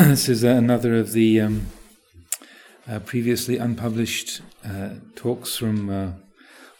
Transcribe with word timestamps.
this 0.08 0.30
is 0.30 0.42
another 0.42 0.94
of 0.96 1.12
the 1.12 1.38
um, 1.42 1.66
uh, 2.88 3.00
previously 3.00 3.58
unpublished 3.58 4.40
uh, 4.64 4.94
talks 5.14 5.58
from 5.58 5.90
uh, 5.90 6.12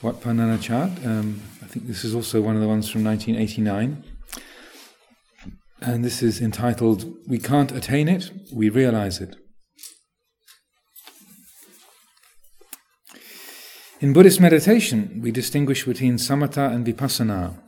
Wat 0.00 0.22
Pah 0.22 0.30
Nanachat. 0.30 1.04
Um, 1.04 1.42
I 1.62 1.66
think 1.66 1.86
this 1.86 2.02
is 2.02 2.14
also 2.14 2.40
one 2.40 2.54
of 2.54 2.62
the 2.62 2.68
ones 2.68 2.88
from 2.88 3.04
1989. 3.04 4.02
And 5.82 6.02
this 6.02 6.22
is 6.22 6.40
entitled 6.40 7.12
We 7.28 7.38
Can't 7.38 7.70
Attain 7.72 8.08
It, 8.08 8.30
We 8.54 8.70
Realize 8.70 9.20
It. 9.20 9.36
In 14.00 14.14
Buddhist 14.14 14.40
meditation, 14.40 15.20
we 15.22 15.30
distinguish 15.30 15.84
between 15.84 16.14
samatha 16.14 16.72
and 16.72 16.86
vipassana, 16.86 17.60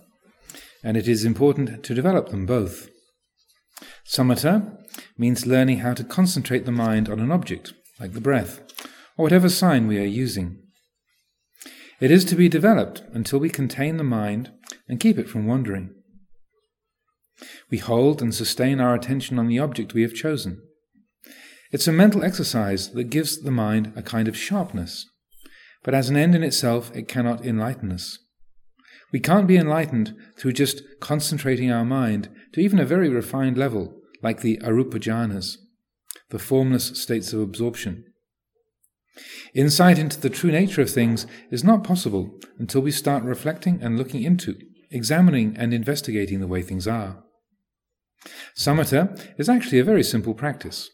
and 0.83 0.97
it 0.97 1.07
is 1.07 1.27
important 1.27 1.85
to 1.85 1.95
develop 1.95 2.31
them 2.31 2.47
both. 2.47 2.89
Samatha 4.07 4.79
means 5.17 5.47
learning 5.47 5.79
how 5.79 5.95
to 5.95 6.05
concentrate 6.05 6.65
the 6.65 6.73
mind 6.73 7.09
on 7.09 7.21
an 7.21 7.31
object, 7.31 7.73
like 8.01 8.13
the 8.13 8.21
breath, 8.21 8.61
or 9.17 9.25
whatever 9.25 9.49
sign 9.49 9.87
we 9.87 9.99
are 9.99 10.05
using. 10.05 10.59
It 12.01 12.11
is 12.11 12.25
to 12.27 12.35
be 12.35 12.49
developed 12.49 13.03
until 13.13 13.39
we 13.39 13.49
contain 13.49 13.97
the 13.97 14.05
mind 14.05 14.51
and 14.89 14.99
keep 14.99 15.19
it 15.19 15.29
from 15.29 15.47
wandering. 15.47 15.95
We 17.71 17.79
hold 17.79 18.21
and 18.21 18.35
sustain 18.35 18.81
our 18.81 18.95
attention 18.95 19.39
on 19.39 19.49
the 19.49 19.59
object 19.59 19.95
we 19.95 20.03
have 20.03 20.15
chosen. 20.15 20.61
It's 21.71 21.89
a 21.89 21.93
mental 21.93 22.25
exercise 22.25 22.91
that 22.91 23.05
gives 23.05 23.41
the 23.41 23.51
mind 23.51 23.93
a 23.97 24.03
kind 24.03 24.29
of 24.29 24.37
sharpness, 24.37 25.07
but 25.83 25.95
as 25.95 26.11
an 26.11 26.17
end 26.17 26.35
in 26.35 26.43
itself, 26.43 26.95
it 26.95 27.09
cannot 27.09 27.45
enlighten 27.45 27.91
us. 27.93 28.19
We 29.13 29.21
can't 29.21 29.47
be 29.47 29.57
enlightened 29.57 30.15
through 30.37 30.53
just 30.53 30.83
concentrating 31.01 31.71
our 31.71 31.85
mind 31.85 32.31
to 32.53 32.61
even 32.61 32.79
a 32.79 32.85
very 32.85 33.09
refined 33.09 33.57
level, 33.57 33.95
like 34.23 34.41
the 34.41 34.59
arupa 34.59 34.95
jhanas, 34.95 35.57
the 36.31 36.39
formless 36.39 37.01
states 37.01 37.33
of 37.33 37.41
absorption. 37.41 38.05
Insight 39.55 39.99
into 39.99 40.21
the 40.21 40.31
true 40.31 40.51
nature 40.51 40.81
of 40.81 40.91
things 40.91 41.27
is 41.51 41.63
not 41.65 41.85
possible 41.85 42.39
until 42.59 42.81
we 42.81 42.91
start 42.91 43.23
reflecting 43.25 43.83
and 43.83 43.99
looking 43.99 44.23
into, 44.23 44.57
examining 44.91 45.57
and 45.57 45.75
investigating 45.75 46.41
the 46.41 46.47
way 46.47 46.63
things 46.63 46.89
are. 46.89 47.23
Samatha 48.57 49.21
is 49.39 49.49
actually 49.49 49.79
a 49.79 49.85
very 49.85 50.03
simple 50.03 50.35
practice. 50.35 50.91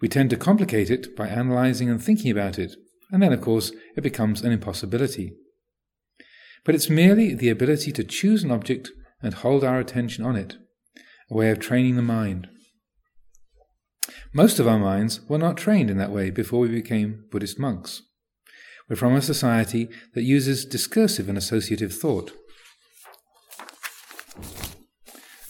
We 0.00 0.08
tend 0.08 0.30
to 0.30 0.36
complicate 0.36 0.90
it 0.90 1.16
by 1.16 1.28
analyzing 1.28 1.90
and 1.90 2.02
thinking 2.02 2.30
about 2.30 2.58
it, 2.58 2.76
and 3.10 3.22
then, 3.22 3.32
of 3.32 3.40
course, 3.40 3.72
it 3.96 4.02
becomes 4.02 4.42
an 4.42 4.52
impossibility. 4.52 5.32
But 6.64 6.74
it's 6.74 6.90
merely 6.90 7.34
the 7.34 7.48
ability 7.48 7.92
to 7.92 8.04
choose 8.04 8.44
an 8.44 8.50
object 8.50 8.90
and 9.22 9.34
hold 9.34 9.64
our 9.64 9.78
attention 9.78 10.24
on 10.24 10.36
it, 10.36 10.56
a 11.30 11.34
way 11.34 11.50
of 11.50 11.58
training 11.58 11.96
the 11.96 12.02
mind. 12.02 12.48
Most 14.32 14.58
of 14.58 14.68
our 14.68 14.78
minds 14.78 15.20
were 15.28 15.38
not 15.38 15.56
trained 15.56 15.90
in 15.90 15.98
that 15.98 16.12
way 16.12 16.30
before 16.30 16.60
we 16.60 16.68
became 16.68 17.24
Buddhist 17.30 17.58
monks. 17.58 18.02
We're 18.88 18.96
from 18.96 19.14
a 19.14 19.22
society 19.22 19.88
that 20.14 20.22
uses 20.22 20.64
discursive 20.64 21.28
and 21.28 21.38
associative 21.38 21.94
thought. 21.94 22.32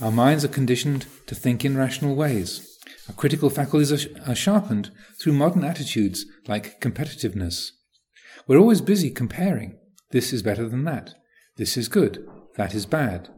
Our 0.01 0.11
minds 0.11 0.45
are 0.45 0.49
conditioned 0.49 1.07
to 1.27 1.35
think 1.35 1.65
in 1.65 1.77
rational 1.77 2.15
ways. 2.15 2.79
Our 3.09 3.15
critical 3.15 3.51
faculties 3.51 4.07
are, 4.27 4.35
sharpened 4.35 4.91
through 5.21 5.33
modern 5.35 5.65
attitudes 5.65 6.25
like 6.47 6.81
competitiveness. 6.81 7.71
We're 8.47 8.59
always 8.59 8.81
busy 8.81 9.11
comparing. 9.11 9.79
This 10.11 10.33
is 10.33 10.43
better 10.43 10.69
than 10.69 10.85
that. 10.85 11.15
This 11.57 11.77
is 11.77 11.89
good. 11.89 12.27
That 12.57 12.75
is 12.75 12.87
bad. 12.87 13.29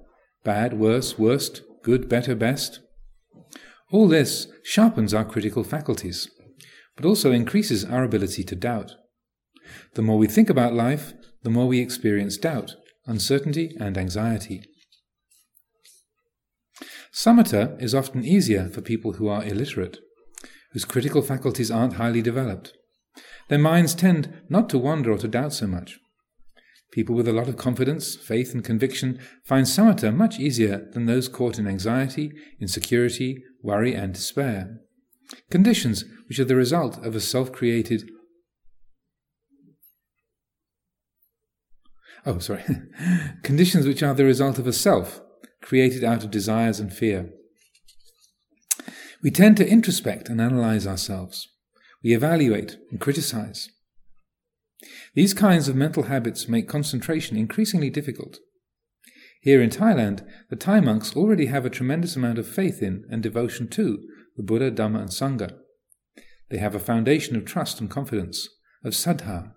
Bad, 0.44 0.75
worse, 0.75 1.19
worst, 1.19 1.62
good, 1.82 2.08
better, 2.08 2.34
best. 2.34 2.80
All 3.91 4.08
this 4.08 4.48
sharpens 4.64 5.14
our 5.14 5.25
critical 5.25 5.64
faculties, 5.64 6.28
but 6.97 7.04
also 7.04 7.30
increases 7.30 7.84
our 7.84 8.04
ability 8.04 8.42
to 8.44 8.56
doubt. 8.56 8.94
The 9.94 10.02
more 10.02 10.19
we 10.19 10.26
think 10.26 10.50
about 10.50 10.75
life, 10.75 11.12
the 11.42 11.50
more 11.50 11.66
we 11.69 11.81
experience 11.81 12.36
doubt, 12.36 12.75
uncertainty, 13.06 13.76
and 13.78 13.97
anxiety. 13.97 14.64
Samatha 17.12 17.81
is 17.81 17.94
often 17.94 18.25
easier 18.25 18.69
for 18.69 18.81
people 18.81 19.14
who 19.14 19.28
are 19.28 19.44
illiterate, 19.44 19.98
whose 20.72 20.84
critical 20.84 21.22
faculties 21.22 21.70
aren't 21.70 21.94
highly 21.94 22.22
developed. 22.22 22.72
Their 23.48 23.58
minds 23.58 23.94
tend 23.94 24.32
not 24.48 24.70
to 24.70 24.78
wander 24.78 25.12
or 25.12 25.19
to 25.19 25.28
doubt 25.28 25.52
so 25.52 25.66
much. 25.66 25.98
People 26.92 27.14
with 27.14 27.26
a 27.26 27.32
lot 27.32 27.48
of 27.48 27.56
confidence, 27.56 28.14
faith, 28.14 28.53
and 28.53 28.62
conviction 28.62 29.19
find 29.44 29.66
samatha 29.66 30.14
much 30.14 30.38
easier 30.38 30.88
than 30.92 31.06
those 31.06 31.26
caught 31.26 31.58
in 31.58 31.66
anxiety, 31.66 32.30
insecurity, 32.60 33.42
worry, 33.62 33.94
and 33.94 34.12
despair. 34.12 34.78
Conditions 35.50 36.04
which 36.28 36.38
are 36.38 36.44
the 36.44 36.54
result 36.54 37.04
of 37.04 37.16
a 37.16 37.20
self 37.20 37.50
created 37.50 38.10
Oh, 42.25 42.38
sorry. 42.38 42.62
Conditions 43.42 43.84
which 43.84 44.02
are 44.02 44.14
the 44.14 44.25
result 44.25 44.58
of 44.58 44.66
a 44.66 44.72
self 44.72 45.20
created 45.60 46.04
out 46.04 46.22
of 46.22 46.31
desires 46.31 46.78
and 46.78 46.92
fear. 46.92 47.31
We 49.22 49.31
tend 49.31 49.56
to 49.56 49.69
introspect 49.69 50.28
and 50.28 50.41
analyze 50.41 50.86
ourselves. 50.86 51.48
We 52.04 52.14
evaluate 52.14 52.76
and 52.91 53.00
criticize. 53.00 53.69
These 55.14 55.34
kinds 55.34 55.68
of 55.68 55.76
mental 55.76 56.04
habits 56.04 56.48
make 56.48 56.68
concentration 56.68 57.36
increasingly 57.36 57.90
difficult. 57.90 58.38
Here 59.42 59.60
in 59.60 59.70
Thailand, 59.70 60.26
the 60.50 60.56
Thai 60.56 60.80
monks 60.80 61.16
already 61.16 61.46
have 61.46 61.66
a 61.66 61.70
tremendous 61.70 62.16
amount 62.16 62.38
of 62.38 62.46
faith 62.46 62.82
in 62.82 63.04
and 63.10 63.22
devotion 63.22 63.68
to 63.68 63.98
the 64.36 64.42
Buddha, 64.42 64.70
Dhamma, 64.70 65.00
and 65.00 65.10
Sangha. 65.10 65.58
They 66.48 66.58
have 66.58 66.74
a 66.74 66.80
foundation 66.80 67.36
of 67.36 67.44
trust 67.44 67.80
and 67.80 67.90
confidence, 67.90 68.48
of 68.84 68.92
saddha. 68.94 69.52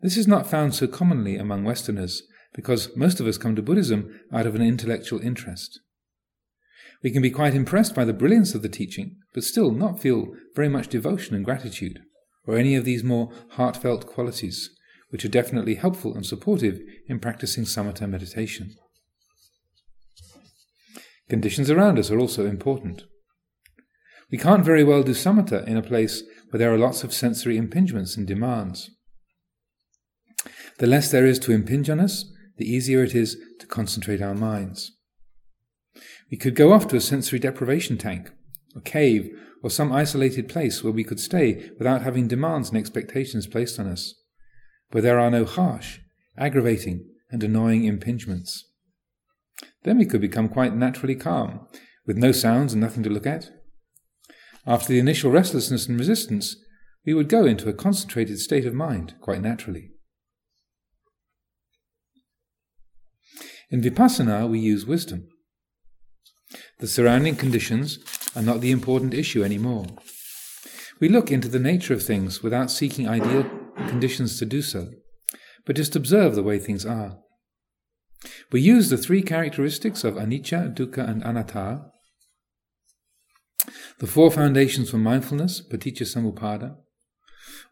This 0.00 0.16
is 0.16 0.28
not 0.28 0.46
found 0.46 0.74
so 0.74 0.86
commonly 0.86 1.36
among 1.36 1.64
Westerners, 1.64 2.22
because 2.54 2.96
most 2.96 3.20
of 3.20 3.26
us 3.26 3.38
come 3.38 3.56
to 3.56 3.62
Buddhism 3.62 4.20
out 4.32 4.46
of 4.46 4.54
an 4.54 4.62
intellectual 4.62 5.20
interest. 5.20 5.80
We 7.02 7.10
can 7.10 7.22
be 7.22 7.30
quite 7.30 7.54
impressed 7.54 7.94
by 7.94 8.04
the 8.04 8.12
brilliance 8.12 8.54
of 8.54 8.62
the 8.62 8.68
teaching, 8.68 9.16
but 9.34 9.44
still 9.44 9.70
not 9.70 10.00
feel 10.00 10.28
very 10.54 10.68
much 10.68 10.88
devotion 10.88 11.34
and 11.34 11.44
gratitude, 11.44 12.00
or 12.46 12.56
any 12.56 12.74
of 12.74 12.84
these 12.84 13.04
more 13.04 13.30
heartfelt 13.52 14.06
qualities, 14.06 14.70
which 15.10 15.24
are 15.24 15.28
definitely 15.28 15.76
helpful 15.76 16.14
and 16.14 16.26
supportive 16.26 16.80
in 17.08 17.20
practicing 17.20 17.64
samatha 17.64 18.08
meditation. 18.08 18.74
Conditions 21.28 21.70
around 21.70 21.98
us 21.98 22.10
are 22.10 22.18
also 22.18 22.46
important. 22.46 23.04
We 24.30 24.38
can't 24.38 24.64
very 24.64 24.84
well 24.84 25.02
do 25.02 25.12
samatha 25.12 25.66
in 25.66 25.76
a 25.76 25.82
place 25.82 26.22
where 26.50 26.58
there 26.58 26.72
are 26.72 26.78
lots 26.78 27.04
of 27.04 27.14
sensory 27.14 27.58
impingements 27.58 28.16
and 28.16 28.26
demands. 28.26 28.90
The 30.78 30.86
less 30.86 31.10
there 31.10 31.26
is 31.26 31.38
to 31.40 31.52
impinge 31.52 31.88
on 31.88 32.00
us, 32.00 32.24
the 32.56 32.70
easier 32.70 33.02
it 33.04 33.14
is 33.14 33.36
to 33.60 33.66
concentrate 33.66 34.20
our 34.20 34.34
minds. 34.34 34.92
We 36.30 36.36
could 36.36 36.56
go 36.56 36.72
off 36.72 36.88
to 36.88 36.96
a 36.96 37.00
sensory 37.00 37.38
deprivation 37.38 37.96
tank, 37.96 38.30
a 38.76 38.80
cave, 38.80 39.30
or 39.64 39.70
some 39.70 39.90
isolated 39.90 40.46
place 40.46 40.84
where 40.84 40.92
we 40.92 41.02
could 41.02 41.18
stay 41.18 41.70
without 41.78 42.02
having 42.02 42.28
demands 42.28 42.68
and 42.68 42.76
expectations 42.76 43.46
placed 43.46 43.80
on 43.80 43.86
us, 43.86 44.14
where 44.90 45.00
there 45.00 45.18
are 45.18 45.30
no 45.30 45.46
harsh, 45.46 46.00
aggravating, 46.36 47.08
and 47.30 47.42
annoying 47.42 47.84
impingements. 47.84 48.58
Then 49.84 49.96
we 49.96 50.04
could 50.04 50.20
become 50.20 50.50
quite 50.50 50.76
naturally 50.76 51.14
calm, 51.14 51.66
with 52.06 52.18
no 52.18 52.30
sounds 52.30 52.74
and 52.74 52.82
nothing 52.82 53.02
to 53.04 53.08
look 53.08 53.26
at. 53.26 53.48
After 54.66 54.88
the 54.92 54.98
initial 54.98 55.30
restlessness 55.30 55.88
and 55.88 55.98
resistance, 55.98 56.56
we 57.06 57.14
would 57.14 57.30
go 57.30 57.46
into 57.46 57.70
a 57.70 57.72
concentrated 57.72 58.40
state 58.40 58.66
of 58.66 58.74
mind 58.74 59.14
quite 59.22 59.40
naturally. 59.40 59.92
In 63.70 63.80
vipassana, 63.80 64.46
we 64.46 64.58
use 64.58 64.84
wisdom. 64.84 65.26
The 66.80 66.86
surrounding 66.86 67.36
conditions 67.36 67.98
are 68.34 68.42
not 68.42 68.60
the 68.60 68.70
important 68.70 69.14
issue 69.14 69.44
anymore. 69.44 69.86
We 71.00 71.08
look 71.08 71.30
into 71.30 71.48
the 71.48 71.58
nature 71.58 71.94
of 71.94 72.02
things 72.02 72.42
without 72.42 72.70
seeking 72.70 73.08
ideal 73.08 73.44
conditions 73.88 74.38
to 74.38 74.46
do 74.46 74.62
so, 74.62 74.90
but 75.64 75.76
just 75.76 75.96
observe 75.96 76.34
the 76.34 76.42
way 76.42 76.58
things 76.58 76.86
are. 76.86 77.18
We 78.52 78.60
use 78.60 78.90
the 78.90 78.96
three 78.96 79.22
characteristics 79.22 80.04
of 80.04 80.14
anicca, 80.14 80.74
dukkha, 80.74 81.08
and 81.08 81.22
anatta, 81.22 81.90
the 83.98 84.06
four 84.06 84.30
foundations 84.30 84.90
for 84.90 84.98
mindfulness, 84.98 85.60
paticca 85.60 86.02
samuppada. 86.02 86.76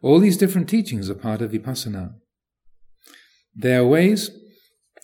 All 0.01 0.19
these 0.19 0.37
different 0.37 0.69
teachings 0.69 1.09
are 1.09 1.15
part 1.15 1.41
of 1.41 1.51
vipassana. 1.51 2.15
They 3.55 3.75
are 3.75 3.85
ways 3.85 4.31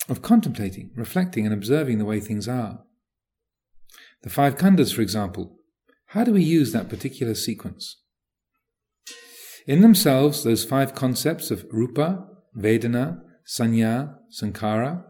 of 0.08 0.22
contemplating, 0.22 0.92
reflecting, 0.96 1.46
and 1.46 1.54
observing 1.54 2.00
the 2.00 2.06
way 2.06 2.20
things 2.20 2.48
are. 2.48 2.80
The 4.24 4.30
five 4.30 4.58
khandhas, 4.58 4.94
for 4.94 5.02
example, 5.02 5.58
how 6.08 6.24
do 6.24 6.34
we 6.34 6.44
use 6.44 6.72
that 6.72 6.90
particular 6.90 7.36
sequence? 7.36 8.02
In 9.68 9.82
themselves, 9.82 10.44
those 10.44 10.66
five 10.66 10.96
concepts 10.96 11.52
of 11.52 11.66
rupa, 11.72 12.26
vedana, 12.58 13.20
sanya, 13.48 14.16
sankara, 14.30 15.06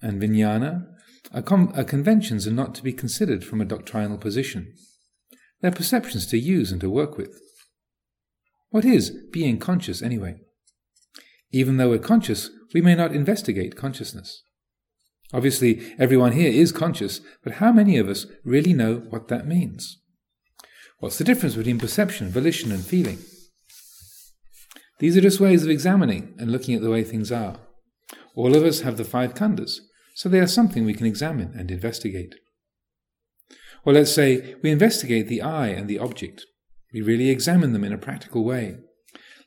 and 0.00 0.20
vijnana 0.20 0.86
are, 1.32 1.42
com- 1.42 1.72
are 1.76 1.84
conventions 1.84 2.46
and 2.46 2.56
not 2.56 2.74
to 2.74 2.82
be 2.82 2.92
considered 2.92 3.44
from 3.44 3.60
a 3.60 3.66
doctrinal 3.66 4.18
position. 4.18 4.72
They're 5.60 5.70
perceptions 5.70 6.26
to 6.28 6.38
use 6.38 6.72
and 6.72 6.80
to 6.80 6.90
work 6.90 7.18
with. 7.18 7.38
What 8.70 8.84
is 8.84 9.10
being 9.32 9.58
conscious 9.58 10.00
anyway? 10.00 10.36
Even 11.52 11.76
though 11.76 11.90
we're 11.90 11.98
conscious, 11.98 12.50
we 12.72 12.80
may 12.80 12.94
not 12.94 13.14
investigate 13.14 13.76
consciousness. 13.76 14.42
Obviously, 15.32 15.94
everyone 15.98 16.32
here 16.32 16.50
is 16.50 16.72
conscious, 16.72 17.20
but 17.44 17.54
how 17.54 17.72
many 17.72 17.96
of 17.96 18.08
us 18.08 18.26
really 18.44 18.72
know 18.72 18.96
what 19.10 19.28
that 19.28 19.46
means? 19.46 19.98
What's 20.98 21.18
the 21.18 21.24
difference 21.24 21.54
between 21.54 21.78
perception, 21.78 22.30
volition, 22.30 22.72
and 22.72 22.84
feeling? 22.84 23.18
These 24.98 25.16
are 25.16 25.22
just 25.22 25.40
ways 25.40 25.64
of 25.64 25.70
examining 25.70 26.34
and 26.38 26.52
looking 26.52 26.74
at 26.74 26.82
the 26.82 26.90
way 26.90 27.04
things 27.04 27.32
are. 27.32 27.58
All 28.34 28.54
of 28.54 28.64
us 28.64 28.80
have 28.80 28.96
the 28.96 29.04
five 29.04 29.34
khandhas, 29.34 29.80
so 30.14 30.28
they 30.28 30.40
are 30.40 30.46
something 30.46 30.84
we 30.84 30.94
can 30.94 31.06
examine 31.06 31.54
and 31.56 31.70
investigate. 31.70 32.34
Or 33.84 33.94
let's 33.94 34.12
say 34.12 34.56
we 34.62 34.70
investigate 34.70 35.28
the 35.28 35.42
eye 35.42 35.68
and 35.68 35.88
the 35.88 35.98
object. 35.98 36.44
We 36.92 37.00
really 37.00 37.30
examine 37.30 37.72
them 37.72 37.84
in 37.84 37.92
a 37.92 37.98
practical 37.98 38.44
way, 38.44 38.76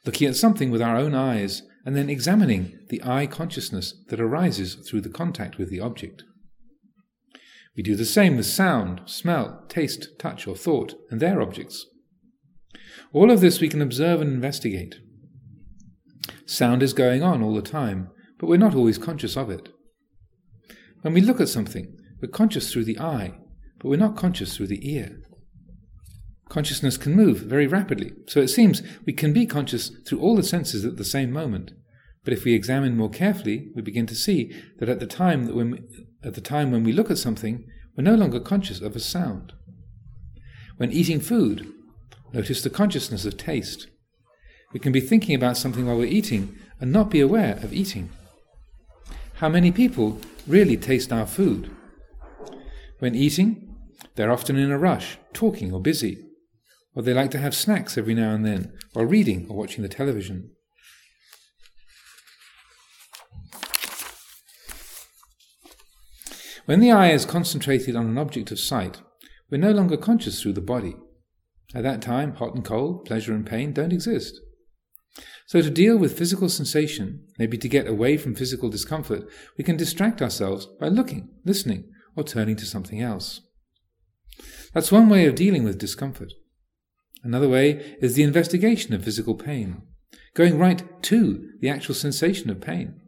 looking 0.06 0.28
at 0.28 0.36
something 0.36 0.72
with 0.72 0.82
our 0.82 0.96
own 0.96 1.14
eyes 1.14 1.62
and 1.86 1.96
then 1.96 2.10
examining 2.10 2.80
the 2.90 3.02
I 3.04 3.28
consciousness 3.28 3.94
that 4.08 4.20
arises 4.22 4.76
through 4.76 5.02
the 5.02 5.10
contact 5.10 5.58
with 5.58 5.70
the 5.70 5.80
object. 5.80 6.24
We 7.76 7.84
do 7.84 7.96
the 7.96 8.06
same 8.06 8.38
with 8.38 8.46
sound, 8.46 9.02
smell, 9.06 9.66
taste, 9.68 10.10
touch, 10.20 10.48
or 10.48 10.56
thought, 10.56 10.94
and 11.10 11.20
their 11.20 11.42
objects. 11.42 11.86
All 13.12 13.32
of 13.32 13.42
this 13.42 13.60
we 13.60 13.70
can 13.70 13.82
observe 13.82 14.22
and 14.22 14.32
investigate. 14.32 14.96
Sound 16.46 16.84
is 16.84 16.94
going 16.94 17.24
on 17.24 17.42
all 17.42 17.56
the 17.56 17.62
time, 17.62 18.10
but 18.40 18.48
we're 18.48 18.58
not 18.58 18.76
always 18.76 18.98
conscious 18.98 19.36
of 19.36 19.50
it. 19.50 19.70
When 21.02 21.14
we 21.14 21.22
look 21.22 21.42
at 21.42 21.50
something, 21.50 21.98
we're 22.22 22.30
conscious 22.30 22.72
through 22.72 22.86
the 22.86 23.00
eye, 23.00 23.34
but 23.80 23.90
we're 23.90 23.98
not 23.98 24.16
conscious 24.16 24.56
through 24.56 24.68
the 24.68 24.90
ear. 24.90 25.18
Consciousness 26.50 26.98
can 26.98 27.16
move 27.16 27.40
very 27.40 27.68
rapidly, 27.68 28.14
so 28.28 28.40
it 28.40 28.50
seems 28.50 28.84
we 29.06 29.14
can 29.14 29.34
be 29.34 29.46
conscious 29.46 29.90
through 30.06 30.20
all 30.20 30.36
the 30.36 30.44
senses 30.44 30.86
at 30.86 30.98
the 30.98 31.06
same 31.06 31.32
moment. 31.32 31.72
But 32.24 32.34
if 32.34 32.44
we 32.44 32.54
examine 32.54 32.96
more 32.96 33.10
carefully, 33.10 33.72
we 33.76 33.82
begin 33.82 34.06
to 34.08 34.16
see 34.16 34.54
that 34.80 34.90
at 34.90 35.00
the 35.00 35.08
time 35.08 35.46
that 35.46 35.56
when 35.56 35.72
we, 35.72 35.80
at 36.24 36.36
the 36.36 36.42
time 36.42 36.72
when 36.72 36.84
we 36.84 36.94
look 36.94 37.12
at 37.12 37.18
something, 37.18 37.66
we're 37.98 38.04
no 38.04 38.16
longer 38.16 38.40
conscious 38.40 38.82
of 38.82 38.96
a 38.96 39.00
sound. 39.00 39.54
When 40.78 40.92
eating 40.92 41.20
food, 41.20 41.72
notice 42.32 42.62
the 42.62 42.70
consciousness 42.70 43.26
of 43.26 43.38
taste. 43.38 43.88
We 44.74 44.80
can 44.80 44.92
be 44.92 45.02
thinking 45.02 45.36
about 45.36 45.58
something 45.58 45.86
while 45.86 45.98
we're 45.98 46.06
eating 46.06 46.58
and 46.80 46.92
not 46.92 47.10
be 47.10 47.20
aware 47.20 47.56
of 47.58 47.74
eating. 47.74 48.10
How 49.36 49.50
many 49.50 49.72
people 49.72 50.20
really 50.48 50.78
taste 50.78 51.12
our 51.12 51.28
food? 51.28 51.70
When 53.00 53.16
eating, 53.16 53.76
they're 54.16 54.32
often 54.32 54.56
in 54.56 54.72
a 54.72 54.78
rush, 54.78 55.18
talking 55.34 55.74
or 55.74 55.82
busy, 55.82 56.26
or 56.96 57.04
they 57.04 57.14
like 57.14 57.32
to 57.32 57.40
have 57.40 57.56
snacks 57.56 57.98
every 57.98 58.14
now 58.14 58.32
and 58.32 58.46
then, 58.46 58.74
while 58.94 59.06
reading 59.06 59.48
or 59.50 59.58
watching 59.58 59.82
the 59.82 59.90
television. 59.90 60.52
When 66.66 66.80
the 66.80 66.92
eye 66.92 67.12
is 67.12 67.26
concentrated 67.26 67.96
on 67.96 68.06
an 68.06 68.18
object 68.18 68.52
of 68.52 68.60
sight, 68.60 69.02
we're 69.50 69.58
no 69.58 69.72
longer 69.72 69.98
conscious 69.98 70.42
through 70.42 70.54
the 70.54 70.62
body. 70.62 70.96
At 71.76 71.84
that 71.84 72.02
time, 72.02 72.36
hot 72.36 72.56
and 72.56 72.64
cold, 72.64 73.06
pleasure 73.06 73.34
and 73.34 73.46
pain 73.46 73.74
don't 73.74 73.92
exist. 73.92 74.40
So, 75.46 75.62
to 75.62 75.70
deal 75.70 75.98
with 75.98 76.18
physical 76.18 76.48
sensation, 76.48 77.28
maybe 77.38 77.58
to 77.58 77.68
get 77.68 77.86
away 77.86 78.18
from 78.18 78.34
physical 78.34 78.70
discomfort, 78.70 79.28
we 79.58 79.64
can 79.64 79.76
distract 79.76 80.22
ourselves 80.22 80.68
by 80.80 80.88
looking, 80.88 81.30
listening, 81.44 81.92
or 82.16 82.24
turning 82.24 82.56
to 82.56 82.66
something 82.66 83.02
else. 83.02 83.42
That's 84.74 84.92
one 84.92 85.10
way 85.10 85.26
of 85.26 85.36
dealing 85.36 85.64
with 85.64 85.78
discomfort. 85.78 86.34
Another 87.24 87.48
way 87.48 87.96
is 88.02 88.16
the 88.16 88.24
investigation 88.24 88.94
of 88.94 89.04
physical 89.04 89.36
pain, 89.36 89.82
going 90.34 90.60
right 90.60 90.84
to 91.04 91.50
the 91.62 91.70
actual 91.70 91.96
sensation 91.96 92.50
of 92.50 92.60
pain, 92.60 93.00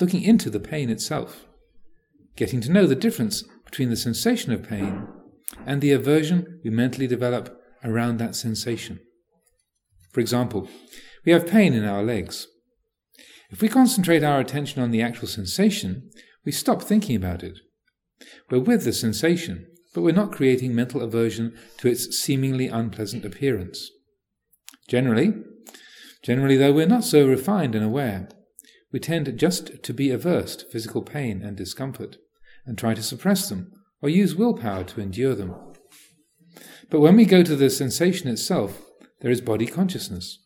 looking 0.00 0.22
into 0.22 0.48
the 0.48 0.60
pain 0.60 0.88
itself, 0.88 1.46
getting 2.34 2.60
to 2.62 2.72
know 2.72 2.86
the 2.86 2.94
difference 2.94 3.44
between 3.64 3.90
the 3.90 3.96
sensation 3.96 4.52
of 4.52 4.66
pain 4.66 5.06
and 5.66 5.80
the 5.80 5.92
aversion 5.92 6.60
we 6.64 6.70
mentally 6.70 7.06
develop 7.06 7.60
around 7.84 8.18
that 8.18 8.34
sensation. 8.34 9.00
For 10.12 10.20
example, 10.20 10.68
we 11.24 11.32
have 11.32 11.46
pain 11.46 11.74
in 11.74 11.84
our 11.84 12.02
legs. 12.02 12.46
If 13.50 13.60
we 13.60 13.68
concentrate 13.68 14.24
our 14.24 14.40
attention 14.40 14.82
on 14.82 14.90
the 14.90 15.02
actual 15.02 15.28
sensation, 15.28 16.10
we 16.44 16.52
stop 16.52 16.82
thinking 16.82 17.16
about 17.16 17.42
it. 17.42 17.58
We're 18.50 18.60
with 18.60 18.84
the 18.84 18.92
sensation, 18.92 19.66
but 19.98 20.02
we're 20.02 20.12
not 20.12 20.30
creating 20.30 20.72
mental 20.76 21.02
aversion 21.02 21.52
to 21.76 21.88
its 21.88 22.16
seemingly 22.16 22.68
unpleasant 22.68 23.24
appearance. 23.24 23.90
Generally, 24.86 25.34
generally 26.22 26.56
though 26.56 26.72
we're 26.72 26.86
not 26.86 27.02
so 27.02 27.26
refined 27.26 27.74
and 27.74 27.84
aware, 27.84 28.28
we 28.92 29.00
tend 29.00 29.36
just 29.36 29.82
to 29.82 29.92
be 29.92 30.12
averse 30.12 30.54
to 30.54 30.66
physical 30.66 31.02
pain 31.02 31.42
and 31.42 31.56
discomfort, 31.56 32.16
and 32.64 32.78
try 32.78 32.94
to 32.94 33.02
suppress 33.02 33.48
them, 33.48 33.72
or 34.00 34.08
use 34.08 34.36
willpower 34.36 34.84
to 34.84 35.00
endure 35.00 35.34
them. 35.34 35.56
But 36.90 37.00
when 37.00 37.16
we 37.16 37.24
go 37.24 37.42
to 37.42 37.56
the 37.56 37.68
sensation 37.68 38.28
itself, 38.28 38.80
there 39.20 39.32
is 39.32 39.40
body 39.40 39.66
consciousness. 39.66 40.38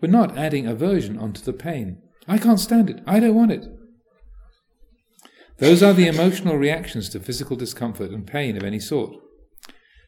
We're 0.00 0.08
not 0.08 0.38
adding 0.38 0.66
aversion 0.66 1.18
onto 1.18 1.42
the 1.42 1.52
pain. 1.52 2.00
I 2.26 2.38
can't 2.38 2.58
stand 2.58 2.88
it. 2.88 3.02
I 3.06 3.20
don't 3.20 3.34
want 3.34 3.52
it. 3.52 3.68
Those 5.62 5.80
are 5.80 5.92
the 5.92 6.08
emotional 6.08 6.56
reactions 6.56 7.08
to 7.10 7.20
physical 7.20 7.54
discomfort 7.54 8.10
and 8.10 8.26
pain 8.26 8.56
of 8.56 8.64
any 8.64 8.80
sort. 8.80 9.14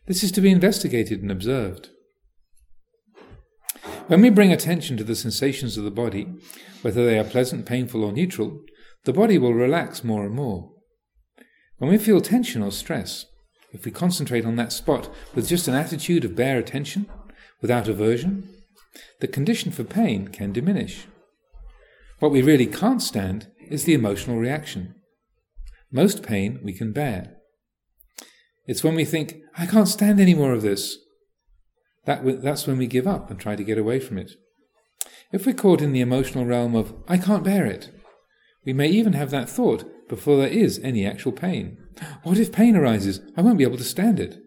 This 0.09 0.25
is 0.25 0.33
to 0.33 0.41
be 0.41 0.51
investigated 0.51 1.23
and 1.23 1.31
observed. 1.31 1.91
When 4.09 4.21
we 4.21 4.31
bring 4.31 4.53
attention 4.53 4.97
to 4.97 5.05
the 5.05 5.15
sensations 5.15 5.79
of 5.79 5.85
the 5.85 5.93
body, 5.93 6.27
whether 6.83 7.07
they 7.07 7.21
are 7.21 7.25
pleasant, 7.25 7.67
painful, 7.67 8.03
or 8.03 8.11
neutral, 8.11 8.63
the 9.05 9.13
body 9.13 9.39
will 9.39 9.55
relax 9.55 10.03
more 10.03 10.25
and 10.25 10.35
more. 10.35 10.73
When 11.79 11.89
we 11.89 11.99
feel 11.99 12.21
tension 12.21 12.61
or 12.61 12.73
stress, 12.73 13.27
if 13.71 13.85
we 13.85 13.93
concentrate 13.93 14.45
on 14.45 14.57
that 14.57 14.73
spot 14.73 15.09
with 15.37 15.47
just 15.47 15.69
an 15.69 15.75
attitude 15.75 16.25
of 16.25 16.35
bare 16.35 16.59
attention, 16.59 17.07
without 17.63 17.87
aversion, 17.87 18.49
the 19.21 19.29
condition 19.29 19.71
for 19.71 19.85
pain 19.85 20.27
can 20.27 20.53
diminish. 20.53 21.07
What 22.19 22.33
we 22.33 22.43
really 22.43 22.67
can't 22.67 23.01
stand 23.01 23.47
is 23.71 23.85
the 23.85 23.95
emotional 23.95 24.39
reaction. 24.39 24.97
Most 25.95 26.23
pain 26.23 26.61
we 26.63 26.75
can 26.75 26.93
bear. 26.93 27.37
It's 28.67 28.85
when 28.85 28.95
we 28.95 29.07
think, 29.07 29.37
I 29.57 29.65
can't 29.65 29.89
stand 29.89 30.21
any 30.21 30.35
more 30.35 30.53
of 30.53 30.61
this. 30.61 30.99
That, 32.05 32.43
that's 32.43 32.67
when 32.67 32.77
we 32.77 32.87
give 32.87 33.07
up 33.07 33.31
and 33.31 33.41
try 33.41 33.57
to 33.57 33.65
get 33.65 33.79
away 33.79 33.99
from 33.99 34.19
it. 34.19 34.33
If 35.33 35.47
we're 35.47 35.55
caught 35.55 35.81
in 35.81 35.93
the 35.93 36.03
emotional 36.03 36.45
realm 36.45 36.75
of, 36.75 36.93
I 37.09 37.17
can't 37.17 37.45
bear 37.45 37.65
it, 37.65 37.91
we 38.67 38.75
may 38.75 38.89
even 38.89 39.15
have 39.15 39.31
that 39.31 39.49
thought 39.49 39.85
before 40.09 40.37
there 40.37 40.49
is 40.49 40.79
any 40.83 41.07
actual 41.07 41.33
pain. 41.33 41.79
What 42.25 42.39
if 42.39 42.53
pain 42.53 42.77
arises? 42.77 43.21
I 43.39 43.41
won't 43.41 43.57
be 43.57 43.65
able 43.65 43.79
to 43.79 43.85
stand 43.85 44.21
it 44.21 44.45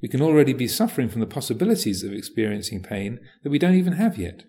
we 0.00 0.08
can 0.08 0.22
already 0.22 0.52
be 0.52 0.68
suffering 0.68 1.08
from 1.08 1.20
the 1.20 1.26
possibilities 1.26 2.02
of 2.02 2.12
experiencing 2.12 2.82
pain 2.82 3.20
that 3.42 3.50
we 3.50 3.58
don't 3.58 3.74
even 3.74 3.94
have 3.94 4.16
yet, 4.16 4.44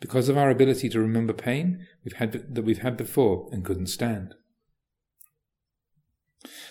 because 0.00 0.28
of 0.28 0.38
our 0.38 0.50
ability 0.50 0.88
to 0.88 1.00
remember 1.00 1.32
pain 1.32 1.86
we've 2.04 2.14
had, 2.14 2.54
that 2.54 2.62
we've 2.62 2.82
had 2.82 2.96
before 2.96 3.48
and 3.52 3.64
couldn't 3.64 3.88
stand. 3.88 4.34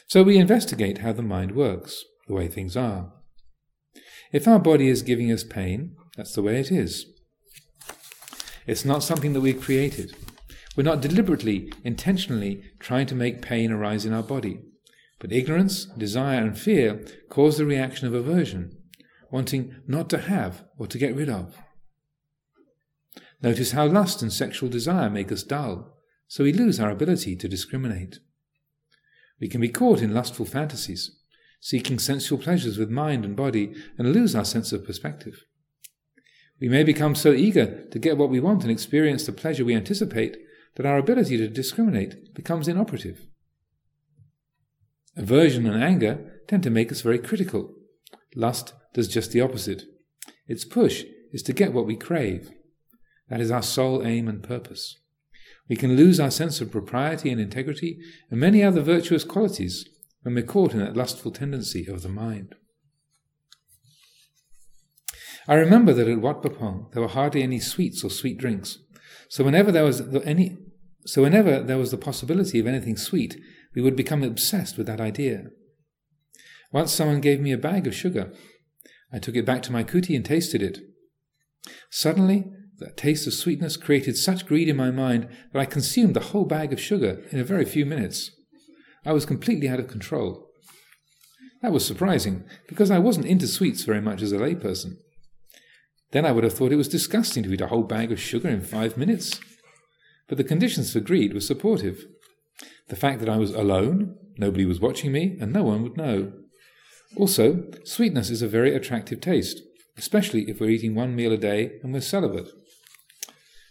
So 0.08 0.24
we 0.24 0.38
investigate 0.38 1.00
how 1.00 1.14
the 1.14 1.22
mind 1.22 1.56
works, 1.56 2.04
the 2.28 2.34
way 2.34 2.48
things 2.48 2.76
are. 2.76 3.12
If 4.32 4.48
our 4.48 4.60
body 4.60 4.88
is 4.88 5.02
giving 5.02 5.32
us 5.32 5.44
pain, 5.44 5.96
that's 6.16 6.34
the 6.34 6.42
way 6.42 6.60
it 6.60 6.72
is. 6.72 7.06
It's 8.68 8.86
not 8.86 9.04
something 9.04 9.34
that 9.34 9.42
we've 9.42 9.62
created. 9.62 10.16
We're 10.76 10.84
not 10.84 11.02
deliberately, 11.02 11.74
intentionally 11.84 12.64
trying 12.80 13.08
to 13.08 13.16
make 13.16 13.42
pain 13.42 13.72
arise 13.72 14.06
in 14.06 14.14
our 14.14 14.24
body. 14.24 14.62
But 15.20 15.32
ignorance, 15.32 15.86
desire, 15.86 16.42
and 16.42 16.58
fear 16.58 17.04
cause 17.30 17.58
the 17.58 17.66
reaction 17.66 18.08
of 18.08 18.14
aversion, 18.14 18.78
wanting 19.32 19.76
not 19.88 20.10
to 20.12 20.20
have 20.20 20.64
or 20.78 20.88
to 20.88 20.98
get 20.98 21.16
rid 21.16 21.30
of. 21.30 21.58
Notice 23.42 23.72
how 23.72 23.88
lust 23.88 24.22
and 24.22 24.32
sexual 24.32 24.70
desire 24.70 25.10
make 25.10 25.32
us 25.32 25.44
dull, 25.44 25.98
so 26.28 26.44
we 26.44 26.54
lose 26.54 26.80
our 26.80 26.92
ability 26.92 27.36
to 27.38 27.48
discriminate. 27.48 28.20
We 29.40 29.48
can 29.48 29.62
be 29.62 29.70
caught 29.70 30.02
in 30.02 30.14
lustful 30.14 30.46
fantasies, 30.46 31.12
seeking 31.62 32.00
sensual 32.00 32.38
pleasures 32.38 32.78
with 32.78 32.90
mind 32.90 33.26
and 33.26 33.36
body, 33.36 33.74
and 33.98 34.14
lose 34.14 34.36
our 34.36 34.46
sense 34.46 34.72
of 34.72 34.86
perspective. 34.86 35.44
We 36.60 36.68
may 36.68 36.84
become 36.84 37.16
so 37.16 37.32
eager 37.32 37.86
to 37.86 38.00
get 38.00 38.18
what 38.18 38.30
we 38.30 38.40
want 38.40 38.64
and 38.64 38.72
experience 38.72 39.26
the 39.26 39.32
pleasure 39.32 39.64
we 39.64 39.76
anticipate 39.76 40.38
that 40.76 40.86
our 40.86 40.98
ability 40.98 41.38
to 41.38 41.48
discriminate 41.48 42.34
becomes 42.34 42.68
inoperative. 42.68 43.28
Aversion 45.16 45.66
and 45.66 45.82
anger 45.84 46.42
tend 46.48 46.64
to 46.64 46.70
make 46.70 46.92
us 46.92 47.02
very 47.02 47.20
critical. 47.20 47.74
Lust 48.36 48.74
does 48.94 49.08
just 49.08 49.32
the 49.32 49.42
opposite. 49.42 49.84
Its 50.48 50.66
push 50.66 51.04
is 51.32 51.44
to 51.44 51.54
get 51.54 51.74
what 51.74 51.86
we 51.86 51.96
crave. 51.96 52.52
That 53.30 53.42
is 53.42 53.52
our 53.52 53.62
sole 53.62 54.06
aim 54.06 54.28
and 54.28 54.44
purpose. 54.44 54.98
We 55.70 55.76
can 55.76 55.96
lose 55.96 56.20
our 56.20 56.32
sense 56.32 56.60
of 56.60 56.72
propriety 56.72 57.30
and 57.32 57.40
integrity 57.40 58.00
and 58.32 58.40
many 58.40 58.64
other 58.64 58.82
virtuous 58.82 59.24
qualities 59.24 59.88
when 60.24 60.34
we're 60.36 60.44
caught 60.44 60.74
in 60.74 60.80
that 60.80 60.98
lustful 60.98 61.32
tendency 61.32 61.88
of 61.88 62.02
the 62.02 62.10
mind. 62.10 62.56
I 65.48 65.54
remember 65.56 65.94
that 65.94 66.08
at 66.08 66.22
Wat 66.22 66.42
Pah 66.42 66.50
Pong 66.50 66.90
there 66.94 67.02
were 67.02 67.08
hardly 67.08 67.44
any 67.44 67.60
sweets 67.60 68.04
or 68.04 68.10
sweet 68.10 68.38
drinks. 68.38 68.80
So 69.30 69.44
whenever 69.44 69.72
there 69.72 69.86
was 69.86 70.02
any, 70.24 70.58
so 71.06 71.22
whenever 71.22 71.62
there 71.62 71.78
was 71.78 71.92
the 71.92 71.98
possibility 71.98 72.60
of 72.60 72.68
anything 72.68 72.98
sweet, 72.98 73.40
we 73.76 73.82
would 73.82 73.96
become 73.96 74.24
obsessed 74.24 74.78
with 74.78 74.88
that 74.88 75.00
idea. 75.00 75.46
Once 76.72 76.92
someone 76.92 77.22
gave 77.22 77.40
me 77.40 77.52
a 77.52 77.58
bag 77.58 77.88
of 77.88 77.96
sugar. 77.96 78.34
I 79.12 79.20
took 79.20 79.36
it 79.36 79.46
back 79.46 79.64
to 79.64 79.72
my 79.72 79.84
kuti 79.84 80.16
and 80.16 80.24
tasted 80.24 80.62
it. 80.62 80.80
Suddenly, 81.90 82.46
that 82.80 82.98
taste 82.98 83.28
of 83.28 83.34
sweetness 83.34 83.78
created 83.78 84.18
such 84.18 84.46
greed 84.46 84.70
in 84.70 84.78
my 84.78 84.92
mind 84.92 85.28
that 85.52 85.60
I 85.60 85.66
consumed 85.66 86.16
the 86.16 86.20
whole 86.20 86.46
bag 86.46 86.74
of 86.74 86.80
sugar 86.80 87.24
in 87.32 87.40
a 87.40 87.44
very 87.44 87.66
few 87.66 87.86
minutes. 87.86 88.32
I 89.06 89.14
was 89.14 89.26
completely 89.26 89.70
out 89.70 89.80
of 89.80 89.88
control. 89.88 90.48
That 91.62 91.72
was 91.72 91.86
surprising, 91.86 92.46
because 92.68 92.90
I 92.90 93.00
wasn't 93.00 93.26
into 93.26 93.48
sweets 93.48 93.84
very 93.84 94.02
much 94.02 94.22
as 94.22 94.32
a 94.32 94.38
layperson. 94.38 94.98
Then 96.12 96.26
I 96.26 96.32
would 96.32 96.44
have 96.44 96.54
thought 96.54 96.72
it 96.72 96.78
was 96.78 96.88
disgusting 96.88 97.44
to 97.44 97.54
eat 97.54 97.62
a 97.62 97.68
whole 97.68 97.84
bag 97.84 98.12
of 98.12 98.20
sugar 98.20 98.50
in 98.50 98.62
five 98.62 98.98
minutes. 98.98 99.40
But 100.28 100.38
the 100.38 100.44
conditions 100.44 100.94
for 100.94 101.00
greed 101.00 101.34
were 101.34 101.42
supportive. 101.42 102.06
The 102.88 102.96
fact 102.96 103.20
that 103.20 103.30
I 103.30 103.38
was 103.38 103.52
alone, 103.52 104.16
nobody 104.38 104.66
was 104.66 104.80
watching 104.80 105.12
me, 105.12 105.38
and 105.40 105.52
no 105.52 105.64
one 105.64 105.84
would 105.84 105.98
know. 105.98 106.32
Also, 107.16 107.66
sweetness 107.84 108.30
is 108.30 108.42
a 108.42 108.48
very 108.48 108.74
attractive 108.76 109.20
taste, 109.20 109.62
especially 109.98 110.50
if 110.50 110.60
we're 110.60 110.70
eating 110.70 110.96
one 110.96 111.16
meal 111.16 111.32
a 111.32 111.38
day 111.38 111.72
and 111.84 111.94
we're 111.94 112.02
celibate. 112.02 112.50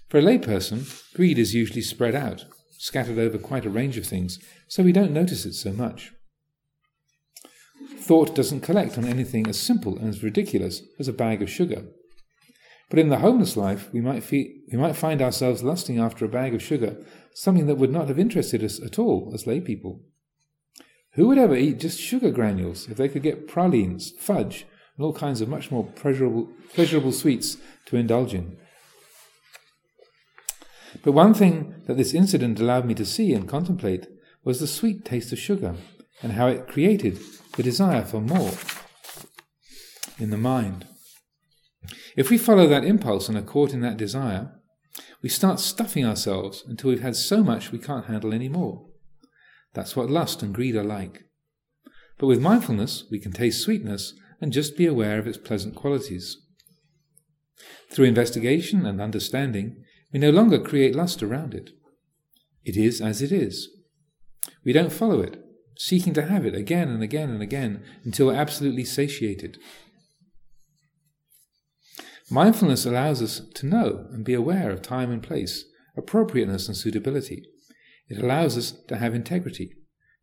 For 0.08 0.18
a 0.18 0.22
layperson, 0.22 1.12
greed 1.14 1.38
is 1.38 1.54
usually 1.54 1.82
spread 1.82 2.14
out, 2.14 2.46
scattered 2.78 3.18
over 3.18 3.36
quite 3.36 3.66
a 3.66 3.70
range 3.70 3.98
of 3.98 4.06
things, 4.06 4.38
so 4.66 4.82
we 4.82 4.92
don't 4.92 5.12
notice 5.12 5.44
it 5.44 5.52
so 5.52 5.70
much. 5.70 6.12
Thought 7.98 8.34
doesn't 8.34 8.62
collect 8.62 8.96
on 8.96 9.04
anything 9.04 9.46
as 9.46 9.60
simple 9.60 9.98
and 9.98 10.08
as 10.08 10.22
ridiculous 10.22 10.80
as 10.98 11.08
a 11.08 11.12
bag 11.12 11.42
of 11.42 11.50
sugar. 11.50 11.84
But 12.88 12.98
in 12.98 13.10
the 13.10 13.18
homeless 13.18 13.54
life, 13.54 13.92
we 13.92 14.00
might, 14.00 14.30
we 14.30 14.64
might 14.72 14.96
find 14.96 15.20
ourselves 15.20 15.62
lusting 15.62 15.98
after 15.98 16.24
a 16.24 16.28
bag 16.28 16.54
of 16.54 16.62
sugar, 16.62 16.96
something 17.34 17.66
that 17.66 17.76
would 17.76 17.92
not 17.92 18.08
have 18.08 18.18
interested 18.18 18.64
us 18.64 18.80
at 18.80 18.98
all 18.98 19.30
as 19.34 19.46
lay 19.46 19.60
people. 19.60 20.00
Who 21.12 21.28
would 21.28 21.36
ever 21.36 21.54
eat 21.54 21.80
just 21.80 22.00
sugar 22.00 22.30
granules 22.30 22.88
if 22.88 22.96
they 22.96 23.10
could 23.10 23.22
get 23.22 23.46
pralines, 23.46 24.12
fudge, 24.18 24.64
and 24.96 25.04
all 25.04 25.12
kinds 25.12 25.42
of 25.42 25.50
much 25.50 25.70
more 25.70 25.84
pleasurable, 25.84 26.48
pleasurable 26.72 27.12
sweets 27.12 27.58
to 27.86 27.96
indulge 27.96 28.32
in? 28.32 28.56
But 31.08 31.14
one 31.14 31.32
thing 31.32 31.74
that 31.86 31.96
this 31.96 32.12
incident 32.12 32.60
allowed 32.60 32.84
me 32.84 32.92
to 32.96 33.06
see 33.06 33.32
and 33.32 33.48
contemplate 33.48 34.08
was 34.44 34.60
the 34.60 34.66
sweet 34.66 35.06
taste 35.06 35.32
of 35.32 35.38
sugar 35.38 35.74
and 36.22 36.32
how 36.32 36.48
it 36.48 36.68
created 36.68 37.18
the 37.56 37.62
desire 37.62 38.04
for 38.04 38.20
more 38.20 38.52
in 40.18 40.28
the 40.28 40.36
mind. 40.36 40.86
If 42.14 42.28
we 42.28 42.36
follow 42.36 42.66
that 42.66 42.84
impulse 42.84 43.26
and 43.26 43.38
are 43.38 43.42
caught 43.42 43.72
in 43.72 43.80
that 43.80 43.96
desire, 43.96 44.52
we 45.22 45.30
start 45.30 45.60
stuffing 45.60 46.04
ourselves 46.04 46.62
until 46.68 46.90
we've 46.90 47.00
had 47.00 47.16
so 47.16 47.42
much 47.42 47.72
we 47.72 47.78
can't 47.78 48.04
handle 48.04 48.34
any 48.34 48.50
more. 48.50 48.84
That's 49.72 49.96
what 49.96 50.10
lust 50.10 50.42
and 50.42 50.54
greed 50.54 50.76
are 50.76 50.84
like. 50.84 51.22
But 52.18 52.26
with 52.26 52.42
mindfulness, 52.42 53.04
we 53.10 53.18
can 53.18 53.32
taste 53.32 53.62
sweetness 53.62 54.12
and 54.42 54.52
just 54.52 54.76
be 54.76 54.84
aware 54.84 55.18
of 55.18 55.26
its 55.26 55.38
pleasant 55.38 55.74
qualities. 55.74 56.36
Through 57.90 58.04
investigation 58.04 58.84
and 58.84 59.00
understanding, 59.00 59.84
we 60.12 60.18
no 60.18 60.30
longer 60.30 60.58
create 60.58 60.94
lust 60.94 61.22
around 61.22 61.54
it. 61.54 61.70
It 62.64 62.76
is 62.76 63.00
as 63.00 63.22
it 63.22 63.32
is. 63.32 63.68
We 64.64 64.72
don't 64.72 64.92
follow 64.92 65.20
it, 65.20 65.42
seeking 65.76 66.14
to 66.14 66.26
have 66.26 66.44
it 66.44 66.54
again 66.54 66.88
and 66.88 67.02
again 67.02 67.30
and 67.30 67.42
again 67.42 67.82
until 68.04 68.28
we're 68.28 68.34
absolutely 68.34 68.84
satiated. 68.84 69.58
Mindfulness 72.30 72.84
allows 72.84 73.22
us 73.22 73.40
to 73.54 73.66
know 73.66 74.06
and 74.10 74.24
be 74.24 74.34
aware 74.34 74.70
of 74.70 74.82
time 74.82 75.10
and 75.10 75.22
place, 75.22 75.64
appropriateness 75.96 76.68
and 76.68 76.76
suitability. 76.76 77.42
It 78.08 78.22
allows 78.22 78.56
us 78.56 78.72
to 78.88 78.96
have 78.96 79.14
integrity, 79.14 79.72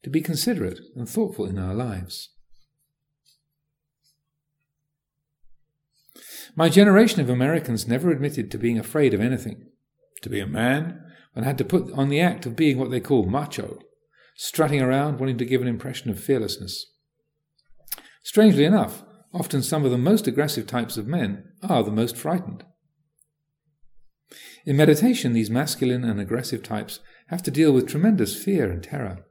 to 0.03 0.09
be 0.09 0.21
considerate 0.21 0.79
and 0.95 1.09
thoughtful 1.09 1.45
in 1.45 1.57
our 1.57 1.73
lives. 1.73 2.29
My 6.55 6.69
generation 6.69 7.21
of 7.21 7.29
Americans 7.29 7.87
never 7.87 8.11
admitted 8.11 8.49
to 8.51 8.57
being 8.57 8.79
afraid 8.79 9.13
of 9.13 9.19
anything. 9.19 9.65
To 10.21 10.29
be 10.29 10.39
a 10.39 10.47
man, 10.47 11.01
and 11.35 11.45
had 11.45 11.57
to 11.57 11.65
put 11.65 11.91
on 11.93 12.09
the 12.09 12.21
act 12.21 12.45
of 12.45 12.55
being 12.55 12.77
what 12.77 12.91
they 12.91 12.99
call 12.99 13.25
macho, 13.25 13.79
strutting 14.35 14.81
around 14.81 15.19
wanting 15.19 15.37
to 15.37 15.45
give 15.45 15.61
an 15.61 15.67
impression 15.67 16.09
of 16.09 16.19
fearlessness. 16.19 16.85
Strangely 18.23 18.65
enough, 18.65 19.03
Often, 19.35 19.63
some 19.63 19.83
of 19.83 19.91
the 19.91 19.97
most 19.97 20.27
aggressive 20.27 20.65
types 20.65 20.95
of 20.95 21.07
men 21.07 21.43
are 21.61 21.83
the 21.83 21.91
most 21.91 22.15
frightened. 22.15 22.63
In 24.65 24.77
meditation, 24.77 25.33
these 25.33 25.49
masculine 25.49 26.05
and 26.05 26.21
aggressive 26.21 26.63
types 26.63 27.01
have 27.27 27.43
to 27.43 27.51
deal 27.51 27.73
with 27.73 27.85
tremendous 27.85 28.41
fear 28.41 28.71
and 28.71 28.81
terror. 28.81 29.25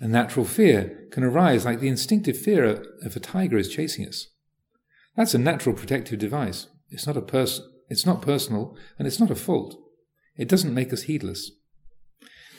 A 0.00 0.08
natural 0.08 0.44
fear 0.44 1.06
can 1.12 1.22
arise 1.22 1.64
like 1.64 1.78
the 1.78 1.86
instinctive 1.86 2.36
fear 2.36 2.84
if 3.02 3.14
a 3.14 3.20
tiger 3.20 3.56
is 3.56 3.68
chasing 3.68 4.04
us. 4.04 4.26
That's 5.16 5.34
a 5.34 5.38
natural 5.38 5.76
protective 5.76 6.18
device. 6.18 6.66
It's 6.90 7.06
not 7.06 7.16
a 7.16 7.22
pers- 7.22 7.62
it's 7.88 8.06
not 8.06 8.22
personal 8.22 8.76
and 8.98 9.06
it's 9.06 9.20
not 9.20 9.30
a 9.30 9.36
fault. 9.36 9.76
It 10.36 10.48
doesn't 10.48 10.74
make 10.74 10.92
us 10.92 11.02
heedless. 11.02 11.50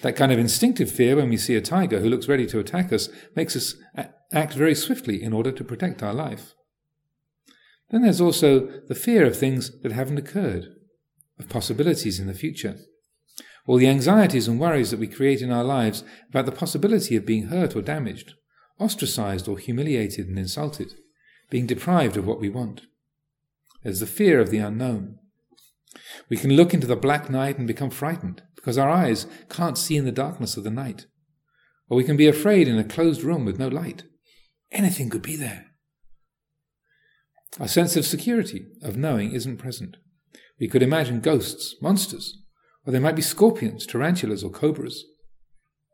That 0.02 0.16
kind 0.16 0.32
of 0.32 0.40
instinctive 0.40 0.92
fear 0.92 1.16
when 1.16 1.30
we 1.30 1.38
see 1.38 1.56
a 1.56 1.62
tiger 1.62 2.00
who 2.00 2.10
looks 2.10 2.28
ready 2.28 2.48
to 2.48 2.60
attack 2.60 2.94
us 2.94 3.10
makes 3.36 3.56
us 3.56 3.76
act 4.32 4.54
very 4.54 4.76
swiftly 4.76 5.22
in 5.22 5.34
order 5.34 5.52
to 5.52 5.64
protect 5.64 6.02
our 6.02 6.14
life. 6.14 6.54
Then 7.90 8.04
there's 8.04 8.22
also 8.22 8.68
the 8.88 8.96
fear 8.96 9.26
of 9.26 9.38
things 9.38 9.72
that 9.82 9.92
haven't 9.92 10.20
occurred, 10.20 10.68
of 11.38 11.50
possibilities 11.50 12.20
in 12.20 12.28
the 12.28 12.34
future, 12.34 12.78
or 13.66 13.78
the 13.78 13.88
anxieties 13.88 14.48
and 14.48 14.60
worries 14.60 14.92
that 14.92 15.00
we 15.00 15.08
create 15.08 15.42
in 15.42 15.52
our 15.52 15.64
lives 15.64 16.04
about 16.30 16.46
the 16.46 16.52
possibility 16.52 17.16
of 17.16 17.26
being 17.26 17.48
hurt 17.48 17.76
or 17.76 17.82
damaged, 17.82 18.34
ostracized 18.80 19.48
or 19.48 19.58
humiliated 19.58 20.28
and 20.28 20.40
insulted, 20.40 20.94
being 21.50 21.66
deprived 21.66 22.16
of 22.16 22.26
what 22.26 22.40
we 22.40 22.50
want. 22.50 22.82
There's 23.84 24.00
the 24.00 24.08
fear 24.08 24.40
of 24.40 24.50
the 24.50 24.58
unknown. 24.58 25.20
We 26.30 26.38
can 26.38 26.56
look 26.56 26.74
into 26.74 26.88
the 26.88 26.96
black 26.96 27.30
night 27.30 27.58
and 27.58 27.68
become 27.68 27.90
frightened 27.90 28.44
because 28.56 28.78
our 28.78 28.90
eyes 28.90 29.26
can't 29.50 29.78
see 29.78 29.96
in 29.96 30.06
the 30.06 30.12
darkness 30.12 30.58
of 30.58 30.64
the 30.64 30.70
night. 30.70 31.06
Or 31.90 31.98
we 31.98 32.04
can 32.04 32.18
be 32.18 32.28
afraid 32.28 32.68
in 32.68 32.78
a 32.78 32.84
closed 32.84 33.24
room 33.24 33.46
with 33.46 33.58
no 33.58 33.68
light. 33.68 34.04
Anything 34.72 35.10
could 35.10 35.22
be 35.22 35.36
there. 35.36 35.68
Our 37.60 37.68
sense 37.68 37.96
of 37.96 38.06
security, 38.06 38.68
of 38.84 38.98
knowing, 38.98 39.32
isn't 39.32 39.58
present. 39.58 39.98
We 40.60 40.68
could 40.68 40.84
imagine 40.84 41.22
ghosts, 41.22 41.76
monsters, 41.82 42.38
or 42.86 42.92
there 42.92 43.02
might 43.02 43.16
be 43.16 43.22
scorpions, 43.22 43.86
tarantulas, 43.86 44.44
or 44.44 44.52
cobras. 44.52 45.06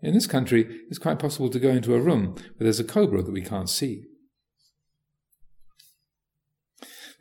In 0.01 0.13
this 0.13 0.27
country, 0.27 0.81
it's 0.89 0.99
quite 0.99 1.19
possible 1.19 1.49
to 1.49 1.59
go 1.59 1.69
into 1.69 1.95
a 1.95 2.01
room 2.01 2.33
where 2.33 2.65
there's 2.65 2.79
a 2.79 2.83
cobra 2.83 3.21
that 3.21 3.31
we 3.31 3.41
can't 3.41 3.69
see. 3.69 4.03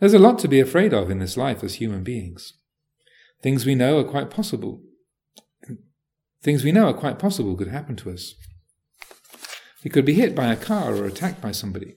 There's 0.00 0.14
a 0.14 0.18
lot 0.18 0.38
to 0.40 0.48
be 0.48 0.60
afraid 0.60 0.92
of 0.92 1.10
in 1.10 1.18
this 1.18 1.36
life 1.36 1.62
as 1.62 1.76
human 1.76 2.02
beings. 2.02 2.54
Things 3.42 3.64
we 3.64 3.74
know 3.74 3.98
are 3.98 4.04
quite 4.04 4.30
possible. 4.30 4.82
Things 6.42 6.64
we 6.64 6.72
know 6.72 6.88
are 6.88 6.94
quite 6.94 7.18
possible 7.18 7.56
could 7.56 7.68
happen 7.68 7.96
to 7.96 8.10
us. 8.10 8.34
We 9.84 9.90
could 9.90 10.04
be 10.04 10.14
hit 10.14 10.34
by 10.34 10.52
a 10.52 10.56
car 10.56 10.94
or 10.94 11.04
attacked 11.04 11.40
by 11.40 11.52
somebody. 11.52 11.96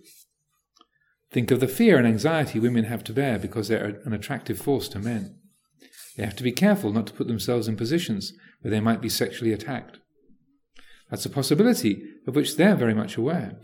Think 1.31 1.51
of 1.51 1.59
the 1.59 1.67
fear 1.67 1.97
and 1.97 2.07
anxiety 2.07 2.59
women 2.59 2.85
have 2.85 3.03
to 3.05 3.13
bear 3.13 3.37
because 3.39 3.67
they're 3.67 4.01
an 4.05 4.13
attractive 4.13 4.59
force 4.59 4.87
to 4.89 4.99
men. 4.99 5.39
They 6.15 6.23
have 6.23 6.35
to 6.37 6.43
be 6.43 6.51
careful 6.51 6.91
not 6.91 7.07
to 7.07 7.13
put 7.13 7.27
themselves 7.27 7.67
in 7.67 7.75
positions 7.75 8.33
where 8.61 8.71
they 8.71 8.79
might 8.79 9.01
be 9.01 9.09
sexually 9.09 9.53
attacked. 9.53 9.99
That's 11.09 11.25
a 11.25 11.29
possibility 11.29 12.03
of 12.25 12.35
which 12.35 12.57
they're 12.57 12.75
very 12.75 12.93
much 12.93 13.17
aware. 13.17 13.59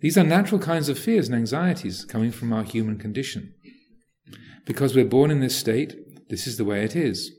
These 0.00 0.18
are 0.18 0.24
natural 0.24 0.60
kinds 0.60 0.88
of 0.88 0.98
fears 0.98 1.28
and 1.28 1.36
anxieties 1.36 2.04
coming 2.04 2.30
from 2.30 2.52
our 2.52 2.62
human 2.62 2.98
condition. 2.98 3.54
Because 4.66 4.94
we're 4.94 5.04
born 5.04 5.30
in 5.30 5.40
this 5.40 5.56
state, 5.56 6.28
this 6.28 6.46
is 6.46 6.58
the 6.58 6.64
way 6.64 6.84
it 6.84 6.94
is. 6.94 7.32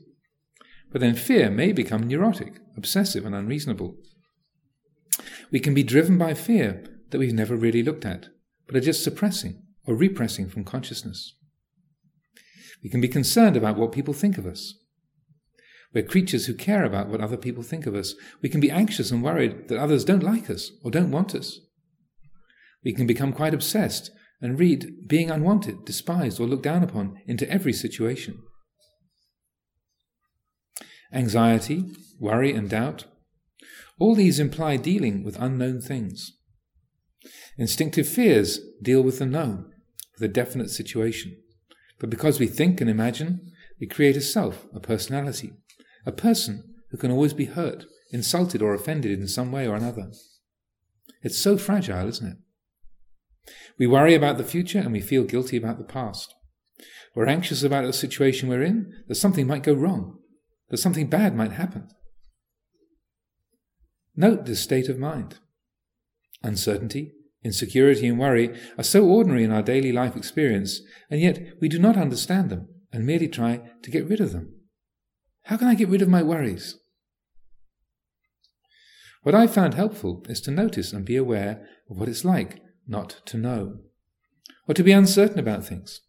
But 0.90 1.00
then 1.00 1.14
fear 1.14 1.50
may 1.50 1.72
become 1.72 2.08
neurotic, 2.08 2.60
obsessive, 2.76 3.24
and 3.24 3.34
unreasonable. 3.34 3.96
We 5.50 5.60
can 5.60 5.74
be 5.74 5.82
driven 5.82 6.18
by 6.18 6.34
fear 6.34 6.84
that 7.10 7.18
we've 7.18 7.34
never 7.34 7.56
really 7.56 7.82
looked 7.82 8.04
at, 8.04 8.28
but 8.66 8.76
are 8.76 8.80
just 8.80 9.04
suppressing 9.04 9.62
or 9.86 9.94
repressing 9.94 10.48
from 10.48 10.64
consciousness. 10.64 11.34
We 12.82 12.90
can 12.90 13.00
be 13.00 13.08
concerned 13.08 13.56
about 13.56 13.76
what 13.76 13.92
people 13.92 14.14
think 14.14 14.38
of 14.38 14.46
us. 14.46 14.74
We're 15.94 16.02
creatures 16.02 16.46
who 16.46 16.54
care 16.54 16.84
about 16.84 17.08
what 17.08 17.20
other 17.20 17.36
people 17.36 17.62
think 17.62 17.86
of 17.86 17.94
us. 17.94 18.14
We 18.42 18.48
can 18.48 18.60
be 18.60 18.70
anxious 18.70 19.10
and 19.10 19.22
worried 19.22 19.68
that 19.68 19.78
others 19.78 20.04
don't 20.04 20.22
like 20.22 20.50
us 20.50 20.70
or 20.82 20.90
don't 20.90 21.10
want 21.10 21.34
us. 21.34 21.60
We 22.88 22.94
can 22.94 23.06
become 23.06 23.34
quite 23.34 23.52
obsessed 23.52 24.12
and 24.40 24.58
read 24.58 25.06
being 25.06 25.30
unwanted, 25.30 25.84
despised, 25.84 26.40
or 26.40 26.46
looked 26.46 26.62
down 26.62 26.82
upon 26.82 27.20
into 27.26 27.46
every 27.50 27.74
situation. 27.74 28.38
Anxiety, 31.12 31.84
worry, 32.18 32.54
and 32.54 32.70
doubt 32.70 33.04
all 33.98 34.14
these 34.14 34.40
imply 34.40 34.78
dealing 34.78 35.22
with 35.22 35.38
unknown 35.38 35.82
things. 35.82 36.32
Instinctive 37.58 38.08
fears 38.08 38.58
deal 38.82 39.02
with 39.02 39.18
the 39.18 39.26
known, 39.26 39.70
with 40.14 40.22
a 40.22 40.32
definite 40.32 40.70
situation. 40.70 41.36
But 42.00 42.08
because 42.08 42.40
we 42.40 42.46
think 42.46 42.80
and 42.80 42.88
imagine, 42.88 43.52
we 43.78 43.86
create 43.86 44.16
a 44.16 44.22
self, 44.22 44.66
a 44.74 44.80
personality, 44.80 45.52
a 46.06 46.12
person 46.12 46.64
who 46.90 46.96
can 46.96 47.10
always 47.10 47.34
be 47.34 47.44
hurt, 47.44 47.84
insulted, 48.12 48.62
or 48.62 48.72
offended 48.72 49.18
in 49.20 49.28
some 49.28 49.52
way 49.52 49.68
or 49.68 49.76
another. 49.76 50.10
It's 51.22 51.38
so 51.38 51.58
fragile, 51.58 52.08
isn't 52.08 52.26
it? 52.26 52.38
We 53.78 53.86
worry 53.86 54.14
about 54.14 54.38
the 54.38 54.44
future 54.44 54.78
and 54.78 54.92
we 54.92 55.00
feel 55.00 55.24
guilty 55.24 55.56
about 55.56 55.78
the 55.78 55.84
past. 55.84 56.34
We're 57.14 57.26
anxious 57.26 57.62
about 57.62 57.84
the 57.84 57.92
situation 57.92 58.48
we're 58.48 58.62
in, 58.62 58.92
that 59.08 59.14
something 59.14 59.46
might 59.46 59.62
go 59.62 59.72
wrong, 59.72 60.18
that 60.68 60.76
something 60.78 61.08
bad 61.08 61.34
might 61.34 61.52
happen. 61.52 61.88
Note 64.16 64.46
this 64.46 64.60
state 64.60 64.88
of 64.88 64.98
mind. 64.98 65.38
Uncertainty, 66.42 67.12
insecurity, 67.44 68.06
and 68.08 68.18
worry 68.18 68.56
are 68.76 68.84
so 68.84 69.04
ordinary 69.04 69.44
in 69.44 69.52
our 69.52 69.62
daily 69.62 69.92
life 69.92 70.16
experience, 70.16 70.80
and 71.10 71.20
yet 71.20 71.54
we 71.60 71.68
do 71.68 71.78
not 71.78 71.96
understand 71.96 72.50
them 72.50 72.68
and 72.92 73.06
merely 73.06 73.28
try 73.28 73.60
to 73.82 73.90
get 73.90 74.08
rid 74.08 74.20
of 74.20 74.32
them. 74.32 74.54
How 75.44 75.56
can 75.56 75.68
I 75.68 75.74
get 75.74 75.88
rid 75.88 76.02
of 76.02 76.08
my 76.08 76.22
worries? 76.22 76.78
What 79.22 79.34
I 79.34 79.46
found 79.46 79.74
helpful 79.74 80.24
is 80.28 80.40
to 80.42 80.50
notice 80.50 80.92
and 80.92 81.04
be 81.04 81.16
aware 81.16 81.66
of 81.90 81.98
what 81.98 82.08
it's 82.08 82.24
like 82.24 82.60
not 82.88 83.20
to 83.26 83.36
know, 83.36 83.78
or 84.66 84.74
to 84.74 84.82
be 84.82 84.92
uncertain 84.92 85.38
about 85.38 85.64
things, 85.64 86.00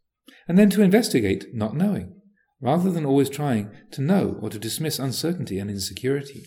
and 0.48 0.57
then 0.57 0.69
to 0.71 0.81
investigate 0.81 1.53
not 1.53 1.75
knowing, 1.75 2.15
rather 2.62 2.89
than 2.89 3.05
always 3.05 3.29
trying 3.29 3.69
to 3.91 4.01
know 4.01 4.39
or 4.41 4.50
to 4.50 4.57
dismiss 4.57 4.98
uncertainty 4.98 5.59
and 5.59 5.69
insecurity. 5.69 6.45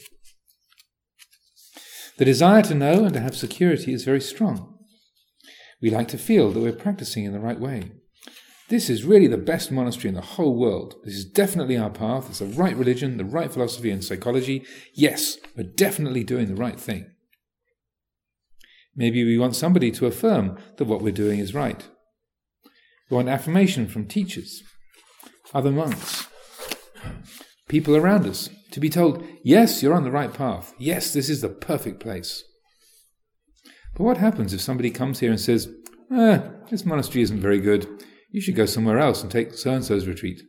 The 2.18 2.24
desire 2.24 2.62
to 2.62 2.74
know 2.74 3.04
and 3.04 3.14
to 3.14 3.20
have 3.20 3.36
security 3.36 3.92
is 3.92 4.04
very 4.04 4.20
strong. 4.20 4.78
We 5.80 5.90
like 5.90 6.08
to 6.08 6.18
feel 6.18 6.50
that 6.50 6.60
we're 6.60 6.72
practicing 6.72 7.24
in 7.24 7.32
the 7.32 7.40
right 7.40 7.58
way. 7.58 7.92
This 8.68 8.88
is 8.88 9.04
really 9.04 9.26
the 9.26 9.36
best 9.36 9.70
monastery 9.70 10.08
in 10.08 10.14
the 10.14 10.20
whole 10.20 10.56
world. 10.56 10.94
This 11.04 11.14
is 11.14 11.24
definitely 11.24 11.76
our 11.76 11.90
path. 11.90 12.30
It's 12.30 12.38
the 12.38 12.46
right 12.46 12.76
religion, 12.76 13.16
the 13.16 13.24
right 13.24 13.52
philosophy 13.52 13.90
and 13.90 14.02
psychology. 14.02 14.64
Yes, 14.94 15.36
we're 15.56 15.64
definitely 15.64 16.24
doing 16.24 16.46
the 16.46 16.54
right 16.54 16.78
thing. 16.78 17.11
Maybe 18.94 19.24
we 19.24 19.38
want 19.38 19.56
somebody 19.56 19.90
to 19.92 20.06
affirm 20.06 20.58
that 20.76 20.84
what 20.84 21.02
we're 21.02 21.12
doing 21.12 21.38
is 21.38 21.54
right. 21.54 21.88
We 23.10 23.16
want 23.16 23.28
affirmation 23.28 23.88
from 23.88 24.06
teachers, 24.06 24.62
other 25.54 25.70
monks, 25.70 26.26
people 27.68 27.96
around 27.96 28.26
us, 28.26 28.50
to 28.70 28.80
be 28.80 28.88
told, 28.88 29.24
yes, 29.42 29.82
you're 29.82 29.94
on 29.94 30.04
the 30.04 30.10
right 30.10 30.32
path. 30.32 30.74
Yes, 30.78 31.12
this 31.12 31.28
is 31.28 31.40
the 31.40 31.48
perfect 31.48 32.00
place. 32.00 32.42
But 33.94 34.04
what 34.04 34.16
happens 34.16 34.54
if 34.54 34.60
somebody 34.60 34.90
comes 34.90 35.20
here 35.20 35.30
and 35.30 35.40
says, 35.40 35.68
eh, 36.10 36.40
this 36.70 36.86
monastery 36.86 37.22
isn't 37.22 37.40
very 37.40 37.58
good. 37.58 37.86
You 38.30 38.40
should 38.40 38.56
go 38.56 38.66
somewhere 38.66 38.98
else 38.98 39.22
and 39.22 39.30
take 39.30 39.54
so 39.54 39.72
and 39.72 39.84
so's 39.84 40.06
retreat? 40.06 40.42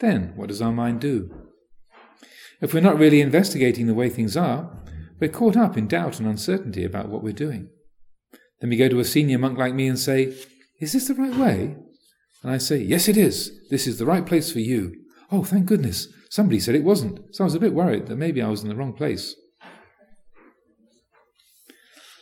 Then 0.00 0.32
what 0.36 0.48
does 0.48 0.60
our 0.60 0.72
mind 0.72 1.00
do? 1.00 1.30
If 2.60 2.74
we're 2.74 2.80
not 2.80 2.98
really 2.98 3.22
investigating 3.22 3.86
the 3.86 3.94
way 3.94 4.10
things 4.10 4.36
are, 4.36 4.82
we're 5.20 5.30
caught 5.30 5.56
up 5.56 5.76
in 5.76 5.86
doubt 5.86 6.18
and 6.18 6.28
uncertainty 6.28 6.84
about 6.84 7.08
what 7.08 7.22
we're 7.22 7.32
doing. 7.32 7.68
Then 8.60 8.70
we 8.70 8.76
go 8.76 8.88
to 8.88 9.00
a 9.00 9.04
senior 9.04 9.38
monk 9.38 9.58
like 9.58 9.74
me 9.74 9.86
and 9.86 9.98
say, 9.98 10.34
Is 10.80 10.92
this 10.92 11.08
the 11.08 11.14
right 11.14 11.36
way? 11.36 11.76
And 12.42 12.52
I 12.52 12.58
say, 12.58 12.78
Yes, 12.78 13.08
it 13.08 13.16
is. 13.16 13.52
This 13.70 13.86
is 13.86 13.98
the 13.98 14.06
right 14.06 14.24
place 14.24 14.50
for 14.50 14.60
you. 14.60 14.94
Oh, 15.30 15.44
thank 15.44 15.66
goodness. 15.66 16.08
Somebody 16.30 16.60
said 16.60 16.74
it 16.74 16.84
wasn't, 16.84 17.34
so 17.34 17.44
I 17.44 17.46
was 17.46 17.54
a 17.54 17.60
bit 17.60 17.74
worried 17.74 18.06
that 18.06 18.16
maybe 18.16 18.40
I 18.40 18.48
was 18.48 18.62
in 18.62 18.68
the 18.68 18.76
wrong 18.76 18.92
place. 18.92 19.34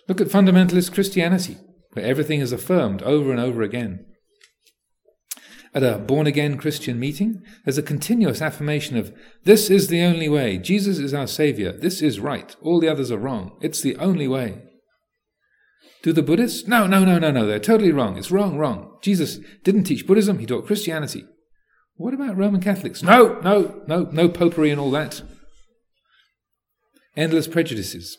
Look 0.08 0.20
at 0.20 0.28
fundamentalist 0.28 0.94
Christianity, 0.94 1.58
where 1.92 2.04
everything 2.04 2.40
is 2.40 2.52
affirmed 2.52 3.02
over 3.02 3.30
and 3.30 3.38
over 3.38 3.62
again. 3.62 4.06
At 5.74 5.82
a 5.82 5.98
born 5.98 6.26
again 6.26 6.56
Christian 6.56 6.98
meeting, 6.98 7.42
there's 7.64 7.78
a 7.78 7.82
continuous 7.82 8.40
affirmation 8.40 8.96
of, 8.96 9.12
This 9.44 9.68
is 9.68 9.88
the 9.88 10.02
only 10.02 10.28
way. 10.28 10.58
Jesus 10.58 10.98
is 10.98 11.12
our 11.12 11.26
Savior. 11.26 11.72
This 11.72 12.00
is 12.00 12.20
right. 12.20 12.56
All 12.62 12.80
the 12.80 12.88
others 12.88 13.10
are 13.10 13.18
wrong. 13.18 13.56
It's 13.60 13.82
the 13.82 13.96
only 13.96 14.26
way. 14.26 14.62
Do 16.02 16.12
the 16.12 16.22
Buddhists? 16.22 16.66
No, 16.66 16.86
no, 16.86 17.04
no, 17.04 17.18
no, 17.18 17.30
no. 17.30 17.46
They're 17.46 17.58
totally 17.58 17.92
wrong. 17.92 18.16
It's 18.16 18.30
wrong, 18.30 18.56
wrong. 18.56 18.96
Jesus 19.02 19.38
didn't 19.64 19.84
teach 19.84 20.06
Buddhism, 20.06 20.38
he 20.38 20.46
taught 20.46 20.66
Christianity. 20.66 21.24
What 21.96 22.14
about 22.14 22.36
Roman 22.36 22.60
Catholics? 22.60 23.02
No, 23.02 23.40
no, 23.40 23.82
no, 23.88 24.08
no 24.12 24.28
popery 24.28 24.70
and 24.70 24.80
all 24.80 24.92
that. 24.92 25.22
Endless 27.16 27.48
prejudices, 27.48 28.16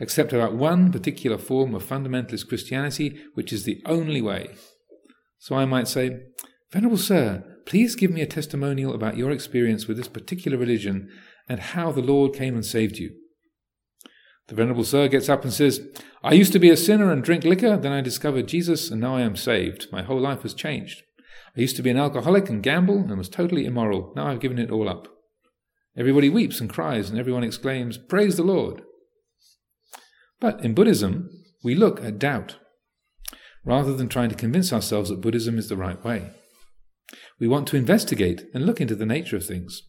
except 0.00 0.32
about 0.32 0.54
one 0.54 0.90
particular 0.90 1.36
form 1.36 1.74
of 1.74 1.84
fundamentalist 1.86 2.48
Christianity, 2.48 3.20
which 3.34 3.52
is 3.52 3.64
the 3.64 3.82
only 3.84 4.22
way. 4.22 4.54
So 5.38 5.54
I 5.54 5.66
might 5.66 5.86
say, 5.86 6.20
Venerable 6.70 6.98
Sir, 6.98 7.44
please 7.64 7.96
give 7.96 8.10
me 8.10 8.20
a 8.20 8.26
testimonial 8.26 8.94
about 8.94 9.16
your 9.16 9.30
experience 9.30 9.86
with 9.86 9.96
this 9.96 10.08
particular 10.08 10.58
religion 10.58 11.08
and 11.48 11.60
how 11.60 11.90
the 11.90 12.02
Lord 12.02 12.34
came 12.34 12.54
and 12.54 12.64
saved 12.64 12.98
you. 12.98 13.14
The 14.48 14.54
Venerable 14.54 14.84
Sir 14.84 15.08
gets 15.08 15.28
up 15.28 15.44
and 15.44 15.52
says, 15.52 15.80
I 16.22 16.32
used 16.34 16.52
to 16.52 16.58
be 16.58 16.70
a 16.70 16.76
sinner 16.76 17.10
and 17.10 17.22
drink 17.22 17.44
liquor, 17.44 17.76
then 17.76 17.92
I 17.92 18.00
discovered 18.00 18.48
Jesus, 18.48 18.90
and 18.90 19.00
now 19.00 19.16
I 19.16 19.22
am 19.22 19.36
saved. 19.36 19.86
My 19.92 20.02
whole 20.02 20.20
life 20.20 20.42
has 20.42 20.54
changed. 20.54 21.02
I 21.56 21.60
used 21.60 21.76
to 21.76 21.82
be 21.82 21.90
an 21.90 21.96
alcoholic 21.96 22.48
and 22.50 22.62
gamble 22.62 22.98
and 22.98 23.16
was 23.16 23.28
totally 23.28 23.64
immoral. 23.64 24.12
Now 24.14 24.28
I've 24.28 24.40
given 24.40 24.58
it 24.58 24.70
all 24.70 24.88
up. 24.88 25.08
Everybody 25.96 26.28
weeps 26.28 26.60
and 26.60 26.70
cries, 26.70 27.08
and 27.10 27.18
everyone 27.18 27.44
exclaims, 27.44 27.98
Praise 27.98 28.36
the 28.36 28.42
Lord. 28.42 28.82
But 30.38 30.62
in 30.64 30.74
Buddhism, 30.74 31.30
we 31.64 31.74
look 31.74 32.02
at 32.04 32.18
doubt, 32.18 32.56
rather 33.64 33.94
than 33.94 34.08
trying 34.08 34.28
to 34.28 34.36
convince 34.36 34.72
ourselves 34.72 35.08
that 35.10 35.20
Buddhism 35.20 35.58
is 35.58 35.68
the 35.68 35.76
right 35.76 36.02
way. 36.04 36.30
We 37.38 37.48
want 37.48 37.68
to 37.68 37.76
investigate 37.76 38.46
and 38.52 38.66
look 38.66 38.80
into 38.80 38.94
the 38.94 39.06
nature 39.06 39.36
of 39.36 39.46
things. 39.46 39.82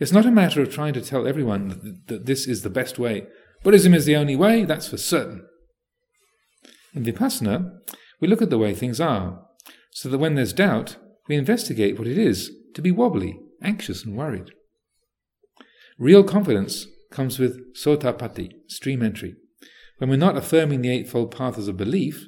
It's 0.00 0.12
not 0.12 0.26
a 0.26 0.30
matter 0.30 0.62
of 0.62 0.72
trying 0.72 0.94
to 0.94 1.00
tell 1.00 1.26
everyone 1.26 2.02
that, 2.06 2.26
this 2.26 2.46
is 2.46 2.62
the 2.62 2.70
best 2.70 2.98
way. 2.98 3.26
Buddhism 3.62 3.92
is 3.92 4.06
the 4.06 4.16
only 4.16 4.36
way, 4.36 4.64
that's 4.64 4.88
for 4.88 4.96
certain. 4.96 5.46
In 6.94 7.04
Vipassana, 7.04 7.70
we 8.20 8.28
look 8.28 8.40
at 8.40 8.50
the 8.50 8.58
way 8.58 8.74
things 8.74 9.00
are, 9.00 9.44
so 9.92 10.08
that 10.08 10.18
when 10.18 10.34
there's 10.34 10.52
doubt, 10.52 10.96
we 11.28 11.36
investigate 11.36 11.98
what 11.98 12.08
it 12.08 12.16
is 12.16 12.50
to 12.74 12.82
be 12.82 12.90
wobbly, 12.90 13.38
anxious, 13.62 14.04
and 14.04 14.16
worried. 14.16 14.50
Real 15.98 16.24
confidence 16.24 16.86
comes 17.10 17.38
with 17.38 17.74
sotapatti, 17.74 18.50
stream 18.68 19.02
entry, 19.02 19.34
when 19.98 20.08
we're 20.08 20.16
not 20.16 20.36
affirming 20.36 20.80
the 20.80 20.90
Eightfold 20.90 21.30
Path 21.36 21.58
as 21.58 21.68
a 21.68 21.72
belief, 21.72 22.26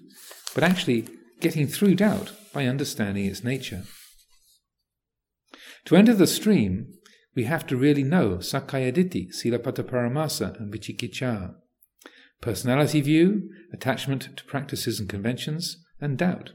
but 0.54 0.64
actually 0.64 1.08
getting 1.40 1.66
through 1.66 1.94
doubt 1.94 2.32
by 2.52 2.66
understanding 2.66 3.26
its 3.26 3.44
nature. 3.44 3.84
To 5.86 5.96
enter 5.96 6.14
the 6.14 6.26
stream, 6.26 6.94
we 7.34 7.44
have 7.44 7.66
to 7.68 7.76
really 7.76 8.02
know 8.02 8.36
Sakkayaditthi, 8.36 9.30
Silabbata 9.34 9.82
Paramasa, 9.82 10.58
and 10.58 10.72
Vicikiccha, 10.72 11.54
personality 12.40 13.00
view, 13.00 13.50
attachment 13.72 14.36
to 14.36 14.44
practices 14.44 14.98
and 14.98 15.08
conventions, 15.08 15.78
and 16.00 16.18
doubt. 16.18 16.52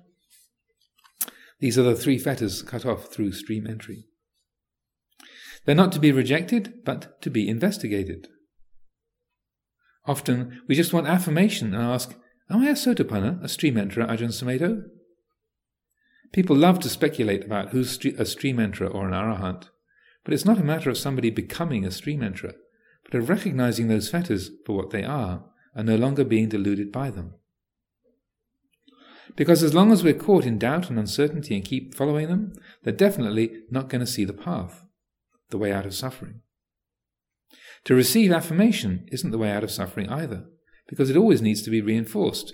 These 1.59 1.77
are 1.77 1.83
the 1.83 1.95
three 1.95 2.17
fetters 2.17 2.61
cut 2.61 2.85
off 2.85 3.11
through 3.13 3.31
stream 3.31 3.65
entry. 3.67 4.05
They're 5.65 5.75
not 5.75 5.91
to 5.93 5.99
be 5.99 6.11
rejected, 6.11 6.83
but 6.83 7.21
to 7.21 7.29
be 7.29 7.47
investigated. 7.47 8.27
Often 10.05 10.61
we 10.67 10.75
just 10.75 10.93
want 10.93 11.07
affirmation 11.07 11.73
and 11.73 11.83
ask, 11.83 12.15
Am 12.49 12.61
I 12.61 12.67
a 12.67 12.73
Sotapanna, 12.73 13.43
a 13.43 13.47
stream 13.47 13.75
enterer, 13.75 14.07
Ajahn 14.07 14.29
Sumedho? 14.29 14.83
People 16.35 16.57
love 16.57 16.81
to 16.81 16.89
speculate 16.89 17.45
about 17.45 17.69
who's 17.69 17.97
a 18.03 18.25
stream 18.25 18.57
enterer 18.57 18.93
or 18.93 19.07
an 19.07 19.13
arahant, 19.13 19.69
but 20.25 20.33
it's 20.33 20.43
not 20.43 20.57
a 20.57 20.65
matter 20.65 20.89
of 20.89 20.97
somebody 20.97 21.29
becoming 21.29 21.85
a 21.85 21.91
stream 21.91 22.19
enterer, 22.19 22.55
but 23.05 23.17
of 23.17 23.29
recognizing 23.29 23.87
those 23.87 24.09
fetters 24.09 24.51
for 24.65 24.75
what 24.75 24.89
they 24.89 25.01
are 25.01 25.45
and 25.73 25.87
no 25.87 25.95
longer 25.95 26.25
being 26.25 26.49
deluded 26.49 26.91
by 26.91 27.09
them. 27.09 27.35
Because 29.37 29.63
as 29.63 29.73
long 29.73 29.93
as 29.93 30.03
we're 30.03 30.13
caught 30.13 30.45
in 30.45 30.59
doubt 30.59 30.89
and 30.89 30.99
uncertainty 30.99 31.55
and 31.55 31.63
keep 31.63 31.95
following 31.95 32.27
them, 32.27 32.51
they're 32.83 32.91
definitely 32.91 33.61
not 33.71 33.87
going 33.87 34.01
to 34.01 34.05
see 34.05 34.25
the 34.25 34.33
path, 34.33 34.83
the 35.51 35.57
way 35.57 35.71
out 35.71 35.85
of 35.85 35.95
suffering. 35.95 36.41
To 37.85 37.95
receive 37.95 38.33
affirmation 38.33 39.07
isn't 39.09 39.31
the 39.31 39.37
way 39.37 39.51
out 39.51 39.63
of 39.63 39.71
suffering 39.71 40.09
either, 40.09 40.43
because 40.89 41.09
it 41.09 41.15
always 41.15 41.41
needs 41.41 41.61
to 41.61 41.69
be 41.69 41.79
reinforced. 41.79 42.53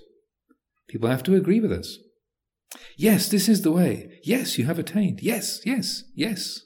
People 0.88 1.10
have 1.10 1.24
to 1.24 1.34
agree 1.34 1.60
with 1.60 1.72
us. 1.72 1.98
Yes, 2.97 3.29
this 3.29 3.49
is 3.49 3.62
the 3.62 3.71
way. 3.71 4.19
Yes, 4.23 4.57
you 4.57 4.65
have 4.65 4.79
attained. 4.79 5.21
Yes, 5.21 5.62
yes, 5.65 6.03
yes. 6.15 6.62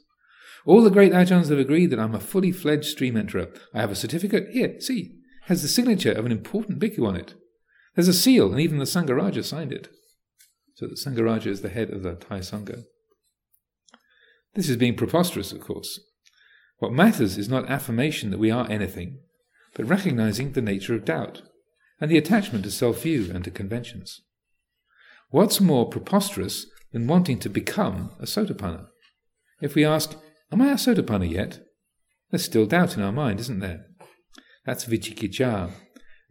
All 0.65 0.81
the 0.81 0.89
great 0.89 1.11
ajahns 1.11 1.49
have 1.49 1.59
agreed 1.59 1.91
that 1.91 1.99
I'm 1.99 2.15
a 2.15 2.19
fully 2.19 2.51
fledged 2.51 2.85
stream 2.85 3.15
enterer. 3.15 3.55
I 3.73 3.81
have 3.81 3.91
a 3.91 3.95
certificate. 3.95 4.49
Here, 4.51 4.79
see, 4.79 4.99
it 5.01 5.11
has 5.47 5.61
the 5.61 5.67
signature 5.67 6.11
of 6.11 6.25
an 6.25 6.31
important 6.31 6.79
bhikkhu 6.79 7.07
on 7.07 7.15
it. 7.15 7.35
There's 7.95 8.07
a 8.07 8.13
seal, 8.13 8.51
and 8.51 8.59
even 8.59 8.77
the 8.77 8.85
Sangharaja 8.85 9.43
signed 9.43 9.71
it. 9.71 9.89
So 10.75 10.87
the 10.87 10.95
Sangharaja 10.95 11.47
is 11.47 11.61
the 11.61 11.69
head 11.69 11.91
of 11.91 12.03
the 12.03 12.15
Thai 12.15 12.39
Sangha. 12.39 12.83
This 14.55 14.69
is 14.69 14.77
being 14.77 14.95
preposterous, 14.95 15.51
of 15.51 15.61
course. 15.61 15.99
What 16.79 16.91
matters 16.91 17.37
is 17.37 17.47
not 17.47 17.69
affirmation 17.69 18.31
that 18.31 18.39
we 18.39 18.51
are 18.51 18.69
anything, 18.69 19.19
but 19.75 19.87
recognizing 19.87 20.51
the 20.51 20.61
nature 20.61 20.95
of 20.95 21.05
doubt 21.05 21.43
and 22.01 22.11
the 22.11 22.17
attachment 22.17 22.65
to 22.65 22.71
self 22.71 23.03
view 23.03 23.31
and 23.33 23.43
to 23.43 23.51
conventions. 23.51 24.21
What's 25.35 25.59
more 25.59 25.89
preposterous 25.89 26.65
than 26.93 27.07
wanting 27.07 27.39
to 27.39 27.49
become 27.49 28.11
a 28.21 28.23
Sotapanna? 28.23 28.85
If 29.61 29.75
we 29.75 29.83
ask, 29.83 30.15
Am 30.49 30.61
I 30.61 30.71
a 30.71 30.75
Sotapanna 30.75 31.29
yet? 31.29 31.59
There's 32.31 32.45
still 32.45 32.65
doubt 32.65 32.95
in 32.95 33.03
our 33.03 33.11
mind, 33.11 33.41
isn't 33.41 33.59
there? 33.59 33.87
That's 34.65 34.85
vicikiccha. 34.85 35.71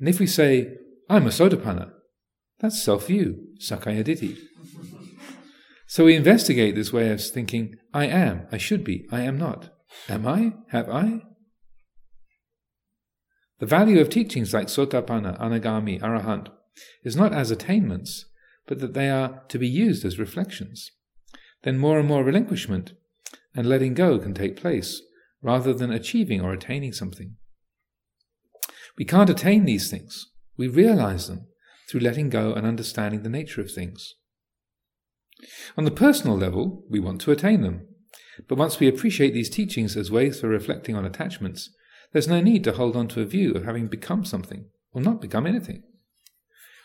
And 0.00 0.08
if 0.08 0.18
we 0.18 0.26
say, 0.26 0.72
I'm 1.10 1.26
a 1.26 1.28
Sotapanna, 1.28 1.90
that's 2.60 2.82
self 2.82 3.08
view, 3.08 3.48
Sakkayaditthi. 3.60 4.38
So 5.86 6.06
we 6.06 6.16
investigate 6.16 6.74
this 6.74 6.90
way 6.90 7.10
of 7.10 7.22
thinking, 7.22 7.74
I 7.92 8.06
am, 8.06 8.46
I 8.50 8.56
should 8.56 8.84
be, 8.84 9.06
I 9.12 9.20
am 9.20 9.36
not. 9.36 9.68
Am 10.08 10.26
I? 10.26 10.54
Have 10.70 10.88
I? 10.88 11.20
The 13.58 13.66
value 13.66 14.00
of 14.00 14.08
teachings 14.08 14.54
like 14.54 14.68
Sotapanna, 14.68 15.38
Anagami, 15.38 16.00
Arahant 16.00 16.48
is 17.02 17.16
not 17.16 17.34
as 17.34 17.50
attainments, 17.50 18.24
but 18.66 18.80
that 18.80 18.94
they 18.94 19.10
are 19.10 19.42
to 19.48 19.58
be 19.58 19.68
used 19.68 20.04
as 20.04 20.18
reflections. 20.18 20.90
Then 21.62 21.78
more 21.78 21.98
and 21.98 22.08
more 22.08 22.24
relinquishment 22.24 22.92
and 23.54 23.68
letting 23.68 23.94
go 23.94 24.18
can 24.18 24.34
take 24.34 24.56
place, 24.56 25.00
rather 25.42 25.72
than 25.72 25.92
achieving 25.92 26.40
or 26.40 26.52
attaining 26.52 26.92
something. 26.92 27.36
We 28.98 29.04
can't 29.04 29.30
attain 29.30 29.64
these 29.64 29.90
things. 29.90 30.26
We 30.56 30.68
realize 30.68 31.28
them 31.28 31.46
through 31.88 32.00
letting 32.00 32.30
go 32.30 32.52
and 32.52 32.66
understanding 32.66 33.22
the 33.22 33.28
nature 33.28 33.60
of 33.60 33.70
things. 33.70 34.14
On 35.76 35.84
the 35.84 35.90
personal 35.90 36.36
level, 36.36 36.84
we 36.88 37.00
want 37.00 37.20
to 37.22 37.32
attain 37.32 37.60
them. 37.60 37.86
But 38.48 38.58
once 38.58 38.80
we 38.80 38.88
appreciate 38.88 39.34
these 39.34 39.50
teachings 39.50 39.96
as 39.96 40.10
ways 40.10 40.40
for 40.40 40.48
reflecting 40.48 40.96
on 40.96 41.04
attachments, 41.04 41.70
there's 42.12 42.28
no 42.28 42.40
need 42.40 42.64
to 42.64 42.72
hold 42.72 42.96
on 42.96 43.08
to 43.08 43.20
a 43.20 43.26
view 43.26 43.52
of 43.52 43.64
having 43.64 43.86
become 43.86 44.24
something 44.24 44.66
or 44.92 45.02
not 45.02 45.20
become 45.20 45.46
anything. 45.46 45.82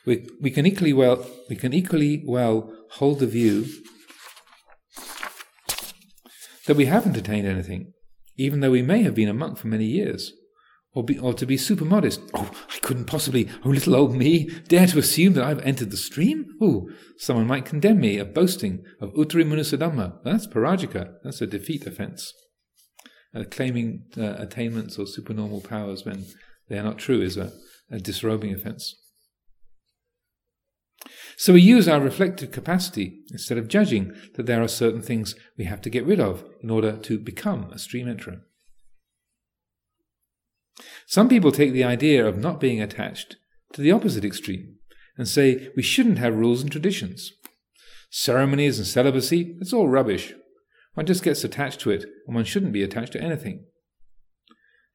We, 0.05 0.49
can 0.51 0.65
equally 0.65 0.93
well 0.93 1.25
we 1.49 1.55
can 1.55 1.73
equally 1.73 2.23
well 2.25 2.73
hold 2.93 3.19
the 3.19 3.27
view 3.27 3.67
that 6.65 6.75
we 6.75 6.85
haven't 6.85 7.17
attained 7.17 7.47
anything, 7.47 7.93
even 8.37 8.59
though 8.59 8.71
we 8.71 8.81
may 8.81 9.03
have 9.03 9.15
been 9.15 9.29
a 9.29 9.33
monk 9.33 9.57
for 9.57 9.67
many 9.67 9.85
years 9.85 10.33
or, 10.93 11.03
be, 11.03 11.17
or 11.19 11.33
to 11.33 11.45
be 11.45 11.57
super 11.57 11.85
modest. 11.85 12.21
Oh, 12.33 12.51
I 12.69 12.79
couldn't 12.79 13.05
possibly, 13.05 13.49
oh, 13.63 13.69
little 13.69 13.95
old 13.95 14.15
me, 14.15 14.49
dare 14.67 14.87
to 14.87 14.99
assume 14.99 15.33
that 15.33 15.43
I've 15.43 15.61
entered 15.61 15.91
the 15.91 15.97
stream? 15.97 16.45
Oh, 16.61 16.89
someone 17.17 17.47
might 17.47 17.65
condemn 17.65 17.99
me 17.99 18.17
of 18.17 18.33
boasting 18.33 18.83
of 18.99 19.13
Uttari 19.13 19.45
Manusadhamma. 19.45 20.23
That's 20.23 20.47
parajika. 20.47 21.13
That's 21.23 21.41
a 21.41 21.47
defeat 21.47 21.85
offense. 21.85 22.33
Uh, 23.35 23.43
claiming 23.49 24.05
uh, 24.17 24.35
attainments 24.37 24.97
or 24.97 25.05
supernormal 25.05 25.61
powers 25.61 26.03
when 26.03 26.25
they 26.67 26.79
are 26.79 26.83
not 26.83 26.97
true 26.97 27.21
is 27.21 27.37
a, 27.37 27.51
a 27.91 27.99
disrobing 27.99 28.53
offense. 28.53 28.95
So 31.37 31.53
we 31.53 31.61
use 31.61 31.87
our 31.87 32.01
reflective 32.01 32.51
capacity 32.51 33.21
instead 33.31 33.57
of 33.57 33.69
judging 33.69 34.13
that 34.35 34.45
there 34.45 34.61
are 34.61 34.67
certain 34.67 35.01
things 35.01 35.35
we 35.57 35.65
have 35.65 35.81
to 35.81 35.89
get 35.89 36.05
rid 36.05 36.19
of 36.19 36.43
in 36.61 36.69
order 36.69 36.97
to 36.97 37.17
become 37.17 37.71
a 37.71 37.79
stream 37.79 38.07
enterer. 38.07 38.41
Some 41.07 41.29
people 41.29 41.51
take 41.51 41.71
the 41.71 41.83
idea 41.83 42.25
of 42.25 42.37
not 42.37 42.59
being 42.59 42.81
attached 42.81 43.37
to 43.73 43.81
the 43.81 43.91
opposite 43.91 44.25
extreme 44.25 44.75
and 45.17 45.27
say 45.27 45.69
we 45.75 45.83
shouldn't 45.83 46.17
have 46.17 46.35
rules 46.35 46.61
and 46.61 46.71
traditions. 46.71 47.33
Ceremonies 48.09 48.77
and 48.77 48.87
celibacy, 48.87 49.55
it's 49.59 49.73
all 49.73 49.87
rubbish. 49.87 50.33
One 50.95 51.05
just 51.05 51.23
gets 51.23 51.43
attached 51.43 51.79
to 51.81 51.91
it, 51.91 52.05
and 52.25 52.35
one 52.35 52.45
shouldn't 52.45 52.73
be 52.73 52.83
attached 52.83 53.13
to 53.13 53.21
anything. 53.21 53.65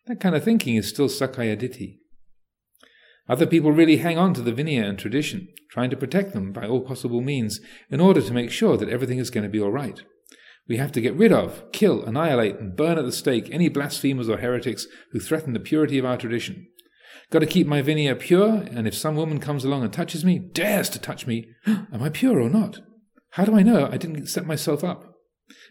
That 0.07 0.21
kind 0.21 0.35
of 0.35 0.45
thinking 0.45 0.77
is 0.77 0.89
still 0.89 1.09
Sakkaya 1.09 1.57
Ditthi. 1.57 1.99
Other 3.29 3.47
people 3.47 3.73
really 3.73 3.97
hang 3.99 4.19
on 4.19 4.35
to 4.35 4.43
the 4.43 4.53
Vinaya 4.53 4.87
and 4.87 4.99
tradition, 4.99 5.49
trying 5.71 5.91
to 5.91 5.97
protect 5.97 6.33
them 6.33 6.53
by 6.53 6.67
all 6.67 6.81
possible 6.81 7.23
means 7.23 7.61
in 7.91 8.01
order 8.01 8.21
to 8.21 8.33
make 8.33 8.51
sure 8.51 8.77
that 8.77 8.89
everything 8.89 9.19
is 9.19 9.31
going 9.31 9.45
to 9.45 9.51
be 9.51 9.61
all 9.61 9.73
right. 9.73 10.03
We 10.69 10.77
have 10.79 10.93
to 10.93 11.01
get 11.01 11.15
rid 11.15 11.33
of, 11.33 11.71
kill, 11.73 12.05
annihilate, 12.05 12.59
and 12.59 12.77
burn 12.77 12.99
at 12.99 13.05
the 13.05 13.13
stake 13.13 13.49
any 13.51 13.69
blasphemers 13.69 14.29
or 14.29 14.39
heretics 14.39 14.87
who 15.13 15.21
threaten 15.21 15.53
the 15.53 15.61
purity 15.61 15.99
of 15.99 16.05
our 16.05 16.17
tradition. 16.17 16.67
Got 17.31 17.41
to 17.41 17.47
keep 17.47 17.67
my 17.67 17.83
vinaya 17.83 18.19
pure, 18.19 18.65
and 18.71 18.87
if 18.87 18.95
some 18.95 19.17
woman 19.17 19.41
comes 19.41 19.65
along 19.65 19.83
and 19.83 19.93
touches 19.93 20.25
me, 20.25 20.39
dares 20.39 20.89
to 20.91 20.99
touch 20.99 21.27
me, 21.27 21.49
am 21.67 22.03
I 22.03 22.09
pure 22.09 22.41
or 22.41 22.51
not? 22.51 22.81
How 23.31 23.45
do 23.45 23.57
I 23.57 23.63
know 23.63 23.89
I 23.91 23.97
didn't 23.97 24.27
set 24.27 24.47
myself 24.47 24.85
up? 24.85 25.15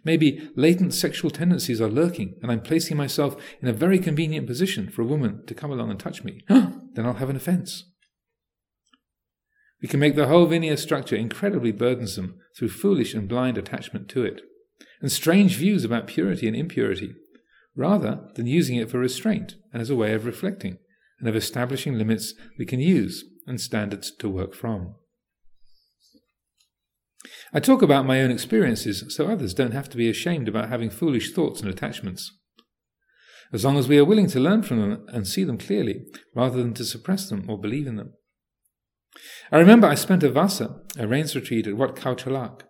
Maybe 0.04 0.50
latent 0.56 0.94
sexual 0.94 1.32
tendencies 1.32 1.82
are 1.82 1.90
lurking, 1.90 2.36
and 2.42 2.52
I'm 2.52 2.62
placing 2.62 2.98
myself 2.98 3.36
in 3.62 3.68
a 3.68 3.74
very 3.74 4.00
convenient 4.00 4.48
position 4.48 4.90
for 4.90 5.02
a 5.02 5.08
woman 5.08 5.46
to 5.48 5.56
come 5.56 5.72
along 5.72 5.90
and 5.90 6.00
touch 6.00 6.24
me. 6.24 6.42
then 6.94 7.06
I'll 7.06 7.14
have 7.14 7.30
an 7.30 7.36
offense. 7.36 7.86
We 9.82 9.88
can 9.88 10.00
make 10.00 10.16
the 10.16 10.28
whole 10.28 10.48
vinaya 10.48 10.78
structure 10.80 11.16
incredibly 11.16 11.72
burdensome 11.72 12.40
through 12.58 12.70
foolish 12.70 13.14
and 13.14 13.28
blind 13.28 13.58
attachment 13.58 14.08
to 14.10 14.24
it 14.24 14.42
and 15.02 15.12
strange 15.12 15.58
views 15.58 15.84
about 15.84 16.08
purity 16.08 16.48
and 16.48 16.56
impurity, 16.56 17.14
rather 17.76 18.22
than 18.36 18.48
using 18.48 18.78
it 18.78 18.90
for 18.90 19.00
restraint 19.00 19.56
and 19.74 19.82
as 19.82 19.90
a 19.90 19.96
way 19.96 20.14
of 20.14 20.26
reflecting 20.26 20.78
and 21.20 21.28
of 21.28 21.36
establishing 21.36 21.98
limits 21.98 22.34
we 22.58 22.66
can 22.66 22.80
use 22.80 23.26
and 23.46 23.60
standards 23.60 24.12
to 24.12 24.30
work 24.30 24.54
from. 24.54 24.96
I 27.54 27.60
talk 27.60 27.82
about 27.82 28.06
my 28.06 28.22
own 28.22 28.32
experiences 28.32 29.04
so 29.14 29.28
others 29.28 29.54
don't 29.54 29.72
have 29.72 29.90
to 29.90 29.98
be 29.98 30.10
ashamed 30.10 30.48
about 30.48 30.70
having 30.70 30.90
foolish 30.90 31.34
thoughts 31.34 31.60
and 31.62 31.70
attachments. 31.70 32.32
As 33.54 33.64
long 33.64 33.78
as 33.78 33.88
we 33.88 33.98
are 33.98 34.06
willing 34.06 34.28
to 34.28 34.40
learn 34.40 34.64
from 34.64 34.82
them 34.82 35.06
and 35.10 35.28
see 35.28 35.44
them 35.44 35.58
clearly, 35.58 36.06
rather 36.36 36.58
than 36.58 36.74
to 36.74 36.84
suppress 36.84 37.30
them 37.30 37.46
or 37.48 37.58
believe 37.58 37.88
in 37.88 37.96
them. 37.96 38.14
I 39.52 39.60
remember 39.60 39.88
I 39.88 39.96
spent 39.96 40.24
a 40.24 40.32
vasa, 40.32 40.82
a 40.98 41.08
rains 41.08 41.36
retreat 41.36 41.68
at 41.68 41.78
Wat 41.78 41.96
Khao 41.96 42.18
Chalak, 42.18 42.64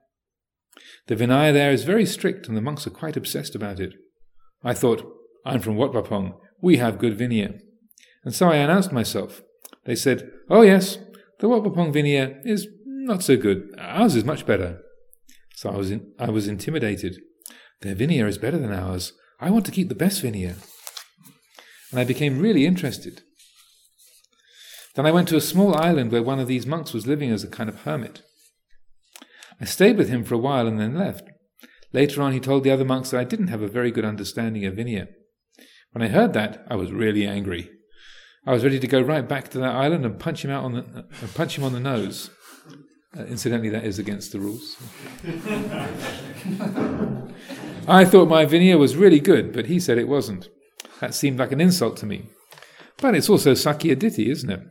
the 1.08 1.16
Vinaya 1.16 1.52
there 1.52 1.72
is 1.72 1.84
very 1.84 2.06
strict, 2.06 2.48
and 2.48 2.56
the 2.56 2.62
monks 2.62 2.88
are 2.88 2.92
quite 2.92 3.18
obsessed 3.18 3.56
about 3.56 3.80
it. 3.80 3.94
I 4.64 4.74
thought, 4.74 5.04
I'm 5.46 5.60
from 5.60 5.76
Wat 5.76 5.92
Pah 5.92 6.02
Pong. 6.02 6.36
We 6.62 6.78
have 6.78 7.00
good 7.00 7.18
Vinaya. 7.18 7.60
And 8.24 8.34
so 8.34 8.50
I 8.50 8.56
announced 8.56 8.92
myself. 8.92 9.42
They 9.86 9.96
said, 9.96 10.32
Oh, 10.50 10.62
yes, 10.62 10.98
the 11.40 11.50
Wat 11.50 11.64
Pah 11.64 11.72
Pong 11.72 11.94
Vinaya 11.94 12.40
is 12.46 12.68
not 12.86 13.22
so 13.22 13.36
good. 13.36 13.70
Ours 13.78 14.16
is 14.16 14.24
much 14.24 14.46
better. 14.46 14.80
So 15.56 15.70
I 15.70 15.78
was, 15.78 15.92
in, 15.92 16.14
I 16.18 16.30
was 16.30 16.48
intimidated. 16.48 17.22
Their 17.82 17.96
Vinaya 17.96 18.28
is 18.28 18.38
better 18.38 18.58
than 18.58 18.72
ours. 18.72 19.14
I 19.40 19.50
want 19.50 19.66
to 19.66 19.72
keep 19.72 19.90
the 19.90 19.96
best 19.96 20.24
Vinaya. 20.24 20.56
And 21.94 22.00
I 22.00 22.06
became 22.06 22.40
really 22.40 22.66
interested. 22.66 23.22
Then 24.96 25.06
I 25.06 25.12
went 25.12 25.28
to 25.28 25.36
a 25.36 25.42
small 25.42 25.76
island 25.76 26.12
where 26.12 26.24
one 26.24 26.40
of 26.40 26.48
these 26.48 26.66
monks 26.66 26.92
was 26.92 27.06
living 27.06 27.30
as 27.30 27.44
a 27.44 27.48
kind 27.48 27.70
of 27.70 27.82
hermit. 27.82 28.24
I 29.62 29.66
stayed 29.66 29.96
with 29.96 30.10
him 30.10 30.24
for 30.24 30.34
a 30.34 30.40
while 30.40 30.66
and 30.66 30.80
then 30.80 30.98
left. 30.98 31.30
Later 31.92 32.24
on, 32.24 32.34
he 32.34 32.40
told 32.40 32.64
the 32.64 32.72
other 32.72 32.84
monks 32.84 33.12
that 33.12 33.20
I 33.20 33.26
didn't 33.26 33.50
have 33.50 33.62
a 33.62 33.68
very 33.68 33.92
good 33.92 34.06
understanding 34.06 34.66
of 34.66 34.74
Vinaya. 34.74 35.10
When 35.92 36.02
I 36.02 36.08
heard 36.08 36.34
that, 36.34 36.66
I 36.68 36.76
was 36.76 36.92
really 36.92 37.28
angry. 37.28 37.70
I 38.48 38.54
was 38.54 38.64
ready 38.64 38.80
to 38.80 38.88
go 38.88 39.00
right 39.00 39.30
back 39.30 39.50
to 39.50 39.60
that 39.60 39.76
island 39.76 40.04
and 40.04 40.20
punch 40.20 40.44
him 40.44 40.50
out 40.50 40.64
on 40.64 40.74
the 40.74 40.80
uh, 40.80 41.28
punch 41.36 41.60
him 41.60 41.64
on 41.64 41.74
the 41.74 41.80
nose. 41.80 42.32
Uh, 43.16 43.26
incidentally, 43.26 43.70
that 43.70 43.86
is 43.86 44.00
against 44.00 44.32
the 44.32 44.40
rules. 44.40 44.78
I 47.88 48.04
thought 48.04 48.30
my 48.30 48.48
Vinaya 48.48 48.80
was 48.80 48.96
really 48.96 49.20
good, 49.20 49.54
but 49.54 49.68
he 49.68 49.80
said 49.80 50.00
it 50.00 50.08
wasn't. 50.08 50.50
That 51.04 51.14
seemed 51.14 51.38
like 51.38 51.52
an 51.52 51.60
insult 51.60 51.98
to 51.98 52.06
me. 52.06 52.30
But 53.02 53.14
it's 53.14 53.30
also 53.30 53.52
Sakkaya 53.52 53.98
Ditthi, 53.98 54.28
isn't 54.28 54.50
it? 54.50 54.62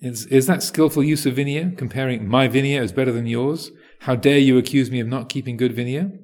Is, 0.00 0.24
is 0.26 0.46
that 0.46 0.62
skillful 0.62 1.02
use 1.02 1.26
of 1.26 1.34
Vinaya, 1.34 1.76
comparing 1.76 2.28
my 2.28 2.46
Vinaya 2.46 2.80
as 2.80 2.92
better 2.92 3.10
than 3.10 3.26
yours, 3.26 3.72
how 4.02 4.14
dare 4.14 4.38
you 4.38 4.56
accuse 4.56 4.88
me 4.88 5.00
of 5.00 5.08
not 5.08 5.28
keeping 5.28 5.56
good 5.56 5.74
Vinaya? 5.74 6.16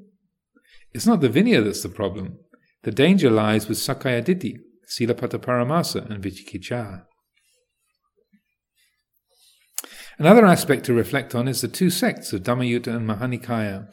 It's 0.93 1.05
not 1.05 1.21
the 1.21 1.29
Vinaya 1.29 1.65
that's 1.65 1.83
the 1.83 1.89
problem. 1.89 2.39
The 2.85 2.93
danger 2.93 3.29
lies 3.29 3.67
with 3.67 3.79
Sakkaya 3.79 4.23
Ditthi, 4.23 4.59
Silabbata 4.89 5.41
Paramasa, 5.41 6.09
and 6.09 6.23
Vicikiccha. 6.23 7.03
Another 10.17 10.47
aspect 10.47 10.85
to 10.85 10.95
reflect 10.95 11.35
on 11.35 11.49
is 11.49 11.61
the 11.61 11.67
two 11.67 11.91
sects 11.91 12.33
of 12.33 12.45
Dhammayutta 12.45 12.95
and 12.95 13.09
Mahanikaya. 13.09 13.89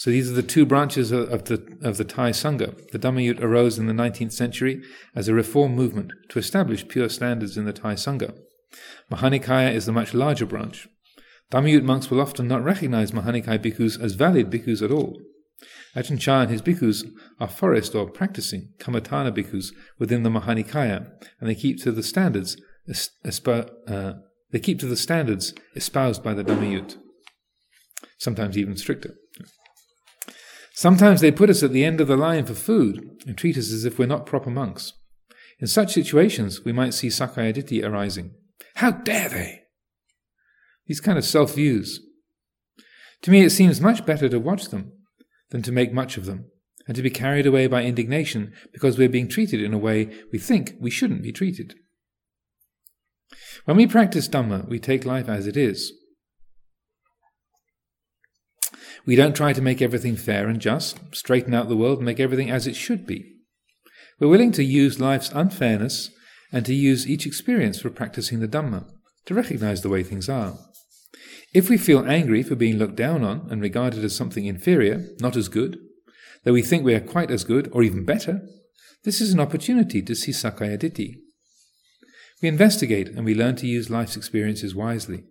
So 0.00 0.10
these 0.10 0.30
are 0.30 0.34
the 0.34 0.42
two 0.42 0.64
branches 0.64 1.12
of 1.12 1.44
the, 1.44 1.62
of 1.82 1.98
the 1.98 2.04
Thai 2.04 2.30
Sangha. 2.30 2.90
The 2.90 2.98
Dhammayutta 2.98 3.42
arose 3.42 3.78
in 3.78 3.86
the 3.86 3.92
19th 3.92 4.32
century 4.32 4.82
as 5.14 5.28
a 5.28 5.34
reform 5.34 5.74
movement 5.74 6.12
to 6.30 6.38
establish 6.38 6.88
pure 6.88 7.10
standards 7.10 7.58
in 7.58 7.66
the 7.66 7.74
Thai 7.74 7.96
Sangha. 7.96 8.34
Mahanikaya 9.12 9.74
is 9.74 9.84
the 9.84 9.92
much 9.92 10.14
larger 10.14 10.46
branch. 10.46 10.88
Dhammayut 11.52 11.82
monks 11.82 12.10
will 12.10 12.22
often 12.22 12.48
not 12.48 12.64
recognize 12.64 13.10
Mahanikaya 13.10 13.58
bhikkhus 13.58 14.02
as 14.02 14.14
valid 14.14 14.50
bhikkhus 14.50 14.80
at 14.80 14.90
all. 14.90 15.20
Ajahn 15.94 16.18
Chah 16.18 16.40
and 16.40 16.50
his 16.50 16.62
bhikkhus 16.62 17.06
are 17.38 17.46
forest 17.46 17.94
or 17.94 18.08
practicing 18.08 18.70
Kammatthana 18.78 19.36
bhikkhus 19.36 19.66
within 19.98 20.22
the 20.22 20.30
Mahanikaya, 20.30 21.10
and 21.38 21.50
they 21.50 21.54
keep 21.54 21.78
to 21.82 21.92
the 21.92 22.02
standards 22.02 22.56
uh, 22.88 24.12
they 24.50 24.60
keep 24.60 24.80
to 24.80 24.86
the 24.86 24.96
standards 24.96 25.52
espoused 25.76 26.24
by 26.24 26.32
the 26.32 26.42
Dhammayut, 26.42 26.96
sometimes 28.16 28.56
even 28.56 28.78
stricter. 28.78 29.14
Sometimes 30.80 31.20
they 31.20 31.30
put 31.30 31.50
us 31.50 31.62
at 31.62 31.72
the 31.72 31.84
end 31.84 32.00
of 32.00 32.08
the 32.08 32.16
line 32.16 32.46
for 32.46 32.54
food 32.54 33.22
and 33.26 33.36
treat 33.36 33.58
us 33.58 33.70
as 33.70 33.84
if 33.84 33.98
we're 33.98 34.06
not 34.06 34.24
proper 34.24 34.48
monks. 34.48 34.94
In 35.58 35.66
such 35.66 35.92
situations, 35.92 36.64
we 36.64 36.72
might 36.72 36.94
see 36.94 37.08
Sakkayaditthi 37.08 37.84
arising. 37.84 38.30
How 38.76 38.90
dare 38.90 39.28
they? 39.28 39.60
These 40.86 41.02
kind 41.02 41.18
of 41.18 41.24
self 41.26 41.54
views. 41.54 42.00
To 43.20 43.30
me, 43.30 43.42
it 43.42 43.50
seems 43.50 43.78
much 43.78 44.06
better 44.06 44.26
to 44.30 44.40
watch 44.40 44.70
them 44.70 44.92
than 45.50 45.60
to 45.64 45.70
make 45.70 45.92
much 45.92 46.16
of 46.16 46.24
them, 46.24 46.46
and 46.86 46.96
to 46.96 47.02
be 47.02 47.10
carried 47.10 47.44
away 47.44 47.66
by 47.66 47.82
indignation 47.82 48.54
because 48.72 48.96
we're 48.96 49.10
being 49.10 49.28
treated 49.28 49.62
in 49.62 49.74
a 49.74 49.78
way 49.78 50.08
we 50.32 50.38
think 50.38 50.76
we 50.80 50.90
shouldn't 50.90 51.22
be 51.22 51.30
treated. 51.30 51.74
When 53.66 53.76
we 53.76 53.86
practice 53.86 54.28
Dhamma, 54.28 54.66
we 54.66 54.78
take 54.78 55.04
life 55.04 55.28
as 55.28 55.46
it 55.46 55.58
is. 55.58 55.92
We 59.06 59.16
don't 59.16 59.34
try 59.34 59.52
to 59.52 59.62
make 59.62 59.80
everything 59.80 60.16
fair 60.16 60.48
and 60.48 60.60
just, 60.60 60.98
straighten 61.14 61.54
out 61.54 61.68
the 61.68 61.76
world, 61.76 61.98
and 61.98 62.06
make 62.06 62.20
everything 62.20 62.50
as 62.50 62.66
it 62.66 62.76
should 62.76 63.06
be. 63.06 63.36
We're 64.18 64.28
willing 64.28 64.52
to 64.52 64.64
use 64.64 65.00
life's 65.00 65.30
unfairness 65.34 66.10
and 66.52 66.66
to 66.66 66.74
use 66.74 67.08
each 67.08 67.26
experience 67.26 67.80
for 67.80 67.90
practicing 67.90 68.40
the 68.40 68.48
Dhamma, 68.48 68.84
to 69.26 69.34
recognize 69.34 69.82
the 69.82 69.88
way 69.88 70.02
things 70.02 70.28
are. 70.28 70.58
If 71.54 71.68
we 71.68 71.78
feel 71.78 72.08
angry 72.08 72.42
for 72.42 72.54
being 72.54 72.76
looked 72.76 72.96
down 72.96 73.24
on 73.24 73.48
and 73.50 73.60
regarded 73.60 74.04
as 74.04 74.14
something 74.14 74.46
inferior, 74.46 75.06
not 75.20 75.36
as 75.36 75.48
good, 75.48 75.78
though 76.44 76.52
we 76.52 76.62
think 76.62 76.84
we 76.84 76.94
are 76.94 77.00
quite 77.00 77.30
as 77.30 77.44
good 77.44 77.68
or 77.72 77.82
even 77.82 78.04
better, 78.04 78.42
this 79.04 79.20
is 79.20 79.32
an 79.32 79.40
opportunity 79.40 80.02
to 80.02 80.14
see 80.14 80.32
Sakkayaditthi. 80.32 81.14
We 82.42 82.48
investigate 82.48 83.08
and 83.08 83.24
we 83.24 83.34
learn 83.34 83.56
to 83.56 83.66
use 83.66 83.90
life's 83.90 84.16
experiences 84.16 84.74
wisely. 84.74 85.24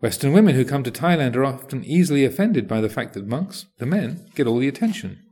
Western 0.00 0.32
women 0.32 0.54
who 0.54 0.64
come 0.64 0.84
to 0.84 0.92
Thailand 0.92 1.34
are 1.34 1.44
often 1.44 1.84
easily 1.84 2.24
offended 2.24 2.68
by 2.68 2.80
the 2.80 2.88
fact 2.88 3.14
that 3.14 3.26
monks, 3.26 3.66
the 3.78 3.86
men, 3.86 4.26
get 4.36 4.46
all 4.46 4.58
the 4.58 4.68
attention. 4.68 5.24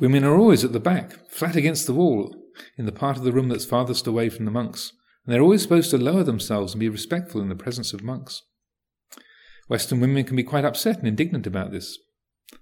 Women 0.00 0.24
are 0.24 0.36
always 0.36 0.64
at 0.64 0.72
the 0.72 0.80
back, 0.80 1.30
flat 1.30 1.54
against 1.54 1.86
the 1.86 1.92
wall, 1.92 2.34
in 2.78 2.86
the 2.86 2.92
part 2.92 3.18
of 3.18 3.24
the 3.24 3.32
room 3.32 3.48
that's 3.48 3.66
farthest 3.66 4.06
away 4.06 4.30
from 4.30 4.46
the 4.46 4.50
monks, 4.50 4.92
and 5.24 5.34
they're 5.34 5.42
always 5.42 5.62
supposed 5.62 5.90
to 5.90 5.98
lower 5.98 6.24
themselves 6.24 6.72
and 6.72 6.80
be 6.80 6.88
respectful 6.88 7.42
in 7.42 7.50
the 7.50 7.54
presence 7.54 7.92
of 7.92 8.02
monks. 8.02 8.42
Western 9.68 10.00
women 10.00 10.24
can 10.24 10.36
be 10.36 10.42
quite 10.42 10.64
upset 10.64 10.98
and 10.98 11.06
indignant 11.06 11.46
about 11.46 11.72
this. 11.72 11.98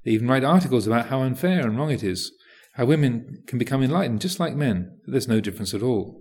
They 0.05 0.11
even 0.11 0.29
write 0.29 0.45
articles 0.45 0.87
about 0.87 1.07
how 1.07 1.23
unfair 1.23 1.61
and 1.61 1.79
wrong 1.79 1.90
it 1.90 2.03
is, 2.03 2.33
how 2.75 2.87
women 2.87 3.45
can 3.47 3.59
become 3.59 3.83
enlightened 3.83 4.21
just 4.21 4.40
like 4.40 4.55
men, 4.57 4.99
that 5.05 5.12
there's 5.12 5.29
no 5.29 5.40
difference 5.40 5.73
at 5.73 5.83
all. 5.83 6.21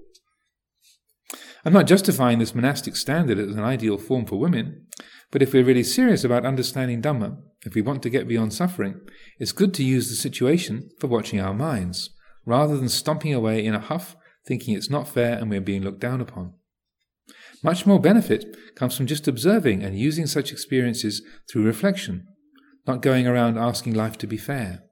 I'm 1.63 1.73
not 1.73 1.87
justifying 1.87 2.39
this 2.39 2.55
monastic 2.55 2.95
standard 2.95 3.37
as 3.37 3.55
an 3.55 3.63
ideal 3.63 3.97
form 3.97 4.25
for 4.25 4.39
women, 4.39 4.87
but 5.29 5.41
if 5.41 5.53
we're 5.53 5.63
really 5.63 5.83
serious 5.83 6.23
about 6.23 6.45
understanding 6.45 7.01
Dhamma, 7.01 7.37
if 7.65 7.75
we 7.75 7.81
want 7.81 8.01
to 8.03 8.09
get 8.09 8.27
beyond 8.27 8.53
suffering, 8.53 8.99
it's 9.39 9.51
good 9.51 9.73
to 9.75 9.83
use 9.83 10.09
the 10.09 10.15
situation 10.15 10.89
for 10.99 11.07
watching 11.07 11.39
our 11.39 11.53
minds, 11.53 12.09
rather 12.45 12.77
than 12.77 12.89
stomping 12.89 13.33
away 13.33 13.63
in 13.63 13.75
a 13.75 13.79
huff 13.79 14.15
thinking 14.47 14.75
it's 14.75 14.89
not 14.89 15.07
fair 15.07 15.37
and 15.37 15.49
we're 15.49 15.61
being 15.61 15.83
looked 15.83 15.99
down 15.99 16.19
upon. 16.19 16.53
Much 17.63 17.85
more 17.85 17.99
benefit 17.99 18.57
comes 18.75 18.97
from 18.97 19.05
just 19.05 19.27
observing 19.27 19.83
and 19.83 19.97
using 19.97 20.25
such 20.25 20.51
experiences 20.51 21.21
through 21.49 21.63
reflection, 21.63 22.25
not 22.87 23.03
going 23.03 23.27
around 23.27 23.57
asking 23.57 23.93
life 23.93 24.17
to 24.17 24.25
be 24.25 24.37
fair. 24.37 24.83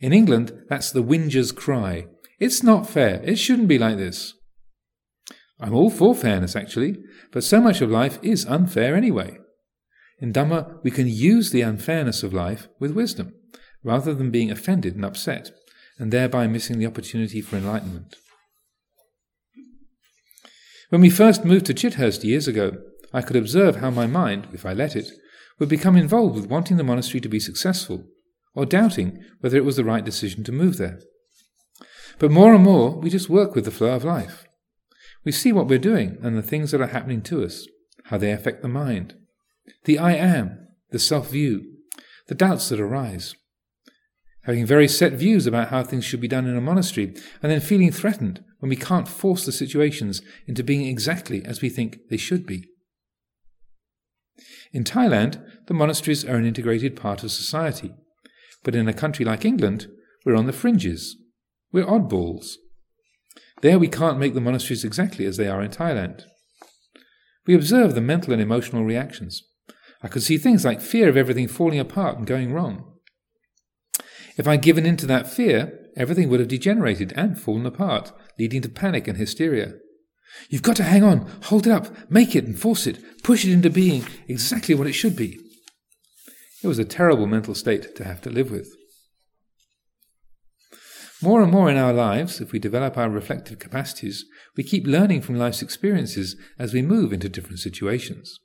In 0.00 0.12
England, 0.12 0.52
that's 0.68 0.90
the 0.90 1.02
whinger's 1.02 1.52
cry. 1.52 2.06
It's 2.40 2.62
not 2.62 2.88
fair. 2.88 3.20
It 3.22 3.36
shouldn't 3.36 3.68
be 3.68 3.78
like 3.78 3.98
this. 3.98 4.34
I'm 5.62 5.74
all 5.74 5.90
for 5.90 6.12
fairness, 6.12 6.56
actually, 6.56 6.96
but 7.30 7.44
so 7.44 7.60
much 7.60 7.80
of 7.80 7.88
life 7.88 8.18
is 8.20 8.44
unfair 8.46 8.96
anyway. 8.96 9.38
In 10.18 10.32
Dhamma, 10.32 10.82
we 10.82 10.90
can 10.90 11.06
use 11.06 11.52
the 11.52 11.62
unfairness 11.62 12.24
of 12.24 12.34
life 12.34 12.66
with 12.80 12.90
wisdom, 12.90 13.32
rather 13.84 14.12
than 14.12 14.32
being 14.32 14.50
offended 14.50 14.96
and 14.96 15.04
upset, 15.04 15.52
and 16.00 16.12
thereby 16.12 16.48
missing 16.48 16.80
the 16.80 16.86
opportunity 16.86 17.40
for 17.40 17.56
enlightenment. 17.56 18.16
When 20.88 21.00
we 21.00 21.10
first 21.10 21.44
moved 21.44 21.66
to 21.66 21.74
Chithurst 21.74 22.24
years 22.24 22.48
ago, 22.48 22.78
I 23.12 23.22
could 23.22 23.36
observe 23.36 23.76
how 23.76 23.90
my 23.90 24.08
mind, 24.08 24.48
if 24.52 24.66
I 24.66 24.72
let 24.72 24.96
it, 24.96 25.06
would 25.60 25.68
become 25.68 25.96
involved 25.96 26.34
with 26.34 26.50
wanting 26.50 26.76
the 26.76 26.84
monastery 26.84 27.20
to 27.20 27.28
be 27.28 27.38
successful, 27.38 28.04
or 28.52 28.66
doubting 28.66 29.22
whether 29.40 29.56
it 29.56 29.64
was 29.64 29.76
the 29.76 29.84
right 29.84 30.04
decision 30.04 30.42
to 30.42 30.52
move 30.52 30.76
there. 30.76 30.98
But 32.18 32.32
more 32.32 32.52
and 32.52 32.64
more, 32.64 32.98
we 32.98 33.10
just 33.10 33.30
work 33.30 33.54
with 33.54 33.64
the 33.64 33.70
flow 33.70 33.94
of 33.94 34.02
life. 34.02 34.44
We 35.24 35.32
see 35.32 35.52
what 35.52 35.68
we're 35.68 35.78
doing 35.78 36.18
and 36.22 36.36
the 36.36 36.42
things 36.42 36.70
that 36.70 36.80
are 36.80 36.88
happening 36.88 37.22
to 37.22 37.44
us, 37.44 37.66
how 38.06 38.18
they 38.18 38.32
affect 38.32 38.62
the 38.62 38.68
mind, 38.68 39.14
the 39.84 39.98
I 39.98 40.14
am, 40.14 40.66
the 40.90 40.98
self 40.98 41.30
view, 41.30 41.64
the 42.28 42.34
doubts 42.34 42.68
that 42.68 42.80
arise. 42.80 43.34
Having 44.44 44.66
very 44.66 44.88
set 44.88 45.12
views 45.12 45.46
about 45.46 45.68
how 45.68 45.84
things 45.84 46.04
should 46.04 46.20
be 46.20 46.28
done 46.28 46.46
in 46.46 46.56
a 46.56 46.60
monastery, 46.60 47.14
and 47.42 47.52
then 47.52 47.60
feeling 47.60 47.92
threatened 47.92 48.42
when 48.58 48.68
we 48.68 48.76
can't 48.76 49.06
force 49.06 49.46
the 49.46 49.52
situations 49.52 50.20
into 50.48 50.64
being 50.64 50.86
exactly 50.86 51.44
as 51.44 51.62
we 51.62 51.68
think 51.68 51.98
they 52.10 52.16
should 52.16 52.44
be. 52.44 52.64
In 54.72 54.82
Thailand, 54.82 55.44
the 55.66 55.74
monasteries 55.74 56.24
are 56.24 56.36
an 56.36 56.46
integrated 56.46 56.96
part 56.96 57.22
of 57.22 57.30
society, 57.30 57.94
but 58.64 58.74
in 58.74 58.88
a 58.88 58.92
country 58.92 59.24
like 59.24 59.44
England, 59.44 59.86
we're 60.24 60.36
on 60.36 60.46
the 60.46 60.52
fringes. 60.52 61.16
We're 61.72 61.86
oddballs. 61.86 62.54
There 63.62 63.78
we 63.78 63.88
can't 63.88 64.18
make 64.18 64.34
the 64.34 64.40
monasteries 64.40 64.84
exactly 64.84 65.24
as 65.24 65.36
they 65.36 65.48
are 65.48 65.62
in 65.62 65.70
Thailand. 65.70 66.24
We 67.46 67.54
observe 67.54 67.94
the 67.94 68.00
mental 68.00 68.32
and 68.32 68.42
emotional 68.42 68.84
reactions. 68.84 69.42
I 70.02 70.08
could 70.08 70.22
see 70.22 70.36
things 70.36 70.64
like 70.64 70.80
fear 70.80 71.08
of 71.08 71.16
everything 71.16 71.46
falling 71.46 71.78
apart 71.78 72.18
and 72.18 72.26
going 72.26 72.52
wrong. 72.52 72.92
If 74.36 74.48
I'd 74.48 74.62
given 74.62 74.84
in 74.84 74.96
to 74.98 75.06
that 75.06 75.30
fear, 75.30 75.78
everything 75.96 76.28
would 76.28 76.40
have 76.40 76.48
degenerated 76.48 77.12
and 77.16 77.40
fallen 77.40 77.64
apart, 77.64 78.12
leading 78.38 78.62
to 78.62 78.68
panic 78.68 79.06
and 79.06 79.16
hysteria. 79.16 79.74
You've 80.48 80.62
got 80.62 80.76
to 80.76 80.82
hang 80.82 81.04
on, 81.04 81.30
hold 81.44 81.66
it 81.66 81.72
up, 81.72 82.10
make 82.10 82.34
it 82.34 82.44
and 82.44 82.58
force 82.58 82.86
it, 82.86 83.22
push 83.22 83.44
it 83.44 83.52
into 83.52 83.70
being 83.70 84.06
exactly 84.26 84.74
what 84.74 84.86
it 84.86 84.94
should 84.94 85.14
be. 85.14 85.38
It 86.64 86.66
was 86.66 86.78
a 86.78 86.84
terrible 86.84 87.26
mental 87.26 87.54
state 87.54 87.94
to 87.96 88.04
have 88.04 88.20
to 88.22 88.30
live 88.30 88.50
with. 88.50 88.74
More 91.22 91.40
and 91.40 91.52
more 91.52 91.70
in 91.70 91.76
our 91.76 91.92
lives, 91.92 92.40
if 92.40 92.50
we 92.50 92.58
develop 92.58 92.98
our 92.98 93.08
reflective 93.08 93.60
capacities, 93.60 94.24
we 94.56 94.64
keep 94.64 94.86
learning 94.86 95.22
from 95.22 95.38
life's 95.38 95.62
experiences 95.62 96.34
as 96.58 96.74
we 96.74 96.82
move 96.82 97.12
into 97.12 97.28
different 97.28 97.60
situations. 97.60 98.40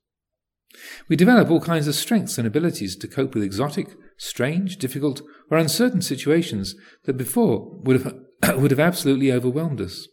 We 1.07 1.15
develop 1.15 1.49
all 1.49 1.59
kinds 1.59 1.87
of 1.87 1.95
strengths 1.95 2.37
and 2.37 2.45
abilities 2.45 2.95
to 2.97 3.07
cope 3.07 3.33
with 3.33 3.43
exotic, 3.43 3.95
strange, 4.17 4.77
difficult, 4.77 5.21
or 5.49 5.57
uncertain 5.57 6.01
situations 6.01 6.75
that 7.05 7.17
before 7.17 7.79
would 7.83 8.03
have, 8.03 8.15
would 8.61 8.71
have 8.71 8.79
absolutely 8.79 9.31
overwhelmed 9.31 9.81
us. 9.81 10.07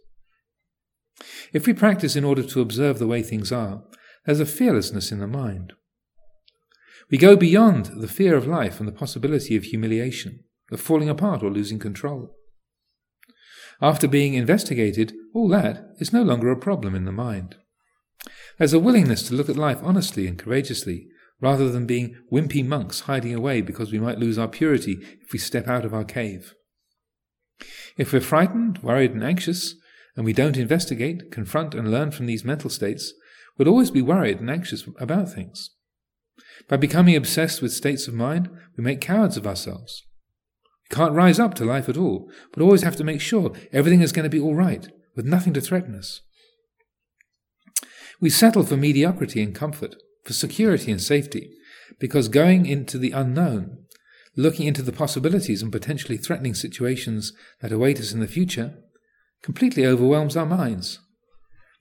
If 1.52 1.66
we 1.66 1.74
practice 1.74 2.16
in 2.16 2.24
order 2.24 2.42
to 2.42 2.60
observe 2.62 2.98
the 2.98 3.06
way 3.06 3.22
things 3.22 3.52
are, 3.52 3.82
there's 4.24 4.40
a 4.40 4.46
fearlessness 4.46 5.12
in 5.12 5.18
the 5.18 5.26
mind. 5.26 5.74
We 7.10 7.18
go 7.18 7.36
beyond 7.36 7.86
the 8.00 8.08
fear 8.08 8.36
of 8.36 8.46
life 8.46 8.80
and 8.80 8.88
the 8.88 8.92
possibility 8.92 9.54
of 9.54 9.64
humiliation, 9.64 10.44
of 10.72 10.80
falling 10.80 11.10
apart 11.10 11.42
or 11.42 11.50
losing 11.50 11.78
control. 11.78 12.34
After 13.84 14.08
being 14.08 14.32
investigated, 14.32 15.12
all 15.34 15.46
that 15.48 15.90
is 15.98 16.10
no 16.10 16.22
longer 16.22 16.50
a 16.50 16.56
problem 16.56 16.94
in 16.94 17.04
the 17.04 17.12
mind. 17.12 17.56
There's 18.56 18.72
a 18.72 18.78
willingness 18.78 19.28
to 19.28 19.34
look 19.34 19.50
at 19.50 19.58
life 19.58 19.78
honestly 19.82 20.26
and 20.26 20.38
courageously, 20.38 21.08
rather 21.38 21.68
than 21.68 21.84
being 21.84 22.16
wimpy 22.32 22.66
monks 22.66 23.00
hiding 23.00 23.34
away 23.34 23.60
because 23.60 23.92
we 23.92 23.98
might 23.98 24.18
lose 24.18 24.38
our 24.38 24.48
purity 24.48 24.96
if 25.20 25.34
we 25.34 25.38
step 25.38 25.68
out 25.68 25.84
of 25.84 25.92
our 25.92 26.02
cave. 26.02 26.54
If 27.98 28.14
we're 28.14 28.22
frightened, 28.22 28.78
worried, 28.78 29.10
and 29.10 29.22
anxious, 29.22 29.74
and 30.16 30.24
we 30.24 30.32
don't 30.32 30.56
investigate, 30.56 31.30
confront, 31.30 31.74
and 31.74 31.90
learn 31.90 32.10
from 32.10 32.24
these 32.24 32.42
mental 32.42 32.70
states, 32.70 33.12
we'll 33.58 33.68
always 33.68 33.90
be 33.90 34.00
worried 34.00 34.40
and 34.40 34.48
anxious 34.48 34.88
about 34.98 35.28
things. 35.28 35.68
By 36.70 36.78
becoming 36.78 37.16
obsessed 37.16 37.60
with 37.60 37.74
states 37.74 38.08
of 38.08 38.14
mind, 38.14 38.48
we 38.78 38.82
make 38.82 39.02
cowards 39.02 39.36
of 39.36 39.46
ourselves. 39.46 40.02
We 40.90 40.96
can't 40.96 41.14
rise 41.14 41.38
up 41.38 41.54
to 41.54 41.64
life 41.64 41.88
at 41.88 41.96
all, 41.96 42.30
but 42.52 42.62
always 42.62 42.82
have 42.82 42.96
to 42.96 43.04
make 43.04 43.20
sure 43.20 43.52
everything 43.72 44.00
is 44.00 44.12
going 44.12 44.24
to 44.24 44.30
be 44.30 44.40
all 44.40 44.54
right, 44.54 44.86
with 45.16 45.24
nothing 45.24 45.52
to 45.54 45.60
threaten 45.60 45.94
us. 45.94 46.20
We 48.20 48.30
settle 48.30 48.64
for 48.64 48.76
mediocrity 48.76 49.42
and 49.42 49.54
comfort, 49.54 49.96
for 50.24 50.32
security 50.32 50.90
and 50.90 51.02
safety, 51.02 51.50
because 51.98 52.28
going 52.28 52.66
into 52.66 52.98
the 52.98 53.12
unknown, 53.12 53.78
looking 54.36 54.66
into 54.66 54.82
the 54.82 54.92
possibilities 54.92 55.62
and 55.62 55.72
potentially 55.72 56.16
threatening 56.16 56.54
situations 56.54 57.32
that 57.60 57.72
await 57.72 57.98
us 58.00 58.12
in 58.12 58.20
the 58.20 58.26
future, 58.26 58.74
completely 59.42 59.86
overwhelms 59.86 60.36
our 60.36 60.46
minds. 60.46 61.00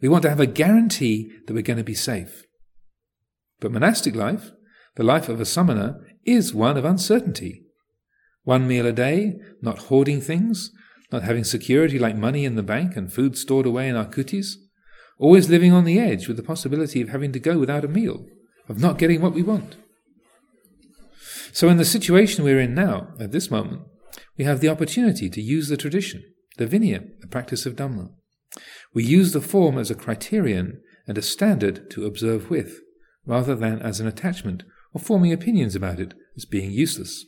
We 0.02 0.10
want 0.10 0.24
to 0.24 0.30
have 0.30 0.40
a 0.40 0.46
guarantee 0.46 1.32
that 1.48 1.54
we're 1.54 1.62
going 1.62 1.78
to 1.78 1.84
be 1.84 1.94
safe. 1.96 2.44
But 3.60 3.72
monastic 3.72 4.16
life, 4.16 4.52
the 4.96 5.04
life 5.04 5.30
of 5.30 5.40
a 5.40 5.46
samana, 5.46 6.00
is 6.26 6.54
one 6.54 6.78
of 6.78 6.86
uncertainty. 6.86 7.63
One 8.44 8.68
meal 8.68 8.86
a 8.86 8.92
day, 8.92 9.40
not 9.62 9.80
hoarding 9.80 10.22
things, 10.22 10.72
not 11.12 11.24
having 11.24 11.44
security 11.44 11.98
like 11.98 12.16
money 12.16 12.44
in 12.44 12.56
the 12.56 12.64
bank 12.64 12.96
and 12.96 13.12
food 13.12 13.38
stored 13.38 13.66
away 13.66 13.88
in 13.88 13.96
our 13.96 14.06
kutis, 14.06 14.56
always 15.18 15.50
living 15.50 15.72
on 15.72 15.86
the 15.86 16.00
edge 16.00 16.28
with 16.28 16.38
the 16.38 16.44
possibility 16.44 17.02
of 17.02 17.10
having 17.10 17.32
to 17.32 17.40
go 17.40 17.58
without 17.58 17.86
a 17.86 17.88
meal, 17.88 18.26
of 18.68 18.80
not 18.80 18.98
getting 18.98 19.22
what 19.22 19.34
we 19.34 19.44
want. 19.44 19.78
So, 21.54 21.70
in 21.70 21.78
the 21.78 21.86
situation 21.86 22.44
we're 22.44 22.60
in 22.60 22.74
now, 22.74 23.10
at 23.20 23.32
this 23.32 23.52
moment, 23.52 23.84
we 24.38 24.44
have 24.44 24.60
the 24.60 24.70
opportunity 24.70 25.30
to 25.30 25.42
use 25.42 25.70
the 25.70 25.78
tradition, 25.78 26.24
the 26.58 26.66
Vinaya, 26.66 27.08
the 27.22 27.28
practice 27.28 27.66
of 27.66 27.76
Dhamma. 27.76 28.10
We 28.94 29.04
use 29.04 29.34
the 29.34 29.42
form 29.42 29.78
as 29.78 29.92
a 29.92 29.96
criterion 29.96 30.82
and 31.08 31.18
a 31.18 31.22
standard 31.22 31.90
to 31.92 32.06
observe 32.06 32.50
with, 32.50 32.80
rather 33.26 33.56
than 33.56 33.80
as 33.82 34.00
an 34.00 34.08
attachment 34.08 34.64
or 34.94 35.02
forming 35.02 35.32
opinions 35.32 35.76
about 35.76 36.00
it 36.00 36.14
as 36.36 36.46
being 36.46 36.72
useless. 36.72 37.26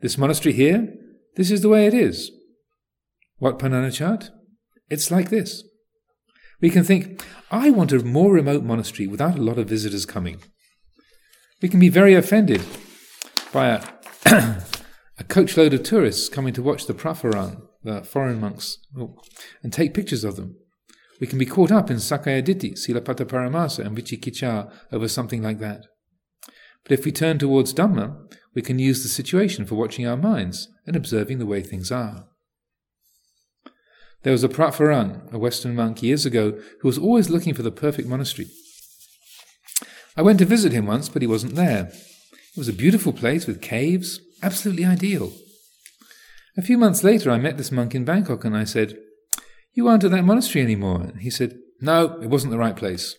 This 0.00 0.18
monastery 0.18 0.52
here, 0.52 0.92
this 1.36 1.50
is 1.50 1.62
the 1.62 1.68
way 1.68 1.86
it 1.86 1.94
is. 1.94 2.30
Wat 3.40 3.58
Pah 3.58 3.68
Nanachat? 3.68 4.30
It's 4.88 5.10
like 5.10 5.30
this. 5.30 5.64
We 6.60 6.70
can 6.70 6.84
think, 6.84 7.22
I 7.50 7.70
want 7.70 7.92
a 7.92 8.02
more 8.02 8.32
remote 8.32 8.62
monastery 8.62 9.06
without 9.06 9.38
a 9.38 9.42
lot 9.42 9.58
of 9.58 9.68
visitors 9.68 10.06
coming. 10.06 10.42
We 11.62 11.68
can 11.68 11.80
be 11.80 11.88
very 11.88 12.14
offended 12.14 12.62
by 13.52 13.68
a, 13.68 13.82
a 15.18 15.24
coachload 15.24 15.72
of 15.72 15.82
tourists 15.82 16.28
coming 16.28 16.54
to 16.54 16.62
watch 16.62 16.86
the 16.86 16.94
Phra 16.94 17.18
Farang, 17.18 17.62
the 17.82 18.02
foreign 18.02 18.40
monks, 18.40 18.78
oh, 18.98 19.16
and 19.62 19.72
take 19.72 19.94
pictures 19.94 20.24
of 20.24 20.36
them. 20.36 20.56
We 21.20 21.26
can 21.26 21.38
be 21.38 21.46
caught 21.46 21.72
up 21.72 21.90
in 21.90 21.96
Sakkaya 21.96 22.42
Ditthi, 22.42 22.74
Silabbata 22.74 23.24
Paramasa, 23.24 23.84
and 23.86 23.96
Vicikiccha 23.96 24.70
over 24.92 25.08
something 25.08 25.42
like 25.42 25.58
that. 25.60 25.86
But 26.82 26.92
if 26.92 27.04
we 27.04 27.12
turn 27.12 27.38
towards 27.38 27.72
Dhamma, 27.72 28.16
we 28.56 28.62
can 28.62 28.78
use 28.78 29.02
the 29.02 29.08
situation 29.10 29.66
for 29.66 29.74
watching 29.74 30.06
our 30.06 30.16
minds 30.16 30.68
and 30.86 30.96
observing 30.96 31.38
the 31.38 31.46
way 31.46 31.62
things 31.62 31.92
are. 31.92 32.26
There 34.22 34.32
was 34.32 34.42
a 34.42 34.48
Phra 34.48 34.74
Farang, 34.74 35.30
a 35.30 35.38
Western 35.38 35.76
monk, 35.76 36.02
years 36.02 36.24
ago, 36.24 36.58
who 36.80 36.88
was 36.88 36.96
always 36.96 37.28
looking 37.28 37.52
for 37.52 37.62
the 37.62 37.70
perfect 37.70 38.08
monastery. 38.08 38.48
I 40.16 40.22
went 40.22 40.38
to 40.38 40.46
visit 40.46 40.72
him 40.72 40.86
once, 40.86 41.10
but 41.10 41.20
he 41.20 41.28
wasn't 41.28 41.54
there. 41.54 41.90
It 41.92 42.58
was 42.58 42.68
a 42.68 42.72
beautiful 42.72 43.12
place 43.12 43.46
with 43.46 43.60
caves, 43.60 44.20
absolutely 44.42 44.86
ideal. 44.86 45.32
A 46.56 46.62
few 46.62 46.78
months 46.78 47.04
later, 47.04 47.30
I 47.30 47.36
met 47.36 47.58
this 47.58 47.70
monk 47.70 47.94
in 47.94 48.06
Bangkok 48.06 48.42
and 48.46 48.56
I 48.56 48.64
said, 48.64 48.96
You 49.74 49.86
aren't 49.86 50.04
at 50.04 50.12
that 50.12 50.24
monastery 50.24 50.64
anymore. 50.64 51.02
And 51.02 51.20
he 51.20 51.28
said, 51.28 51.58
No, 51.82 52.18
it 52.22 52.30
wasn't 52.30 52.52
the 52.52 52.58
right 52.58 52.74
place. 52.74 53.14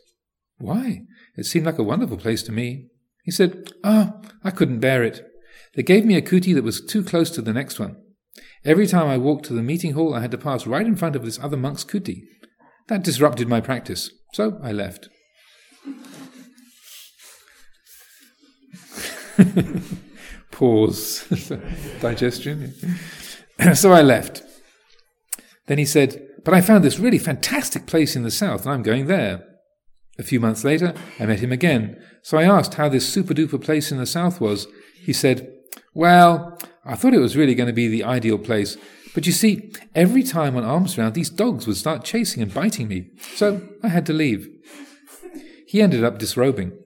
Why? 0.57 1.03
It 1.37 1.45
seemed 1.45 1.67
like 1.67 1.77
a 1.77 1.83
wonderful 1.83 2.17
place 2.17 2.41
to 2.43 2.51
me. 2.51 2.87
He 3.27 3.31
said, 3.31 3.73
Ah, 3.83 4.13
oh, 4.15 4.21
I 4.41 4.51
couldn't 4.51 4.79
bear 4.79 5.03
it. 5.03 5.29
They 5.75 5.83
gave 5.83 6.05
me 6.05 6.15
a 6.15 6.21
kuti 6.21 6.55
that 6.55 6.63
was 6.63 6.79
too 6.79 7.03
close 7.03 7.29
to 7.31 7.41
the 7.41 7.51
next 7.51 7.77
one. 7.77 7.97
Every 8.63 8.87
time 8.87 9.09
I 9.09 9.17
walked 9.17 9.43
to 9.47 9.53
the 9.53 9.61
meeting 9.61 9.95
hall, 9.95 10.13
I 10.13 10.21
had 10.21 10.31
to 10.31 10.37
pass 10.37 10.65
right 10.65 10.87
in 10.87 10.95
front 10.95 11.17
of 11.17 11.25
this 11.25 11.37
other 11.37 11.57
monk's 11.57 11.83
kuti. 11.83 12.21
That 12.87 13.03
disrupted 13.03 13.49
my 13.49 13.59
practice, 13.59 14.11
so 14.31 14.57
I 14.63 14.71
left. 14.71 15.09
Pause. 20.51 21.51
Digestion. 21.99 22.75
so 23.73 23.91
I 23.91 24.03
left. 24.03 24.41
Then 25.65 25.79
he 25.79 25.85
said, 25.85 26.25
But 26.45 26.53
I 26.53 26.61
found 26.61 26.85
this 26.85 26.97
really 26.97 27.19
fantastic 27.19 27.87
place 27.87 28.15
in 28.15 28.23
the 28.23 28.31
south, 28.31 28.65
and 28.65 28.73
I'm 28.73 28.83
going 28.83 29.07
there. 29.07 29.43
A 30.19 30.23
few 30.23 30.39
months 30.39 30.63
later, 30.63 30.93
I 31.19 31.25
met 31.25 31.39
him 31.39 31.51
again. 31.51 32.01
So 32.21 32.37
I 32.37 32.43
asked 32.43 32.75
how 32.75 32.89
this 32.89 33.07
super 33.07 33.33
duper 33.33 33.61
place 33.61 33.91
in 33.91 33.97
the 33.97 34.05
south 34.05 34.41
was. 34.41 34.67
He 34.95 35.13
said, 35.13 35.53
Well, 35.93 36.57
I 36.83 36.95
thought 36.95 37.13
it 37.13 37.19
was 37.19 37.37
really 37.37 37.55
going 37.55 37.67
to 37.67 37.73
be 37.73 37.87
the 37.87 38.03
ideal 38.03 38.37
place. 38.37 38.77
But 39.13 39.25
you 39.25 39.31
see, 39.31 39.71
every 39.95 40.23
time 40.23 40.55
on 40.55 40.63
alms 40.63 40.97
round, 40.97 41.13
these 41.13 41.29
dogs 41.29 41.65
would 41.67 41.77
start 41.77 42.03
chasing 42.03 42.41
and 42.41 42.53
biting 42.53 42.87
me. 42.87 43.09
So 43.35 43.61
I 43.83 43.87
had 43.89 44.05
to 44.07 44.13
leave. 44.13 44.47
He 45.67 45.81
ended 45.81 46.03
up 46.03 46.17
disrobing. 46.17 46.77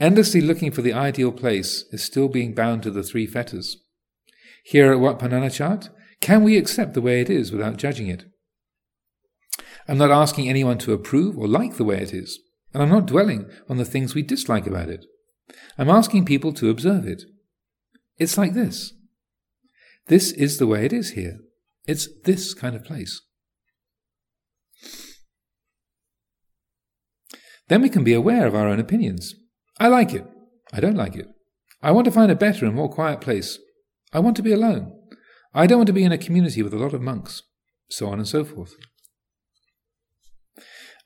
Endlessly 0.00 0.40
looking 0.40 0.70
for 0.70 0.82
the 0.82 0.92
ideal 0.92 1.32
place 1.32 1.84
is 1.92 2.02
still 2.02 2.28
being 2.28 2.54
bound 2.54 2.82
to 2.82 2.90
the 2.90 3.02
three 3.02 3.26
fetters. 3.26 3.78
Here 4.64 4.92
at 4.92 5.00
Wat 5.00 5.18
Pah 5.18 5.28
Nanachat, 5.28 5.90
can 6.20 6.44
we 6.44 6.56
accept 6.56 6.94
the 6.94 7.00
way 7.00 7.20
it 7.20 7.28
is 7.28 7.50
without 7.50 7.76
judging 7.76 8.08
it? 8.08 8.24
I'm 9.88 9.98
not 9.98 10.10
asking 10.10 10.48
anyone 10.48 10.78
to 10.78 10.92
approve 10.92 11.36
or 11.36 11.48
like 11.48 11.76
the 11.76 11.84
way 11.84 11.98
it 11.98 12.12
is, 12.14 12.40
and 12.72 12.82
I'm 12.82 12.90
not 12.90 13.06
dwelling 13.06 13.50
on 13.68 13.76
the 13.76 13.84
things 13.84 14.14
we 14.14 14.22
dislike 14.22 14.66
about 14.66 14.88
it. 14.88 15.04
I'm 15.76 15.90
asking 15.90 16.24
people 16.24 16.52
to 16.54 16.70
observe 16.70 17.06
it. 17.06 17.24
It's 18.18 18.38
like 18.38 18.54
this. 18.54 18.92
This 20.06 20.32
is 20.32 20.58
the 20.58 20.66
way 20.66 20.84
it 20.84 20.92
is 20.92 21.10
here. 21.10 21.38
It's 21.86 22.08
this 22.24 22.54
kind 22.54 22.76
of 22.76 22.84
place. 22.84 23.20
Then 27.68 27.82
we 27.82 27.88
can 27.88 28.04
be 28.04 28.12
aware 28.12 28.46
of 28.46 28.54
our 28.54 28.68
own 28.68 28.78
opinions. 28.78 29.34
I 29.80 29.88
like 29.88 30.12
it. 30.12 30.26
I 30.72 30.80
don't 30.80 30.96
like 30.96 31.16
it. 31.16 31.26
I 31.82 31.90
want 31.90 32.04
to 32.04 32.10
find 32.10 32.30
a 32.30 32.36
better 32.36 32.66
and 32.66 32.74
more 32.74 32.90
quiet 32.90 33.20
place. 33.20 33.58
I 34.12 34.20
want 34.20 34.36
to 34.36 34.42
be 34.42 34.52
alone. 34.52 34.92
I 35.54 35.66
don't 35.66 35.78
want 35.78 35.86
to 35.88 35.92
be 35.92 36.04
in 36.04 36.12
a 36.12 36.18
community 36.18 36.62
with 36.62 36.74
a 36.74 36.78
lot 36.78 36.94
of 36.94 37.02
monks. 37.02 37.42
So 37.90 38.08
on 38.08 38.18
and 38.18 38.28
so 38.28 38.44
forth. 38.44 38.74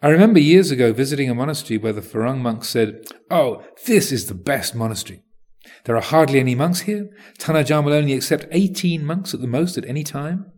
I 0.03 0.09
remember 0.09 0.39
years 0.39 0.71
ago 0.71 0.93
visiting 0.93 1.31
a 1.31 1.35
monastery 1.35 1.79
where 1.79 1.93
the 1.93 2.03
Farang 2.03 2.39
monks 2.39 2.69
said, 2.69 3.07
Oh, 3.31 3.65
this 3.87 4.13
is 4.13 4.27
the 4.27 4.35
best 4.35 4.75
monastery. 4.75 5.23
There 5.85 5.97
are 5.97 6.03
hardly 6.03 6.39
any 6.39 6.55
monks 6.55 6.81
here. 6.81 7.09
Than 7.39 7.57
Ajahn 7.57 7.85
will 7.85 7.93
only 7.93 8.13
accept 8.13 8.47
18 8.51 9.05
monks 9.05 9.33
at 9.33 9.41
the 9.41 9.47
most 9.47 9.79
at 9.79 9.87
any 9.87 10.05
time. 10.05 10.53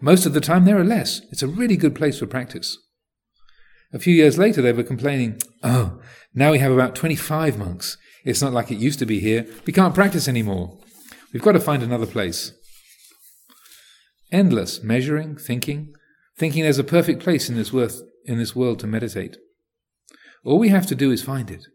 Most 0.00 0.26
of 0.26 0.34
the 0.34 0.40
time 0.40 0.64
there 0.64 0.78
are 0.78 0.84
less. 0.84 1.20
It's 1.30 1.42
a 1.42 1.48
really 1.48 1.76
good 1.76 1.94
place 1.94 2.18
for 2.18 2.26
practice. 2.26 2.78
A 3.92 3.98
few 3.98 4.14
years 4.14 4.38
later, 4.38 4.62
they 4.62 4.72
were 4.72 4.82
complaining, 4.82 5.40
Oh, 5.62 6.00
now 6.34 6.52
we 6.52 6.58
have 6.58 6.72
about 6.72 6.94
25 6.94 7.58
monks. 7.58 7.96
It's 8.24 8.42
not 8.42 8.52
like 8.52 8.70
it 8.70 8.78
used 8.78 8.98
to 8.98 9.06
be 9.06 9.20
here. 9.20 9.46
We 9.64 9.72
can't 9.72 9.94
practice 9.94 10.28
anymore. 10.28 10.78
We've 11.32 11.42
got 11.42 11.52
to 11.52 11.60
find 11.60 11.82
another 11.82 12.06
place. 12.06 12.52
Endless 14.32 14.82
measuring, 14.82 15.36
thinking, 15.36 15.94
thinking 16.36 16.62
there's 16.62 16.78
a 16.78 16.84
perfect 16.84 17.22
place 17.22 17.48
in 17.48 17.56
this, 17.56 17.72
worth, 17.72 18.02
in 18.26 18.38
this 18.38 18.54
world 18.54 18.78
to 18.80 18.86
meditate. 18.86 19.36
All 20.44 20.58
we 20.58 20.68
have 20.68 20.86
to 20.86 20.94
do 20.94 21.10
is 21.10 21.22
find 21.22 21.50
it. 21.50 21.66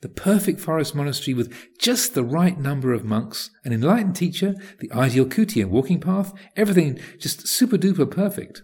The 0.00 0.08
perfect 0.08 0.58
forest 0.58 0.96
monastery 0.96 1.32
with 1.32 1.54
just 1.78 2.14
the 2.14 2.24
right 2.24 2.58
number 2.58 2.92
of 2.92 3.04
monks, 3.04 3.50
an 3.64 3.72
enlightened 3.72 4.16
teacher, 4.16 4.54
the 4.80 4.90
ideal 4.90 5.24
kuti 5.24 5.62
and 5.62 5.70
walking 5.70 6.00
path, 6.00 6.32
everything 6.56 6.98
just 7.20 7.46
super 7.46 7.78
duper 7.78 8.10
perfect. 8.10 8.62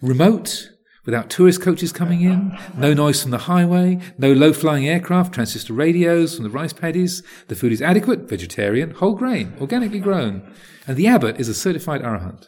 Remote, 0.00 0.70
without 1.04 1.28
tourist 1.28 1.60
coaches 1.60 1.92
coming 1.92 2.22
in, 2.22 2.56
no 2.74 2.94
noise 2.94 3.20
from 3.20 3.32
the 3.32 3.38
highway, 3.38 4.00
no 4.16 4.32
low 4.32 4.54
flying 4.54 4.88
aircraft, 4.88 5.34
transistor 5.34 5.74
radios 5.74 6.34
from 6.34 6.44
the 6.44 6.50
rice 6.50 6.72
paddies. 6.72 7.22
The 7.48 7.54
food 7.54 7.72
is 7.72 7.82
adequate, 7.82 8.28
vegetarian, 8.28 8.92
whole 8.92 9.14
grain, 9.14 9.54
organically 9.60 10.00
grown. 10.00 10.50
And 10.86 10.96
the 10.96 11.06
abbot 11.06 11.38
is 11.38 11.50
a 11.50 11.54
certified 11.54 12.00
arahant. 12.00 12.46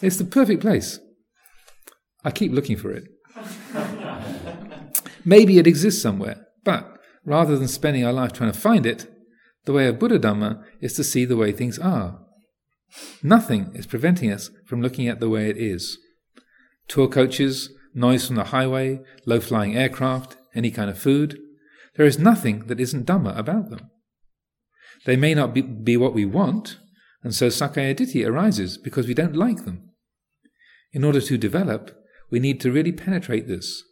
It's 0.00 0.18
the 0.18 0.24
perfect 0.24 0.60
place. 0.60 1.00
I 2.24 2.30
keep 2.30 2.52
looking 2.52 2.76
for 2.76 2.92
it. 2.92 3.08
Maybe 5.24 5.58
it 5.58 5.66
exists 5.66 6.00
somewhere, 6.00 6.46
but 6.64 6.98
rather 7.24 7.58
than 7.58 7.68
spending 7.68 8.04
our 8.04 8.12
life 8.12 8.32
trying 8.32 8.52
to 8.52 8.58
find 8.58 8.86
it, 8.86 9.10
the 9.64 9.72
way 9.72 9.88
of 9.88 9.98
Buddha 9.98 10.18
Dhamma 10.18 10.62
is 10.80 10.92
to 10.94 11.04
see 11.04 11.24
the 11.24 11.36
way 11.36 11.50
things 11.50 11.78
are. 11.78 12.20
Nothing 13.22 13.72
is 13.74 13.86
preventing 13.86 14.32
us 14.32 14.50
from 14.64 14.80
looking 14.80 15.08
at 15.08 15.18
the 15.18 15.28
way 15.28 15.50
it 15.50 15.56
is. 15.56 15.98
Tour 16.86 17.08
coaches, 17.08 17.70
noise 17.92 18.26
from 18.26 18.36
the 18.36 18.44
highway, 18.44 19.00
low 19.26 19.40
flying 19.40 19.76
aircraft, 19.76 20.36
any 20.54 20.70
kind 20.70 20.88
of 20.88 20.98
food. 20.98 21.38
There 21.96 22.06
is 22.06 22.18
nothing 22.18 22.66
that 22.68 22.80
isn't 22.80 23.06
Dhamma 23.06 23.36
about 23.36 23.70
them. 23.70 23.90
They 25.04 25.16
may 25.16 25.34
not 25.34 25.52
be, 25.52 25.62
be 25.62 25.96
what 25.96 26.14
we 26.14 26.24
want, 26.24 26.78
and 27.22 27.34
so 27.34 27.48
Sakkaya 27.48 27.94
Ditthi 27.94 28.26
arises 28.26 28.78
because 28.78 29.08
we 29.08 29.14
don't 29.14 29.34
like 29.34 29.64
them. 29.64 29.90
In 30.92 31.02
order 31.02 31.20
to 31.20 31.36
develop, 31.36 31.90
we 32.30 32.40
need 32.40 32.60
to 32.60 32.72
really 32.72 32.92
penetrate 32.92 33.46
this. 33.46 33.82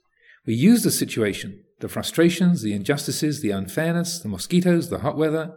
We 0.47 0.55
use 0.55 0.83
the 0.83 0.91
situation, 0.91 1.65
the 1.81 1.89
frustrations, 1.89 2.63
the 2.63 2.75
injustices, 2.75 3.41
the 3.41 3.51
unfairness, 3.51 4.19
the 4.19 4.29
mosquitoes, 4.29 4.91
the 4.91 4.99
hot 4.99 5.17
weather, 5.17 5.57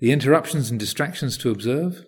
the 0.00 0.12
interruptions 0.12 0.70
and 0.70 0.78
distractions 0.78 1.36
to 1.38 1.50
observe, 1.50 2.04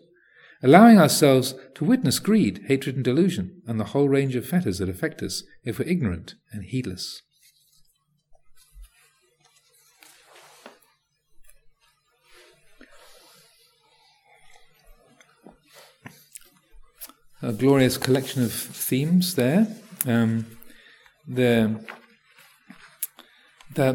allowing 0.62 0.98
ourselves 0.98 1.55
to 1.74 1.84
witness 1.84 2.18
greed, 2.18 2.64
hatred, 2.66 2.96
and 2.96 3.05
delusion, 3.05 3.62
and 3.66 3.78
the 3.78 3.86
whole 3.86 4.09
range 4.09 4.36
of 4.36 4.46
fetters 4.46 4.78
that 4.78 4.88
affect 4.88 5.22
us 5.22 5.42
if 5.64 5.78
we're 5.78 5.88
ignorant 5.88 6.34
and 6.53 6.64
heedless. 6.64 7.22
A 17.42 17.53
glorious 17.53 17.96
collection 17.96 18.42
of 18.42 18.53
themes 18.53 19.34
there. 19.34 19.66
Um, 20.07 20.46
the, 21.28 21.84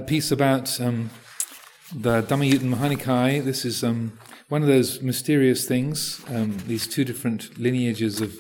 piece 0.08 0.32
about 0.32 0.80
um, 0.80 1.10
the 1.94 2.22
Dhammayutta 2.22 2.62
Mahanikai, 2.62 3.44
this 3.44 3.66
is 3.66 3.84
um, 3.84 4.18
one 4.50 4.62
of 4.62 4.68
those 4.68 5.02
mysterious 5.02 5.68
things, 5.68 6.24
um, 6.30 6.58
these 6.68 6.88
two 6.88 7.04
different 7.04 7.58
lineages 7.58 8.22
of, 8.22 8.36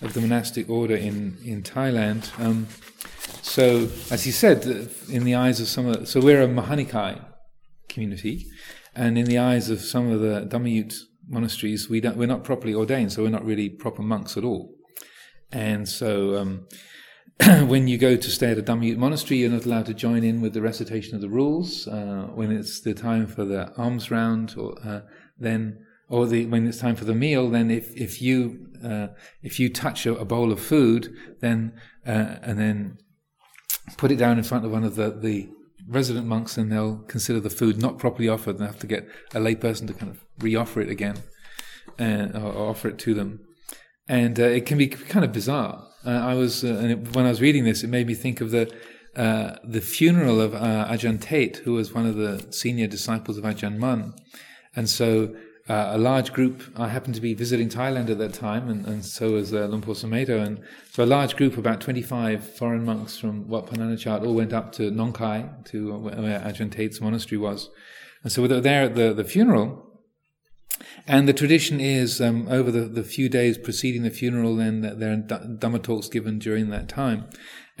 of 0.00 0.14
the 0.14 0.20
monastic 0.20 0.70
order 0.70 0.94
in, 0.94 1.36
in 1.44 1.62
Thailand. 1.62 2.30
Um, 2.38 2.68
so, 3.42 3.88
as 4.10 4.24
he 4.24 4.30
said, 4.30 4.64
in 5.10 5.24
the 5.24 5.34
eyes 5.34 5.60
of 5.60 5.68
some 5.68 5.86
of 5.86 6.00
the, 6.00 6.06
so 6.06 6.20
we're 6.20 6.42
a 6.42 6.48
Mahanikai 6.48 7.24
community, 7.88 8.46
and 8.94 9.18
in 9.18 9.24
the 9.24 9.38
eyes 9.38 9.70
of 9.70 9.80
some 9.80 10.10
of 10.10 10.20
the 10.20 10.46
Dhammayut 10.46 10.94
monasteries, 11.28 11.90
we 11.90 12.00
don't, 12.00 12.16
we're 12.16 12.26
not 12.26 12.44
properly 12.44 12.74
ordained, 12.74 13.12
so 13.12 13.22
we're 13.24 13.28
not 13.28 13.44
really 13.44 13.68
proper 13.68 14.02
monks 14.02 14.36
at 14.36 14.44
all. 14.44 14.74
And 15.50 15.88
so, 15.88 16.36
um, 16.36 16.68
when 17.66 17.86
you 17.86 17.98
go 17.98 18.16
to 18.16 18.30
stay 18.30 18.50
at 18.50 18.58
a 18.58 18.62
Dhammayut 18.62 18.96
monastery, 18.96 19.38
you're 19.38 19.50
not 19.50 19.64
allowed 19.64 19.86
to 19.86 19.94
join 19.94 20.24
in 20.24 20.40
with 20.40 20.54
the 20.54 20.62
recitation 20.62 21.14
of 21.14 21.20
the 21.20 21.28
rules. 21.28 21.86
Uh, 21.86 22.28
when 22.34 22.50
it's 22.50 22.80
the 22.80 22.94
time 22.94 23.26
for 23.26 23.44
the 23.44 23.72
alms 23.76 24.10
round, 24.10 24.54
or 24.58 24.76
uh, 24.84 25.00
then 25.38 25.84
or 26.08 26.26
the, 26.26 26.46
when 26.46 26.66
it's 26.66 26.78
time 26.78 26.96
for 26.96 27.04
the 27.04 27.14
meal, 27.14 27.48
then 27.50 27.70
if, 27.70 27.94
if 27.94 28.22
you 28.22 28.66
uh, 28.82 29.08
if 29.42 29.60
you 29.60 29.68
touch 29.68 30.06
a, 30.06 30.14
a, 30.16 30.24
bowl 30.24 30.52
of 30.52 30.60
food, 30.60 31.14
then 31.40 31.72
uh, 32.06 32.36
and 32.42 32.58
then 32.58 32.98
put 33.96 34.10
it 34.10 34.16
down 34.16 34.38
in 34.38 34.44
front 34.44 34.64
of 34.64 34.70
one 34.70 34.84
of 34.84 34.96
the, 34.96 35.10
the 35.10 35.48
resident 35.86 36.26
monks, 36.26 36.56
and 36.56 36.72
they'll 36.72 36.98
consider 37.08 37.40
the 37.40 37.50
food 37.50 37.80
not 37.80 37.98
properly 37.98 38.28
offered, 38.28 38.56
and 38.56 38.66
have 38.66 38.78
to 38.78 38.86
get 38.86 39.08
a 39.34 39.38
layperson 39.38 39.86
to 39.86 39.94
kind 39.94 40.10
of 40.10 40.24
re-offer 40.38 40.80
it 40.80 40.88
again, 40.88 41.16
and, 41.98 42.36
or, 42.36 42.52
or, 42.52 42.70
offer 42.70 42.88
it 42.88 42.98
to 42.98 43.14
them, 43.14 43.40
and 44.06 44.38
uh, 44.38 44.44
it 44.44 44.64
can 44.64 44.78
be 44.78 44.86
kind 44.86 45.24
of 45.24 45.32
bizarre. 45.32 45.87
Uh, 46.08 46.26
I 46.32 46.34
was 46.34 46.64
uh, 46.64 46.68
it, 46.68 47.14
when 47.14 47.26
I 47.26 47.28
was 47.28 47.40
reading 47.40 47.64
this, 47.64 47.84
it 47.84 47.88
made 47.88 48.06
me 48.06 48.14
think 48.14 48.40
of 48.40 48.50
the. 48.50 48.64
the 49.76 49.80
funeral 49.80 50.40
of 50.40 50.52
Ajahn 50.52 51.18
Tate, 51.20 51.56
who 51.64 51.72
was 51.74 51.92
one 51.92 52.06
of 52.06 52.16
the 52.16 52.32
senior 52.50 52.86
disciples 52.86 53.36
of 53.36 53.44
Ajahn 53.44 53.76
Mun, 53.76 54.14
and 54.76 54.88
so 54.88 55.34
uh, 55.68 55.90
a 55.92 55.98
large 55.98 56.32
group, 56.32 56.62
I 56.76 56.88
happened 56.88 57.14
to 57.16 57.20
be 57.20 57.34
visiting 57.34 57.68
Thailand 57.68 58.08
at 58.08 58.18
that 58.18 58.32
time, 58.32 58.70
and, 58.70 58.86
and 58.86 59.04
so 59.04 59.32
was 59.32 59.52
uh, 59.52 59.66
Luang 59.66 59.82
Por 59.82 59.94
Sumedho, 59.94 60.42
and 60.42 60.62
so 60.92 61.04
a 61.04 61.06
large 61.06 61.36
group, 61.36 61.58
about 61.58 61.82
25 61.82 62.56
foreign 62.56 62.86
monks 62.86 63.18
from 63.18 63.46
Wat 63.48 63.66
Pah 63.66 63.76
Nanachat, 63.76 64.24
all 64.24 64.34
went 64.34 64.54
up 64.54 64.72
to 64.72 64.90
Nong 64.90 65.12
Khai, 65.12 65.46
to 65.66 65.94
where 65.98 66.40
Ajahn 66.40 66.72
Tate's 66.72 67.02
monastery 67.02 67.38
was. 67.38 67.68
And 68.22 68.32
so 68.32 68.40
we 68.40 68.48
were 68.48 68.60
there 68.60 68.84
at 68.84 68.94
the, 68.94 69.12
the 69.12 69.24
funeral, 69.24 69.87
and 71.06 71.28
the 71.28 71.32
tradition 71.32 71.80
is 71.80 72.20
um, 72.20 72.48
over 72.48 72.70
the, 72.70 72.82
the 72.82 73.02
few 73.02 73.28
days 73.28 73.58
preceding 73.58 74.02
the 74.02 74.10
funeral, 74.10 74.56
then 74.56 74.80
there 74.80 75.12
are 75.12 75.16
Dhamma 75.16 75.82
talks 75.82 76.08
given 76.08 76.38
during 76.38 76.70
that 76.70 76.88
time. 76.88 77.28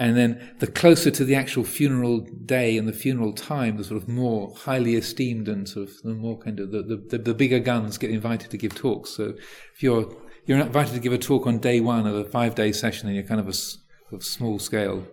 And 0.00 0.16
then 0.16 0.54
the 0.60 0.68
closer 0.68 1.10
to 1.10 1.24
the 1.24 1.34
actual 1.34 1.64
funeral 1.64 2.20
day 2.20 2.78
and 2.78 2.86
the 2.86 2.92
funeral 2.92 3.32
time, 3.32 3.76
the 3.76 3.84
sort 3.84 4.00
of 4.00 4.08
more 4.08 4.54
highly 4.54 4.94
esteemed 4.94 5.48
and 5.48 5.68
sort 5.68 5.88
of 5.88 6.02
the 6.02 6.14
more 6.14 6.38
kind 6.38 6.60
of 6.60 6.70
the, 6.70 7.04
the, 7.08 7.18
the 7.18 7.34
bigger 7.34 7.58
guns 7.58 7.98
get 7.98 8.10
invited 8.10 8.50
to 8.50 8.56
give 8.56 8.76
talks. 8.76 9.10
So 9.10 9.34
if 9.74 9.82
you're 9.82 10.14
you're 10.46 10.60
invited 10.60 10.94
to 10.94 11.00
give 11.00 11.12
a 11.12 11.18
talk 11.18 11.46
on 11.46 11.58
day 11.58 11.80
one 11.80 12.06
of 12.06 12.14
a 12.14 12.24
five 12.24 12.54
day 12.54 12.70
session, 12.70 13.08
and 13.08 13.16
you're 13.16 13.26
kind 13.26 13.40
of 13.40 13.48
a 13.48 14.14
of 14.14 14.24
small 14.24 14.58
scale 14.58 15.04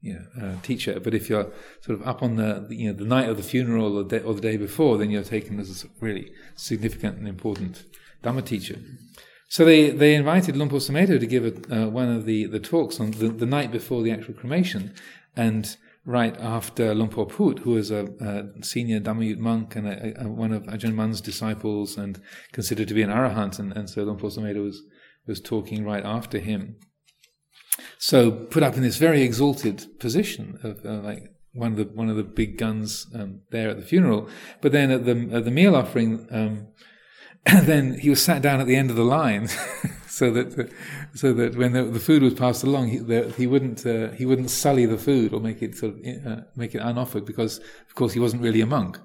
you 0.00 0.14
know, 0.14 0.46
uh, 0.46 0.60
teacher. 0.62 1.00
But 1.00 1.14
if 1.14 1.28
you're 1.28 1.50
sort 1.80 2.00
of 2.00 2.06
up 2.06 2.22
on 2.22 2.36
the 2.36 2.66
you 2.70 2.88
know 2.88 2.98
the 2.98 3.04
night 3.04 3.28
of 3.28 3.36
the 3.36 3.42
funeral 3.42 3.98
or, 3.98 4.04
the, 4.04 4.22
or 4.22 4.34
the 4.34 4.40
day 4.40 4.56
before, 4.56 4.98
then 4.98 5.10
you're 5.10 5.24
taken 5.24 5.58
as 5.58 5.84
a 5.84 5.88
really 6.00 6.32
significant 6.54 7.18
and 7.18 7.28
important 7.28 7.84
Dhamma 8.22 8.44
teacher. 8.44 8.78
So 9.50 9.64
they, 9.64 9.90
they 9.90 10.14
invited 10.14 10.56
Luang 10.56 10.68
Por 10.68 10.78
Sumedho 10.78 11.18
to 11.18 11.26
give 11.26 11.44
a, 11.46 11.84
uh, 11.84 11.88
one 11.88 12.10
of 12.10 12.26
the, 12.26 12.44
the 12.44 12.60
talks 12.60 13.00
on 13.00 13.12
the, 13.12 13.28
the 13.28 13.46
night 13.46 13.72
before 13.72 14.02
the 14.02 14.10
actual 14.10 14.34
cremation, 14.34 14.92
and 15.34 15.74
right 16.04 16.38
after 16.38 16.94
Luang 16.94 17.08
Por 17.08 17.30
Phut, 17.30 17.60
who 17.60 17.72
was 17.72 17.90
a, 17.90 18.08
a 18.20 18.62
senior 18.62 19.00
Dhammayut 19.00 19.38
monk 19.38 19.74
and 19.74 19.88
a, 19.88 20.22
a, 20.22 20.28
one 20.28 20.52
of 20.52 20.64
Ajahn 20.64 20.94
Mun's 20.94 21.22
disciples 21.22 21.96
and 21.96 22.20
considered 22.52 22.88
to 22.88 22.94
be 22.94 23.02
an 23.02 23.10
arahant, 23.10 23.58
and, 23.58 23.72
and 23.74 23.88
so 23.88 24.02
Luang 24.02 24.18
Por 24.18 24.28
Sumedho 24.28 24.62
was, 24.64 24.82
was 25.26 25.40
talking 25.40 25.82
right 25.82 26.04
after 26.04 26.38
him. 26.38 26.76
So 27.98 28.30
put 28.30 28.62
up 28.62 28.76
in 28.76 28.82
this 28.82 28.96
very 28.96 29.22
exalted 29.22 29.86
position 29.98 30.58
of 30.62 30.84
uh, 30.84 31.00
like 31.00 31.34
one 31.52 31.72
of 31.72 31.78
the 31.78 31.84
one 31.84 32.08
of 32.08 32.16
the 32.16 32.22
big 32.22 32.58
guns 32.58 33.06
um, 33.14 33.40
there 33.50 33.70
at 33.70 33.76
the 33.76 33.84
funeral, 33.84 34.28
but 34.60 34.72
then 34.72 34.90
at 34.90 35.04
the 35.04 35.28
at 35.32 35.44
the 35.44 35.50
meal 35.50 35.74
offering. 35.74 36.26
Um, 36.30 36.68
then 37.62 37.98
he 37.98 38.10
was 38.10 38.22
sat 38.22 38.42
down 38.42 38.60
at 38.60 38.66
the 38.66 38.76
end 38.76 38.90
of 38.90 38.96
the 38.96 39.04
line, 39.04 39.48
so 40.06 40.30
that 40.30 40.70
so 41.14 41.32
that 41.32 41.56
when 41.56 41.72
the, 41.72 41.84
the, 41.84 42.00
food 42.00 42.22
was 42.22 42.34
passed 42.34 42.64
along, 42.64 42.88
he, 42.88 42.98
the, 42.98 43.32
he 43.36 43.46
wouldn't 43.46 43.86
uh, 43.86 44.10
he 44.10 44.26
wouldn't 44.26 44.50
sully 44.50 44.86
the 44.86 44.98
food 44.98 45.32
or 45.32 45.40
make 45.40 45.62
it 45.62 45.76
sort 45.76 45.94
of 45.94 46.26
uh, 46.26 46.40
make 46.56 46.74
it 46.74 46.82
unoffered 46.82 47.24
because 47.24 47.58
of 47.58 47.94
course 47.94 48.12
he 48.12 48.20
wasn't 48.20 48.42
really 48.42 48.60
a 48.60 48.66
monk. 48.66 48.98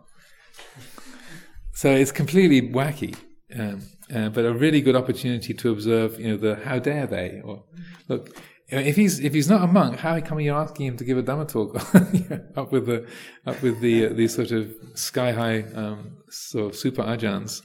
So 1.73 1.89
it's 1.89 2.11
completely 2.11 2.61
wacky, 2.69 3.15
um, 3.57 3.81
uh, 4.13 4.29
but 4.29 4.45
a 4.45 4.53
really 4.53 4.81
good 4.81 4.95
opportunity 4.95 5.53
to 5.53 5.71
observe. 5.71 6.19
You 6.19 6.29
know, 6.29 6.37
the 6.37 6.55
how 6.63 6.79
dare 6.79 7.07
they? 7.07 7.41
Or 7.43 7.63
look, 8.07 8.35
if 8.79 8.95
he's 8.95 9.19
if 9.19 9.33
he's 9.33 9.49
not 9.49 9.63
a 9.63 9.67
monk, 9.67 9.97
how 9.99 10.19
come 10.21 10.39
you're 10.39 10.57
asking 10.57 10.87
him 10.87 10.97
to 10.97 11.03
give 11.03 11.17
a 11.17 11.23
dhamma 11.23 11.47
talk 11.47 11.75
up 12.57 12.71
with 12.71 12.85
the 12.85 13.07
up 13.45 13.61
with 13.61 13.79
the 13.81 14.07
uh, 14.07 14.13
these 14.13 14.33
sort 14.33 14.51
of 14.51 14.73
sky 14.95 15.31
high 15.31 15.61
um, 15.73 16.17
sort 16.29 16.71
of 16.71 16.75
super 16.75 17.03
ajahns? 17.03 17.61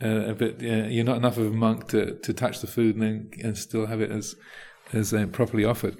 Uh, 0.00 0.32
but 0.32 0.62
uh, 0.62 0.86
you're 0.86 1.04
not 1.04 1.16
enough 1.16 1.38
of 1.38 1.46
a 1.46 1.50
monk 1.50 1.88
to, 1.88 2.14
to 2.20 2.32
touch 2.32 2.60
the 2.60 2.66
food 2.66 2.94
and 2.94 3.02
then 3.02 3.30
and 3.42 3.58
still 3.58 3.86
have 3.86 4.00
it 4.00 4.10
as 4.10 4.36
as 4.92 5.12
uh, 5.12 5.26
properly 5.32 5.64
offered. 5.64 5.96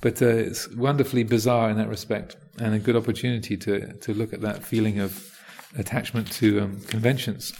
But 0.00 0.20
uh, 0.20 0.26
it's 0.26 0.68
wonderfully 0.74 1.22
bizarre 1.22 1.70
in 1.70 1.76
that 1.76 1.88
respect, 1.88 2.36
and 2.58 2.74
a 2.74 2.78
good 2.78 2.96
opportunity 2.96 3.56
to 3.58 3.92
to 3.92 4.14
look 4.14 4.32
at 4.32 4.40
that 4.40 4.64
feeling 4.64 5.00
of 5.00 5.32
attachment 5.78 6.32
to 6.32 6.60
um, 6.60 6.80
conventions. 6.88 7.52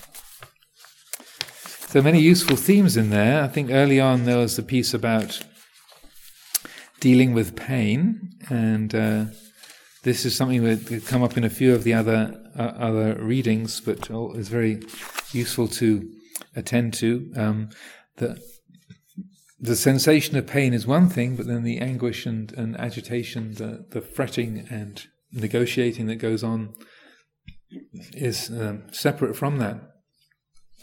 So 1.88 2.02
many 2.02 2.20
useful 2.20 2.56
themes 2.56 2.96
in 2.96 3.10
there. 3.10 3.42
I 3.42 3.48
think 3.48 3.70
early 3.70 4.00
on 4.00 4.24
there 4.24 4.38
was 4.38 4.56
the 4.56 4.62
piece 4.62 4.92
about 4.92 5.40
dealing 7.00 7.34
with 7.34 7.56
pain, 7.56 8.30
and 8.48 8.94
uh, 8.94 9.24
this 10.02 10.24
is 10.24 10.36
something 10.36 10.64
that 10.64 10.86
could 10.86 11.06
come 11.06 11.22
up 11.22 11.36
in 11.36 11.44
a 11.44 11.50
few 11.50 11.74
of 11.74 11.84
the 11.84 11.94
other 11.94 12.34
uh, 12.58 12.62
other 12.62 13.14
readings, 13.14 13.80
but 13.80 14.10
is 14.36 14.48
very 14.48 14.82
useful 15.32 15.68
to 15.68 16.10
attend 16.54 16.94
to. 16.94 17.32
Um, 17.36 17.68
the 18.16 18.40
the 19.58 19.76
sensation 19.76 20.36
of 20.36 20.46
pain 20.46 20.74
is 20.74 20.86
one 20.86 21.08
thing, 21.08 21.36
but 21.36 21.46
then 21.46 21.62
the 21.62 21.78
anguish 21.78 22.26
and, 22.26 22.52
and 22.52 22.78
agitation, 22.78 23.54
the, 23.54 23.86
the 23.90 24.02
fretting 24.02 24.66
and 24.70 25.06
negotiating 25.32 26.06
that 26.06 26.16
goes 26.16 26.44
on 26.44 26.74
is 28.12 28.50
um, 28.50 28.82
separate 28.92 29.34
from 29.34 29.58
that. 29.58 29.80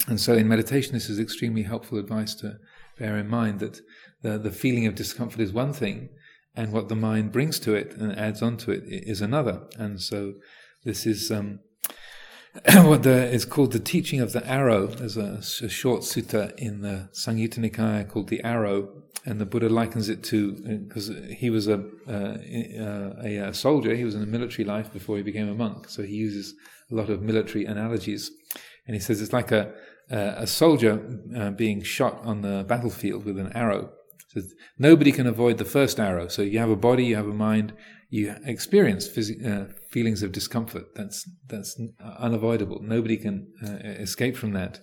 And 0.07 0.19
so 0.19 0.33
in 0.33 0.47
meditation, 0.47 0.93
this 0.93 1.09
is 1.09 1.19
extremely 1.19 1.63
helpful 1.63 1.99
advice 1.99 2.33
to 2.35 2.57
bear 2.97 3.17
in 3.17 3.27
mind 3.27 3.59
that 3.59 3.79
the, 4.23 4.39
the 4.39 4.51
feeling 4.51 4.87
of 4.87 4.95
discomfort 4.95 5.39
is 5.41 5.53
one 5.53 5.73
thing, 5.73 6.09
and 6.55 6.71
what 6.71 6.89
the 6.89 6.95
mind 6.95 7.31
brings 7.31 7.59
to 7.59 7.75
it 7.75 7.93
and 7.95 8.17
adds 8.17 8.41
on 8.41 8.57
to 8.57 8.71
it 8.71 8.83
is 8.85 9.21
another. 9.21 9.63
And 9.77 10.01
so 10.01 10.35
this 10.83 11.05
is 11.05 11.31
um, 11.31 11.59
what 12.73 13.03
the, 13.03 13.29
is 13.31 13.45
called 13.45 13.73
the 13.73 13.79
teaching 13.79 14.21
of 14.21 14.31
the 14.31 14.45
arrow. 14.47 14.87
There's 14.87 15.17
a, 15.17 15.41
a, 15.61 15.69
short 15.69 16.01
sutta 16.01 16.57
in 16.57 16.81
the 16.81 17.09
Samyutta 17.11 17.59
Nikaya 17.59 18.07
called 18.07 18.29
the 18.29 18.43
arrow, 18.43 18.89
and 19.25 19.41
the 19.41 19.45
Buddha 19.45 19.69
likens 19.69 20.09
it 20.09 20.23
to 20.25 20.53
because 20.85 21.11
he 21.35 21.49
was 21.49 21.67
a, 21.67 21.83
uh, 22.07 22.37
a, 23.23 23.37
a 23.37 23.53
soldier. 23.53 23.95
He 23.95 24.03
was 24.03 24.15
in 24.15 24.23
a 24.23 24.27
military 24.27 24.63
life 24.63 24.93
before 24.93 25.17
he 25.17 25.23
became 25.23 25.49
a 25.49 25.55
monk, 25.55 25.89
so 25.89 26.03
he 26.03 26.15
uses 26.15 26.53
a 26.91 26.95
lot 26.95 27.09
of 27.09 27.21
military 27.21 27.65
analogies. 27.65 28.31
And 28.85 28.93
he 28.95 28.99
says 28.99 29.21
it's 29.21 29.33
like 29.33 29.51
a 29.51 29.73
a 30.09 30.45
soldier 30.45 31.01
uh, 31.35 31.49
being 31.51 31.81
shot 31.81 32.19
on 32.23 32.41
the 32.41 32.65
battlefield 32.67 33.25
with 33.25 33.39
an 33.39 33.51
arrow 33.53 33.89
so 34.33 34.41
nobody 34.77 35.11
can 35.11 35.27
avoid 35.27 35.57
the 35.57 35.65
first 35.65 35.99
arrow. 35.99 36.27
So 36.27 36.41
you 36.41 36.59
have 36.59 36.69
a 36.69 36.75
body, 36.75 37.05
you 37.05 37.15
have 37.15 37.27
a 37.27 37.33
mind, 37.33 37.73
you 38.09 38.35
experience 38.45 39.07
phys- 39.07 39.45
uh, 39.45 39.71
feelings 39.91 40.23
of 40.23 40.31
discomfort. 40.31 40.85
That's 40.95 41.27
that's 41.47 41.79
unavoidable. 42.19 42.79
Nobody 42.81 43.17
can 43.17 43.47
uh, 43.65 43.87
escape 44.01 44.37
from 44.37 44.53
that. 44.53 44.79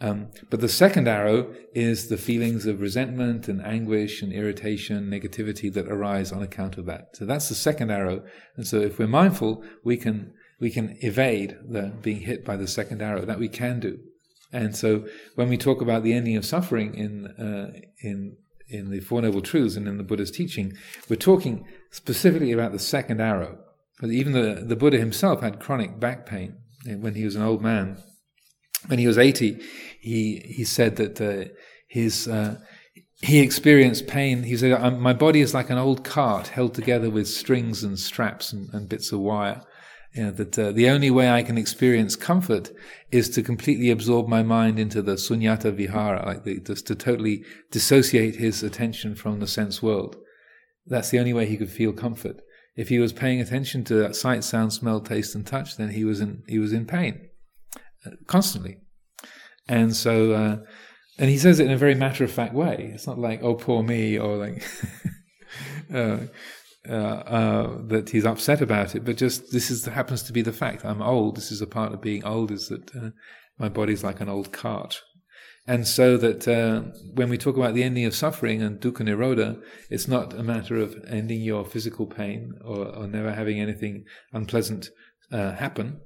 Um, 0.00 0.30
but 0.48 0.60
the 0.60 0.68
second 0.68 1.08
arrow 1.08 1.52
is 1.74 2.08
the 2.08 2.16
feelings 2.16 2.66
of 2.66 2.80
resentment 2.80 3.48
and 3.48 3.60
anguish 3.64 4.22
and 4.22 4.32
irritation, 4.32 5.10
negativity 5.10 5.72
that 5.72 5.88
arise 5.88 6.30
on 6.30 6.42
account 6.42 6.78
of 6.78 6.86
that. 6.86 7.16
So 7.16 7.24
that's 7.24 7.48
the 7.48 7.56
second 7.56 7.90
arrow. 7.90 8.22
And 8.56 8.66
so 8.66 8.80
if 8.80 8.98
we're 8.98 9.08
mindful, 9.08 9.64
we 9.84 9.96
can 9.96 10.32
we 10.60 10.70
can 10.70 10.96
evade 11.00 11.56
the 11.68 11.92
being 12.02 12.20
hit 12.20 12.44
by 12.44 12.56
the 12.56 12.68
second 12.68 13.02
arrow. 13.02 13.24
That 13.24 13.40
we 13.40 13.48
can 13.48 13.80
do. 13.80 13.98
And 14.52 14.74
so 14.74 15.04
when 15.34 15.48
we 15.48 15.56
talk 15.56 15.80
about 15.80 16.02
the 16.02 16.14
ending 16.14 16.36
of 16.36 16.44
suffering 16.44 16.94
in 16.94 17.26
uh, 17.26 17.72
in 18.00 18.36
in 18.68 18.90
the 18.90 19.00
Four 19.00 19.22
Noble 19.22 19.40
Truths 19.40 19.76
and 19.76 19.88
in 19.88 19.96
the 19.96 20.04
Buddha's 20.04 20.30
teaching, 20.30 20.74
we're 21.08 21.16
talking 21.16 21.66
specifically 21.90 22.52
about 22.52 22.72
the 22.72 22.78
second 22.78 23.20
arrow. 23.20 23.58
But 24.00 24.10
even 24.10 24.32
the, 24.32 24.62
the 24.64 24.76
Buddha 24.76 24.98
himself 24.98 25.40
had 25.40 25.60
chronic 25.60 25.98
back 25.98 26.26
pain 26.26 26.56
when 26.84 27.14
he 27.14 27.24
was 27.24 27.34
an 27.34 27.42
old 27.42 27.62
man. 27.62 27.98
When 28.86 28.98
he 28.98 29.06
was 29.06 29.18
80, 29.18 29.60
he, 30.00 30.38
he 30.46 30.64
said 30.64 30.96
that 30.96 31.20
uh, 31.20 31.52
his, 31.88 32.28
uh, 32.28 32.58
he 33.20 33.40
experienced 33.40 34.06
pain. 34.06 34.44
He 34.44 34.56
said, 34.56 34.98
My 34.98 35.12
body 35.12 35.40
is 35.40 35.52
like 35.52 35.70
an 35.70 35.78
old 35.78 36.04
cart 36.04 36.48
held 36.48 36.74
together 36.74 37.10
with 37.10 37.26
strings 37.26 37.82
and 37.82 37.98
straps 37.98 38.52
and, 38.52 38.72
and 38.72 38.88
bits 38.88 39.10
of 39.10 39.18
wire. 39.18 39.62
You 40.14 40.24
know, 40.24 40.30
that 40.32 40.58
uh, 40.58 40.72
the 40.72 40.88
only 40.88 41.10
way 41.10 41.30
I 41.30 41.42
can 41.42 41.58
experience 41.58 42.16
comfort 42.16 42.72
is 43.10 43.28
to 43.30 43.42
completely 43.42 43.90
absorb 43.90 44.26
my 44.26 44.42
mind 44.42 44.78
into 44.78 45.02
the 45.02 45.14
sunyata 45.14 45.72
vihara, 45.74 46.24
like 46.24 46.44
the, 46.44 46.60
just 46.60 46.86
to 46.86 46.94
totally 46.94 47.44
dissociate 47.70 48.36
his 48.36 48.62
attention 48.62 49.14
from 49.14 49.38
the 49.38 49.46
sense 49.46 49.82
world. 49.82 50.16
That's 50.86 51.10
the 51.10 51.18
only 51.18 51.34
way 51.34 51.46
he 51.46 51.58
could 51.58 51.70
feel 51.70 51.92
comfort. 51.92 52.40
If 52.74 52.88
he 52.88 52.98
was 52.98 53.12
paying 53.12 53.40
attention 53.40 53.84
to 53.84 54.14
sight, 54.14 54.44
sound, 54.44 54.72
smell, 54.72 55.00
taste, 55.00 55.34
and 55.34 55.46
touch, 55.46 55.76
then 55.76 55.90
he 55.90 56.04
was 56.04 56.20
in 56.20 56.42
he 56.48 56.58
was 56.58 56.72
in 56.72 56.86
pain 56.86 57.28
uh, 58.06 58.12
constantly. 58.26 58.78
And 59.68 59.94
so, 59.94 60.32
uh, 60.32 60.56
and 61.18 61.28
he 61.28 61.36
says 61.36 61.60
it 61.60 61.66
in 61.66 61.72
a 61.72 61.76
very 61.76 61.94
matter 61.94 62.24
of 62.24 62.30
fact 62.30 62.54
way. 62.54 62.92
It's 62.94 63.06
not 63.06 63.18
like 63.18 63.42
"oh 63.42 63.54
poor 63.54 63.82
me" 63.82 64.18
or 64.18 64.36
like. 64.36 64.64
uh, 66.88 66.92
uh, 66.92 67.24
uh, 67.38 67.78
that 67.86 68.10
he's 68.10 68.24
upset 68.24 68.60
about 68.60 68.94
it, 68.94 69.04
but 69.04 69.16
just 69.16 69.52
this 69.52 69.70
is 69.70 69.84
happens 69.86 70.22
to 70.22 70.32
be 70.32 70.42
the 70.42 70.52
fact. 70.52 70.84
I'm 70.84 71.02
old. 71.02 71.36
This 71.36 71.50
is 71.52 71.60
a 71.60 71.66
part 71.66 71.92
of 71.92 72.00
being 72.00 72.24
old 72.24 72.50
is 72.50 72.68
that 72.68 72.94
uh, 72.96 73.10
my 73.58 73.68
body's 73.68 74.04
like 74.04 74.20
an 74.20 74.28
old 74.28 74.52
cart, 74.52 75.00
and 75.66 75.86
so 75.86 76.16
that 76.16 76.48
uh, 76.48 76.82
when 77.14 77.28
we 77.28 77.38
talk 77.38 77.56
about 77.56 77.74
the 77.74 77.82
ending 77.82 78.04
of 78.04 78.14
suffering 78.14 78.62
and 78.62 78.80
dukkha 78.80 79.02
nirodha, 79.02 79.60
it's 79.90 80.08
not 80.08 80.32
a 80.32 80.42
matter 80.42 80.76
of 80.76 80.96
ending 81.08 81.42
your 81.42 81.64
physical 81.64 82.06
pain 82.06 82.52
or, 82.64 82.86
or 82.86 83.06
never 83.06 83.32
having 83.32 83.60
anything 83.60 84.04
unpleasant 84.32 84.88
uh, 85.30 85.52
happen. 85.52 86.00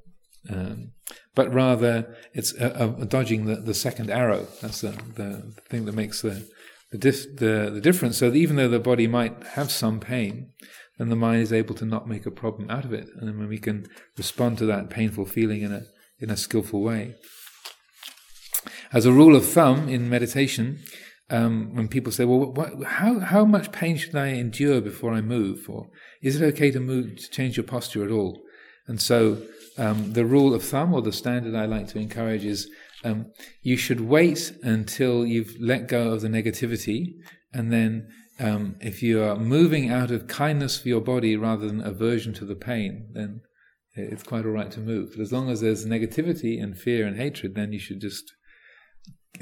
Um, 0.50 0.92
but 1.36 1.52
rather, 1.54 2.16
it's 2.34 2.52
dodging 2.52 3.46
the, 3.46 3.56
the 3.56 3.74
second 3.74 4.10
arrow. 4.10 4.48
That's 4.60 4.80
the, 4.80 4.90
the 5.14 5.54
thing 5.68 5.84
that 5.84 5.94
makes 5.94 6.22
the 6.22 6.48
the, 6.92 6.98
dif- 6.98 7.36
the, 7.36 7.70
the 7.72 7.80
difference. 7.80 8.18
So 8.18 8.32
even 8.32 8.56
though 8.56 8.68
the 8.68 8.78
body 8.78 9.06
might 9.06 9.42
have 9.54 9.72
some 9.72 9.98
pain, 9.98 10.50
then 10.98 11.08
the 11.08 11.16
mind 11.16 11.42
is 11.42 11.52
able 11.52 11.74
to 11.76 11.84
not 11.84 12.06
make 12.06 12.26
a 12.26 12.30
problem 12.30 12.70
out 12.70 12.84
of 12.84 12.92
it, 12.92 13.08
and 13.16 13.26
then 13.26 13.48
we 13.48 13.58
can 13.58 13.86
respond 14.16 14.58
to 14.58 14.66
that 14.66 14.90
painful 14.90 15.26
feeling 15.26 15.62
in 15.62 15.72
a 15.72 15.82
in 16.20 16.30
a 16.30 16.36
skillful 16.36 16.82
way. 16.82 17.16
As 18.92 19.06
a 19.06 19.12
rule 19.12 19.34
of 19.34 19.44
thumb 19.44 19.88
in 19.88 20.08
meditation, 20.08 20.78
um, 21.30 21.74
when 21.74 21.88
people 21.88 22.12
say, 22.12 22.24
"Well, 22.24 22.52
what, 22.52 22.84
how 22.84 23.18
how 23.18 23.44
much 23.44 23.72
pain 23.72 23.96
should 23.96 24.14
I 24.14 24.28
endure 24.28 24.80
before 24.80 25.12
I 25.12 25.22
move?" 25.22 25.68
or 25.68 25.88
"Is 26.20 26.40
it 26.40 26.44
okay 26.54 26.70
to 26.70 26.78
move 26.78 27.16
to 27.16 27.30
change 27.30 27.56
your 27.56 27.64
posture 27.64 28.04
at 28.04 28.10
all?" 28.10 28.42
and 28.86 29.00
so 29.00 29.42
um, 29.78 30.12
the 30.12 30.26
rule 30.26 30.54
of 30.54 30.62
thumb 30.62 30.92
or 30.92 31.02
the 31.02 31.12
standard 31.12 31.54
I 31.54 31.66
like 31.66 31.88
to 31.88 31.98
encourage 31.98 32.44
is 32.44 32.68
um, 33.04 33.32
you 33.62 33.76
should 33.76 34.00
wait 34.00 34.52
until 34.62 35.26
you've 35.26 35.56
let 35.60 35.88
go 35.88 36.12
of 36.12 36.20
the 36.20 36.28
negativity, 36.28 37.14
and 37.52 37.72
then 37.72 38.08
um, 38.38 38.76
if 38.80 39.02
you 39.02 39.22
are 39.22 39.36
moving 39.36 39.90
out 39.90 40.10
of 40.10 40.26
kindness 40.26 40.78
for 40.78 40.88
your 40.88 41.00
body 41.00 41.36
rather 41.36 41.66
than 41.66 41.80
aversion 41.80 42.32
to 42.34 42.44
the 42.44 42.54
pain, 42.54 43.08
then 43.12 43.40
it's 43.94 44.22
quite 44.22 44.44
all 44.44 44.52
right 44.52 44.70
to 44.72 44.80
move. 44.80 45.10
But 45.12 45.22
as 45.22 45.32
long 45.32 45.50
as 45.50 45.60
there's 45.60 45.86
negativity 45.86 46.62
and 46.62 46.76
fear 46.76 47.06
and 47.06 47.16
hatred, 47.16 47.54
then 47.54 47.72
you 47.72 47.78
should 47.78 48.00
just 48.00 48.32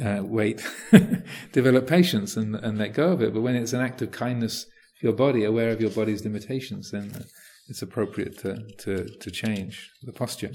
uh, 0.05 0.23
wait, 0.23 0.67
develop 1.53 1.87
patience, 1.87 2.37
and, 2.37 2.57
and 2.57 2.79
let 2.79 2.95
go 2.95 3.13
of 3.13 3.23
it. 3.23 3.33
But 3.33 3.43
when 3.43 3.57
it's 3.57 3.73
an 3.73 3.81
act 3.81 4.03
of 4.03 4.11
kindness 4.11 4.67
for 4.99 5.07
your 5.07 5.15
body, 5.15 5.45
aware 5.45 5.71
of 5.71 5.81
your 5.81 5.91
body's 5.91 6.25
limitations, 6.25 6.91
then 6.91 7.13
uh, 7.15 7.23
it's 7.69 7.83
appropriate 7.83 8.39
to, 8.39 8.59
to, 8.79 9.09
to 9.19 9.31
change 9.31 9.91
the 10.03 10.13
posture. 10.13 10.53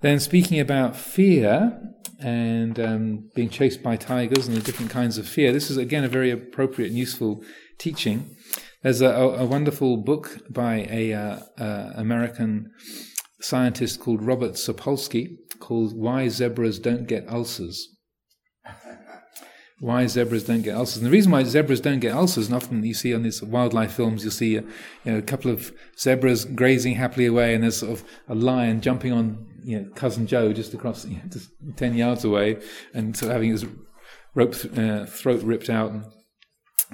Then, 0.00 0.20
speaking 0.20 0.60
about 0.60 0.96
fear 0.96 1.80
and 2.20 2.78
um, 2.78 3.30
being 3.34 3.48
chased 3.48 3.82
by 3.82 3.96
tigers 3.96 4.46
and 4.46 4.56
the 4.56 4.60
different 4.60 4.90
kinds 4.90 5.18
of 5.18 5.26
fear, 5.26 5.52
this 5.52 5.70
is 5.70 5.76
again 5.76 6.04
a 6.04 6.08
very 6.08 6.30
appropriate 6.30 6.88
and 6.88 6.98
useful 6.98 7.42
teaching. 7.78 8.36
There's 8.82 9.00
a, 9.00 9.08
a 9.08 9.44
wonderful 9.46 9.96
book 9.96 10.40
by 10.50 10.86
a 10.90 11.12
uh, 11.12 11.38
uh, 11.58 11.92
American 11.96 12.70
scientist 13.40 14.00
called 14.00 14.22
Robert 14.22 14.52
Sapolsky 14.52 15.36
called 15.58 15.96
"Why 15.96 16.28
Zebras 16.28 16.78
Don't 16.78 17.06
Get 17.06 17.28
Ulcers." 17.28 17.88
Why 19.84 20.06
zebras 20.06 20.44
don't 20.44 20.62
get 20.62 20.74
ulcers. 20.74 20.96
And 20.96 21.06
the 21.06 21.10
reason 21.10 21.30
why 21.30 21.44
zebras 21.44 21.82
don't 21.82 22.00
get 22.00 22.14
ulcers, 22.14 22.46
and 22.46 22.56
often 22.56 22.82
you 22.82 22.94
see 22.94 23.14
on 23.14 23.22
these 23.22 23.42
wildlife 23.42 23.92
films, 23.92 24.22
you'll 24.24 24.32
see 24.32 24.56
a, 24.56 24.62
you 24.62 25.12
know, 25.12 25.18
a 25.18 25.22
couple 25.22 25.50
of 25.50 25.74
zebras 25.98 26.46
grazing 26.46 26.94
happily 26.94 27.26
away, 27.26 27.54
and 27.54 27.62
there's 27.62 27.76
sort 27.76 27.92
of 27.92 28.04
a 28.26 28.34
lion 28.34 28.80
jumping 28.80 29.12
on 29.12 29.46
you 29.62 29.80
know, 29.80 29.90
cousin 29.90 30.26
Joe 30.26 30.54
just 30.54 30.72
across, 30.72 31.04
you 31.04 31.16
know, 31.16 31.22
just 31.28 31.50
ten 31.76 31.94
yards 31.94 32.24
away, 32.24 32.56
and 32.94 33.14
sort 33.14 33.28
of 33.28 33.34
having 33.34 33.50
his 33.50 33.66
rope 34.34 34.54
uh, 34.74 35.04
throat 35.04 35.42
ripped 35.42 35.68
out. 35.68 35.90
And, 35.90 36.04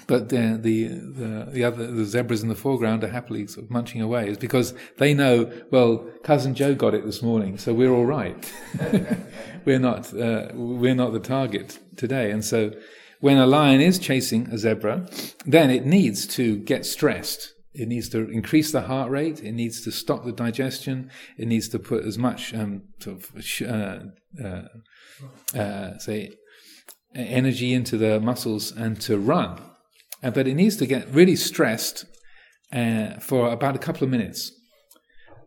but 0.07 0.29
the, 0.29 0.59
the 0.61 0.89
the 0.89 1.49
the 1.51 1.65
other 1.65 1.87
the 1.87 2.05
zebras 2.05 2.43
in 2.43 2.49
the 2.49 2.55
foreground 2.55 3.05
are 3.05 3.09
happily 3.09 3.47
sort 3.47 3.65
of 3.65 3.71
munching 3.71 4.01
away. 4.01 4.29
Is 4.29 4.39
because 4.39 4.75
they 4.99 5.15
know 5.15 5.51
well, 5.71 6.07
cousin 6.23 6.55
Joe 6.55 6.75
got 6.75 6.95
it 6.95 7.05
this 7.05 7.23
morning, 7.23 7.59
so 7.59 7.75
we're 7.75 7.93
all 7.93 8.07
right. 8.07 8.53
we're 9.65 9.79
not 9.79 10.13
uh, 10.15 10.49
we're 10.55 10.95
not 10.95 11.13
the 11.13 11.21
target 11.21 11.79
today, 11.97 12.31
and 12.31 12.45
so 12.45 12.73
when 13.21 13.37
a 13.37 13.47
lion 13.47 13.81
is 13.81 13.99
chasing 13.99 14.49
a 14.49 14.59
zebra, 14.59 15.09
then 15.45 15.71
it 15.71 15.85
needs 15.85 16.27
to 16.27 16.57
get 16.59 16.87
stressed 16.87 17.53
it 17.73 17.87
needs 17.87 18.09
to 18.11 18.29
increase 18.31 18.73
the 18.73 18.83
heart 18.83 19.11
rate. 19.11 19.41
It 19.43 19.53
needs 19.53 19.83
to 19.83 19.93
stop 19.93 20.25
the 20.25 20.33
digestion. 20.33 21.11
It 21.39 21.47
needs 21.47 21.69
to 21.69 21.79
put 21.79 22.05
as 22.05 22.19
much 22.19 22.53
um, 22.53 22.83
sort 22.99 23.23
of 23.23 23.63
uh, 23.63 24.45
uh, 24.45 25.59
uh, 25.59 25.99
say 25.99 26.33
energy 27.15 27.73
into 27.73 27.97
the 27.97 28.21
muscles 28.21 28.73
and 28.73 29.01
to 29.03 29.19
run. 29.19 29.61
Uh, 30.23 30.31
but 30.31 30.47
it 30.47 30.55
needs 30.55 30.77
to 30.77 30.87
get 30.87 31.09
really 31.11 31.37
stressed 31.37 32.05
uh, 32.73 33.19
for 33.21 33.51
about 33.51 33.75
a 33.75 33.79
couple 33.79 34.05
of 34.05 34.11
minutes, 34.11 34.53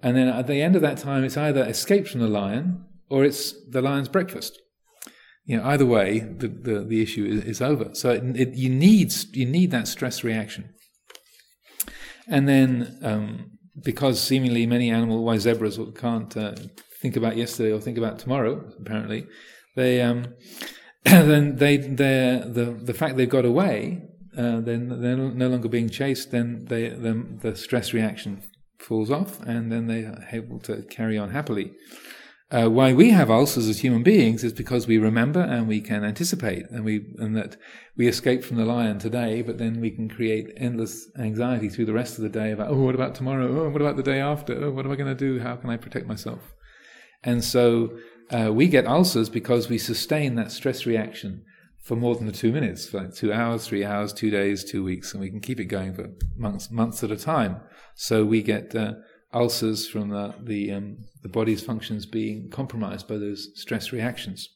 and 0.02 0.18
then 0.18 0.28
at 0.28 0.48
the 0.48 0.62
end 0.62 0.76
of 0.76 0.82
that 0.82 0.98
time, 0.98 1.24
it's 1.24 1.38
either 1.38 1.64
escape 1.64 2.08
from 2.08 2.20
the 2.20 2.28
lion 2.28 2.86
or 3.10 3.24
it's 3.24 3.54
the 3.70 3.82
lion's 3.82 4.10
breakfast. 4.10 4.60
You 5.46 5.58
know, 5.58 5.66
either 5.66 5.86
way, 5.86 6.20
the 6.20 6.48
the, 6.48 6.80
the 6.84 7.02
issue 7.02 7.26
is, 7.26 7.44
is 7.46 7.62
over. 7.62 7.94
So 7.94 8.12
it, 8.12 8.24
it, 8.36 8.54
you 8.56 8.70
need 8.70 9.14
you 9.34 9.46
need 9.46 9.72
that 9.72 9.88
stress 9.88 10.24
reaction. 10.24 10.74
And 12.28 12.48
then, 12.48 12.98
um, 13.02 13.52
because 13.84 14.20
seemingly 14.20 14.66
many 14.66 14.90
animal, 14.90 15.24
why 15.24 15.38
zebras 15.38 15.80
can't 15.96 16.36
uh, 16.38 16.56
think 17.02 17.18
about 17.18 17.36
yesterday 17.36 17.74
or 17.74 17.82
think 17.82 17.98
about 17.98 18.20
tomorrow, 18.20 18.64
apparently, 18.80 19.26
they 19.76 20.02
um, 20.02 20.34
then 21.04 21.58
they 21.58 21.78
the 21.78 22.80
the 22.82 22.94
fact 22.94 23.18
they've 23.18 23.30
got 23.30 23.46
away, 23.46 24.04
uh, 24.38 24.60
then 24.62 25.02
they're 25.02 25.18
no 25.18 25.48
longer 25.48 25.70
being 25.70 25.90
chased. 25.90 26.32
Then 26.32 26.66
they 26.66 26.90
the, 26.90 27.26
the 27.42 27.56
stress 27.56 27.94
reaction 27.94 28.44
falls 28.80 29.12
off, 29.12 29.42
and 29.42 29.72
then 29.72 29.88
they 29.88 30.04
are 30.04 30.28
able 30.32 30.60
to 30.60 30.84
carry 30.84 31.18
on 31.18 31.30
happily. 31.32 31.74
Uh, 32.52 32.70
why 32.70 32.94
we 32.94 33.10
have 33.10 33.32
ulcers 33.32 33.68
as 33.68 33.80
human 33.80 34.04
beings 34.04 34.44
is 34.44 34.54
because 34.54 34.86
we 34.86 35.00
remember 35.00 35.42
and 35.42 35.68
we 35.68 35.82
can 35.82 36.04
anticipate, 36.04 36.70
and 36.70 36.86
we 36.86 37.06
and 37.18 37.36
that 37.36 37.58
we 37.98 38.08
escape 38.08 38.44
from 38.44 38.58
the 38.58 38.66
lion 38.66 39.00
today, 39.00 39.42
but 39.42 39.58
then 39.58 39.82
we 39.82 39.90
can 39.90 40.08
create 40.08 40.48
endless 40.58 41.10
anxiety 41.18 41.70
through 41.70 41.86
the 41.86 41.94
rest 41.94 42.18
of 42.18 42.24
the 42.24 42.30
day 42.30 42.52
about 42.52 42.70
oh, 42.70 42.84
what 42.84 42.96
about 42.96 43.16
tomorrow? 43.16 43.48
Oh, 43.48 43.70
what 43.70 43.82
about 43.82 43.98
the 43.98 44.04
day 44.04 44.20
after? 44.20 44.66
Oh, 44.66 44.72
what 44.72 44.86
am 44.86 44.92
I 44.92 44.96
going 44.96 45.16
to 45.16 45.16
do? 45.16 45.40
How 45.40 45.56
can 45.56 45.70
I 45.70 45.78
protect 45.78 46.08
myself? 46.08 46.54
And 47.24 47.44
so 47.44 47.98
uh, 48.30 48.52
we 48.52 48.68
get 48.68 48.86
ulcers 48.86 49.30
because 49.30 49.70
we 49.70 49.78
sustain 49.78 50.36
that 50.36 50.52
stress 50.52 50.86
reaction 50.86 51.46
for 51.84 51.98
more 51.98 52.16
than 52.16 52.26
the 52.26 52.32
two 52.32 52.52
minutes, 52.52 52.88
for 52.88 53.02
like 53.02 53.14
two 53.14 53.34
hours, 53.34 53.68
three 53.68 53.84
hours, 53.84 54.14
two 54.14 54.30
days, 54.30 54.64
two 54.64 54.84
weeks, 54.84 55.14
and 55.14 55.22
we 55.22 55.30
can 55.30 55.42
keep 55.42 55.60
it 55.60 55.66
going 55.66 55.94
for 55.94 56.10
months, 56.36 56.72
months 56.72 57.04
at 57.04 57.12
a 57.12 57.18
time. 57.18 57.60
So 57.96 58.26
we 58.26 58.42
get 58.42 58.74
uh, 58.74 58.94
ulcers 59.34 59.88
from 59.88 60.10
the 60.10 60.34
the, 60.42 60.72
um, 60.72 60.98
the 61.22 61.30
body's 61.30 61.62
functions 61.62 62.06
being 62.06 62.50
compromised 62.50 63.08
by 63.08 63.18
those 63.18 63.50
stress 63.56 63.92
reactions. 63.92 64.50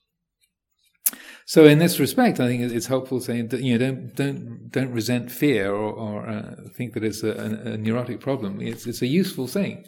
So, 1.45 1.65
in 1.65 1.79
this 1.79 1.99
respect, 1.99 2.39
I 2.39 2.47
think 2.47 2.61
it's 2.61 2.87
helpful 2.87 3.21
saying 3.21 3.49
that 3.49 3.61
you 3.61 3.77
know 3.77 3.85
don't 3.85 4.15
don't 4.15 4.69
don't 4.71 4.91
resent 4.91 5.31
fear 5.31 5.71
or, 5.71 5.93
or 5.93 6.27
uh, 6.27 6.55
think 6.75 6.93
that 6.93 7.03
it's 7.03 7.23
a, 7.23 7.31
a, 7.31 7.71
a, 7.73 7.77
neurotic 7.77 8.19
problem. 8.19 8.61
It's 8.61 8.85
it's 8.85 9.01
a 9.01 9.07
useful 9.07 9.47
thing. 9.47 9.85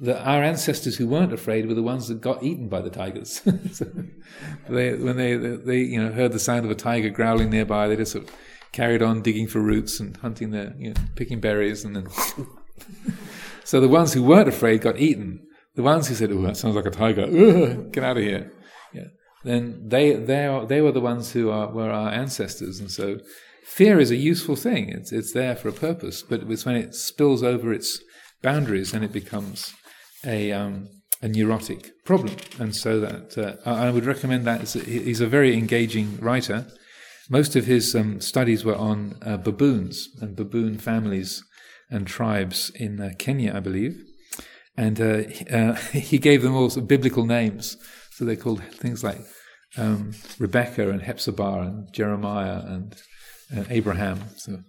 That 0.00 0.26
our 0.26 0.42
ancestors 0.42 0.96
who 0.96 1.06
weren't 1.06 1.32
afraid 1.32 1.66
were 1.66 1.74
the 1.74 1.82
ones 1.82 2.08
that 2.08 2.20
got 2.20 2.42
eaten 2.42 2.68
by 2.68 2.82
the 2.82 2.90
tigers. 2.90 3.40
so 3.72 3.86
they, 4.68 4.94
when 4.94 5.16
they, 5.16 5.36
they 5.36 5.78
you 5.78 6.02
know 6.02 6.12
heard 6.12 6.32
the 6.32 6.40
sound 6.40 6.64
of 6.64 6.70
a 6.70 6.74
tiger 6.74 7.10
growling 7.10 7.50
nearby, 7.50 7.86
they 7.86 7.96
just 7.96 8.12
sort 8.12 8.28
of 8.28 8.34
carried 8.72 9.02
on 9.02 9.22
digging 9.22 9.46
for 9.46 9.60
roots 9.60 10.00
and 10.00 10.16
hunting 10.16 10.50
their 10.50 10.74
you 10.76 10.88
know 10.88 11.00
picking 11.14 11.40
berries 11.40 11.84
and 11.84 11.94
then. 11.94 12.08
So 13.64 13.80
the 13.80 13.88
ones 13.88 14.12
who 14.12 14.22
weren't 14.22 14.48
afraid 14.48 14.82
got 14.82 14.98
eaten, 14.98 15.40
the 15.74 15.82
ones 15.82 16.06
who 16.06 16.14
said, 16.14 16.30
"Oh, 16.30 16.42
that 16.42 16.56
sounds 16.56 16.76
like 16.76 16.84
a 16.84 16.90
tiger," 16.90 17.26
get 17.90 18.04
out 18.04 18.18
of 18.18 18.22
here. 18.22 18.52
Yeah. 18.92 19.08
Then 19.42 19.88
they 19.88 20.12
they 20.12 20.46
are, 20.46 20.66
they 20.66 20.80
were 20.82 20.92
the 20.92 21.00
ones 21.00 21.32
who 21.32 21.50
are 21.50 21.72
were 21.72 21.90
our 21.90 22.10
ancestors, 22.10 22.78
and 22.78 22.90
so 22.90 23.18
fear 23.64 23.98
is 23.98 24.10
a 24.10 24.16
useful 24.16 24.54
thing. 24.54 24.90
It's 24.90 25.12
it's 25.12 25.32
there 25.32 25.56
for 25.56 25.68
a 25.68 25.72
purpose, 25.72 26.22
but 26.22 26.42
it's 26.42 26.66
when 26.66 26.76
it 26.76 26.94
spills 26.94 27.42
over 27.42 27.72
its 27.72 28.00
boundaries 28.42 28.92
and 28.92 29.02
it 29.02 29.12
becomes 29.12 29.74
a 30.26 30.52
um, 30.52 30.88
a 31.24 31.28
neurotic 31.28 32.04
problem. 32.04 32.36
And 32.58 32.76
so 32.76 33.00
that 33.00 33.38
uh, 33.38 33.56
I 33.68 33.90
would 33.90 34.04
recommend 34.04 34.44
that. 34.44 34.60
He's 34.72 35.22
a 35.22 35.26
very 35.26 35.54
engaging 35.54 36.18
writer. 36.20 36.66
Most 37.30 37.56
of 37.56 37.64
his 37.64 37.94
um, 37.94 38.20
studies 38.20 38.64
were 38.64 38.76
on 38.76 39.18
uh, 39.22 39.38
baboons 39.38 40.08
and 40.20 40.36
baboon 40.36 40.76
families 40.76 41.42
and 41.90 42.06
tribes 42.06 42.70
in 42.74 43.00
uh, 43.00 43.12
Kenya, 43.18 43.54
I 43.54 43.60
believe. 43.60 44.04
And 44.76 45.00
uh, 45.00 45.22
uh, 45.50 45.74
he 45.92 46.18
gave 46.18 46.42
them 46.42 46.54
all 46.54 46.68
biblical 46.80 47.24
names. 47.24 47.78
So 48.12 48.24
they 48.24 48.36
called 48.36 48.62
things 48.64 49.02
like 49.02 49.20
um, 49.78 50.12
Rebecca 50.38 50.90
and 50.90 51.02
Hephzibah 51.02 51.66
and 51.66 51.92
Jeremiah 51.92 52.62
and 52.66 52.94
uh, 53.56 53.64
Abraham. 53.70 54.20
So 54.36 54.60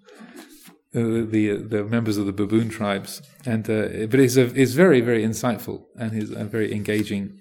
the 0.95 1.57
the 1.57 1.83
members 1.83 2.17
of 2.17 2.25
the 2.25 2.31
baboon 2.31 2.69
tribes, 2.69 3.21
and 3.45 3.69
uh, 3.69 4.07
but 4.07 4.19
he's 4.19 4.37
a, 4.37 4.45
he's 4.47 4.73
very 4.73 5.01
very 5.01 5.23
insightful 5.23 5.85
and 5.99 6.13
he's 6.13 6.31
a 6.31 6.45
very 6.45 6.73
engaging 6.73 7.39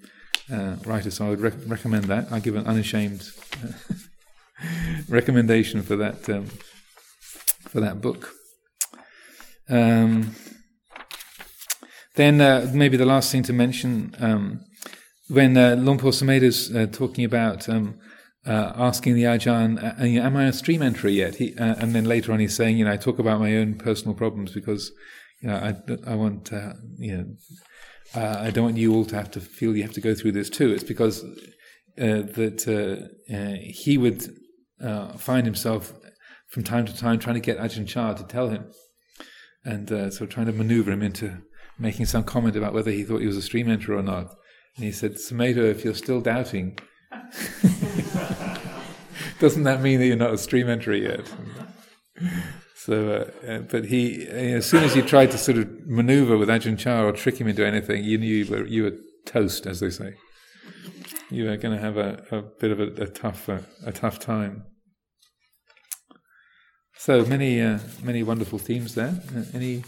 uh, 0.51 0.75
writer. 0.85 1.09
So 1.11 1.25
I 1.25 1.29
would 1.29 1.41
rec- 1.41 1.67
recommend 1.67 2.05
that. 2.05 2.31
I 2.31 2.39
give 2.39 2.55
an 2.55 2.67
unashamed 2.67 3.29
recommendation 5.09 5.81
for 5.81 5.95
that 5.95 6.29
um, 6.29 6.47
for 7.69 7.79
that 7.79 8.01
book. 8.01 8.33
Um, 9.69 10.35
then 12.15 12.39
uh, 12.41 12.71
maybe 12.73 12.97
the 12.97 13.05
last 13.05 13.31
thing 13.31 13.43
to 13.43 13.53
mention 13.53 14.15
um, 14.19 14.65
when 15.27 15.57
uh, 15.57 15.75
Luang 15.75 15.97
Por 15.97 16.11
is 16.11 16.75
uh, 16.75 16.87
talking 16.91 17.25
about 17.25 17.67
um, 17.67 17.99
uh, 18.45 18.73
asking 18.75 19.15
the 19.15 19.23
Ajahn, 19.23 19.81
"Am 19.99 20.37
I 20.37 20.45
a 20.45 20.53
stream 20.53 20.81
enterer 20.81 21.13
yet?" 21.13 21.35
He, 21.35 21.55
uh, 21.57 21.75
and 21.79 21.93
then 21.93 22.05
later 22.05 22.31
on, 22.31 22.39
he's 22.39 22.55
saying, 22.55 22.77
"You 22.77 22.85
know, 22.85 22.91
I 22.91 22.97
talk 22.97 23.19
about 23.19 23.39
my 23.39 23.55
own 23.55 23.75
personal 23.75 24.13
problems 24.13 24.53
because, 24.53 24.91
you 25.41 25.49
know, 25.49 25.55
I, 25.55 26.11
I 26.11 26.15
want, 26.15 26.53
uh, 26.53 26.73
you 26.97 27.17
know, 27.17 27.25
uh, 28.15 28.37
I 28.39 28.51
don't 28.51 28.65
want 28.65 28.77
you 28.77 28.93
all 28.93 29.05
to 29.05 29.15
have 29.15 29.31
to 29.31 29.41
feel 29.41 29.75
you 29.75 29.83
have 29.83 29.93
to 29.93 30.01
go 30.01 30.13
through 30.13 30.33
this 30.33 30.49
too." 30.49 30.71
It's 30.71 30.83
because 30.83 31.23
uh, 31.23 31.27
that 32.37 33.09
he 33.61 33.97
would 33.97 34.25
find 35.17 35.45
himself 35.45 35.93
from 36.47 36.63
time 36.63 36.85
to 36.85 36.95
time 36.95 37.19
trying 37.19 37.35
to 37.35 37.41
get 37.41 37.57
Ajahn 37.57 37.87
Chah 37.87 38.13
to 38.13 38.23
tell 38.23 38.49
him, 38.49 38.71
and 39.63 40.13
so 40.13 40.25
trying 40.25 40.45
to 40.45 40.53
maneuver 40.53 40.91
him 40.91 41.01
into 41.01 41.41
making 41.77 42.05
some 42.05 42.23
comment 42.23 42.55
about 42.55 42.73
whether 42.73 42.91
he 42.91 43.03
thought 43.03 43.21
he 43.21 43.27
was 43.27 43.37
a 43.37 43.41
stream 43.41 43.67
enterer 43.67 43.97
or 43.97 44.03
not. 44.03 44.35
And 44.75 44.85
he 44.85 44.91
said, 44.91 45.15
Sumedho, 45.15 45.69
if 45.69 45.83
you're 45.83 45.93
still 45.93 46.21
doubting, 46.21 46.77
doesn't 49.39 49.63
that 49.63 49.81
mean 49.81 49.99
that 49.99 50.07
you're 50.07 50.15
not 50.15 50.33
a 50.33 50.37
stream 50.37 50.67
enterer 50.67 51.01
yet? 51.01 51.31
So, 52.85 53.31
uh, 53.45 53.51
uh, 53.51 53.59
but 53.61 53.85
he, 53.85 54.27
as 54.27 54.67
soon 54.67 54.83
as 54.83 54.95
you 54.95 55.01
tried 55.01 55.31
to 55.31 55.39
sort 55.39 55.57
of 55.57 55.87
maneuver 55.87 56.37
with 56.37 56.49
Ajahn 56.49 56.77
Chah 56.77 57.03
or 57.03 57.11
trick 57.11 57.41
him 57.41 57.47
into 57.47 57.65
anything, 57.65 58.03
you 58.03 58.19
knew 58.19 58.43
you 58.43 58.51
were, 58.51 58.65
you 58.67 58.83
were 58.83 58.93
toast, 59.25 59.65
as 59.65 59.79
they 59.79 59.89
say. 59.89 60.13
You 61.31 61.45
were 61.45 61.57
going 61.57 61.75
to 61.75 61.81
have 61.81 61.97
a, 61.97 62.23
a, 62.31 62.43
bit 62.43 62.69
of 62.69 62.79
a, 62.79 62.83
a 63.01 63.07
tough, 63.07 63.49
uh, 63.49 63.59
a 63.85 63.91
tough 63.91 64.19
time. 64.19 64.65
So 66.97 67.25
many, 67.25 67.59
uh, 67.59 67.79
many 68.03 68.21
wonderful 68.21 68.59
themes 68.59 68.93
there. 68.93 69.19
Uh, 69.35 69.45
any 69.53 69.83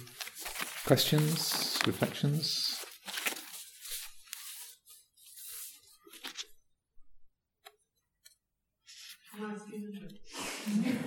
questions, 0.85 1.79
reflections? 1.85 2.66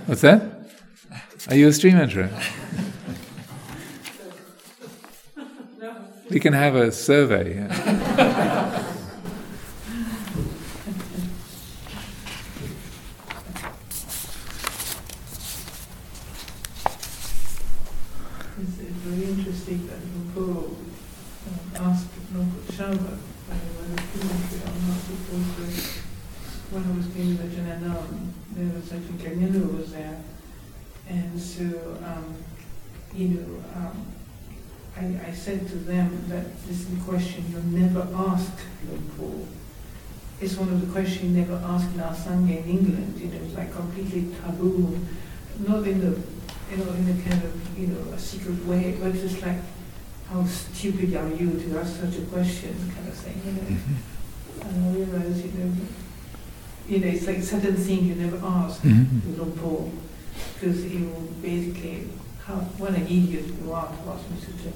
What's 0.07 0.23
that? 0.23 0.43
Are 1.49 1.55
you 1.55 1.69
a 1.69 1.73
stream 1.73 1.97
enterer? 1.97 2.31
we 6.31 6.41
can 6.41 6.53
have 6.53 6.75
a 6.75 6.93
survey. 6.93 7.57
Yeah. 7.57 8.00
Said 35.33 35.67
to 35.69 35.77
them 35.77 36.25
that 36.29 36.45
this 36.67 36.81
is 36.81 36.93
a 36.93 37.03
question 37.03 37.45
you'll 37.51 37.73
never 37.81 38.07
ask 38.15 38.53
Luang 38.87 39.11
Por. 39.17 39.47
It's 40.39 40.55
one 40.57 40.69
of 40.69 40.81
the 40.81 40.93
questions 40.93 41.25
you 41.25 41.31
never 41.31 41.55
ask 41.65 41.95
in 41.95 42.01
our 42.01 42.15
Sangha 42.15 42.59
in 42.63 42.69
England. 42.69 43.19
You 43.19 43.29
know, 43.29 43.41
it's 43.43 43.55
like 43.57 43.73
completely 43.73 44.29
taboo, 44.43 44.99
not 45.67 45.87
in 45.87 46.01
the, 46.01 46.21
you 46.71 46.77
know, 46.77 46.93
in 46.93 47.09
a 47.09 47.29
kind 47.29 47.43
of, 47.43 47.79
you 47.79 47.87
know, 47.87 48.13
a 48.13 48.19
secret 48.19 48.65
way, 48.67 48.97
but 49.01 49.09
it's 49.15 49.23
just 49.23 49.43
like, 49.43 49.61
how 50.29 50.45
stupid 50.45 51.17
are 51.17 51.31
you 51.31 51.59
to 51.59 51.79
ask 51.79 52.01
such 52.01 52.19
a 52.19 52.23
question, 52.27 52.75
kind 52.95 53.09
of 53.09 53.15
thing, 53.15 53.41
you 53.47 53.53
know. 53.53 53.63
Mm-hmm. 53.63 54.69
And 54.69 54.85
I 54.85 54.89
realize, 54.99 55.43
you 55.43 55.53
know, 55.53 55.73
you 56.87 56.99
know, 56.99 57.07
it's 57.07 57.27
like 57.27 57.43
certain 57.43 57.77
things 57.77 58.03
you 58.03 58.15
never 58.15 58.39
ask 58.45 58.83
mm-hmm. 58.83 59.21
Because 60.55 60.85
he 60.85 60.99
will 60.99 61.29
basically, 61.41 62.09
how, 62.51 62.59
what 62.83 62.91
an 62.91 63.07
idiot 63.07 63.47
you 63.47 63.73
are 63.73 63.87
to 63.87 64.03
ask 64.11 64.27
me 64.27 64.37
such 64.43 64.67
a 64.67 64.73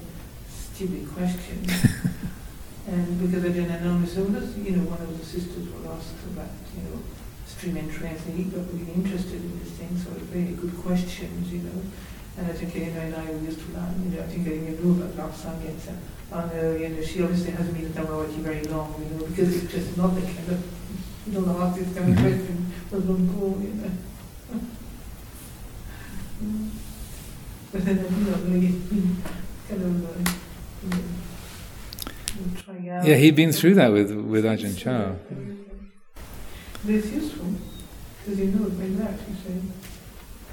stupid 0.46 1.10
question. 1.10 1.58
and 2.86 3.18
because 3.18 3.44
I 3.44 3.50
didn't 3.50 3.82
know, 3.82 3.98
was, 3.98 4.14
you 4.14 4.78
know, 4.78 4.86
one 4.86 5.02
of 5.02 5.10
the 5.18 5.24
sisters 5.24 5.66
was 5.74 5.82
asked 5.90 6.22
about, 6.30 6.54
you 6.78 6.86
know, 6.86 7.02
stream 7.46 7.76
entry, 7.76 8.06
I 8.06 8.14
and 8.14 8.38
he 8.38 8.44
got 8.46 8.70
really 8.70 8.94
interested 8.94 9.42
in 9.42 9.58
this 9.58 9.74
thing, 9.74 9.90
so 9.98 10.14
it's 10.14 10.30
very 10.30 10.54
good 10.54 10.78
questions, 10.86 11.50
you 11.50 11.66
know. 11.66 11.82
And 12.38 12.46
I 12.46 12.54
think, 12.54 12.74
you 12.74 12.94
know, 12.94 13.00
and 13.00 13.14
I 13.14 13.30
used 13.42 13.58
to 13.58 13.68
learn, 13.74 13.94
you 14.06 14.10
know, 14.14 14.22
I 14.22 14.26
think 14.30 14.46
I 14.46 14.70
knew 14.70 14.94
about 14.94 15.16
Lal 15.18 15.34
Sangha, 15.34 15.66
and, 15.66 15.98
uh, 16.30 16.78
you 16.78 16.88
know, 16.94 17.02
she 17.02 17.22
obviously 17.22 17.52
hasn't 17.52 17.74
been 17.74 17.86
in 17.86 17.92
Dhammayati 17.92 18.38
very 18.42 18.62
long, 18.70 18.94
you 19.02 19.18
know, 19.18 19.26
because 19.26 19.50
it's 19.50 19.72
just 19.72 19.96
not 19.96 20.14
the 20.14 20.22
kind 20.22 20.48
of, 20.54 20.62
you 21.26 21.32
know, 21.34 21.74
this 21.74 21.90
kind 21.94 22.10
of 22.10 22.14
mm-hmm. 22.14 22.22
question 22.22 22.72
was 22.90 23.04
not 23.04 23.18
cool, 23.34 23.58
you 23.62 23.74
know. 23.74 23.90
but 26.38 26.80
yeah, 32.82 33.16
he'd 33.16 33.34
been 33.34 33.50
through 33.52 33.74
that 33.74 33.92
with 33.92 34.12
with 34.12 34.44
Ajahn 34.44 34.78
Chah. 34.78 35.14
It's 36.86 37.10
useful 37.10 37.52
because 38.20 38.38
you 38.38 38.46
know 38.46 38.66
it 38.66 38.78
like 38.78 38.96
that. 38.98 39.18
You 39.28 39.34
say, 39.42 39.54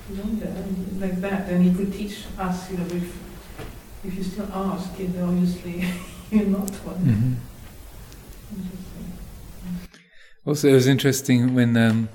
you 0.09 0.15
know 0.17 0.29
that 0.39 0.99
like 0.99 1.21
that, 1.21 1.49
and 1.49 1.63
he 1.63 1.71
could 1.75 1.93
teach 1.93 2.25
us. 2.39 2.71
You 2.71 2.77
know, 2.77 2.85
if 2.85 3.15
if 4.03 4.15
you 4.15 4.23
still 4.23 4.49
ask, 4.51 4.97
you 4.97 5.09
know, 5.09 5.27
obviously 5.27 5.85
you're 6.31 6.47
not 6.47 6.71
one. 6.71 6.97
Mm-hmm. 7.05 7.33
Also, 10.43 10.69
it 10.69 10.73
was 10.73 10.87
interesting 10.87 11.53
when. 11.53 11.77
Um, 11.77 12.09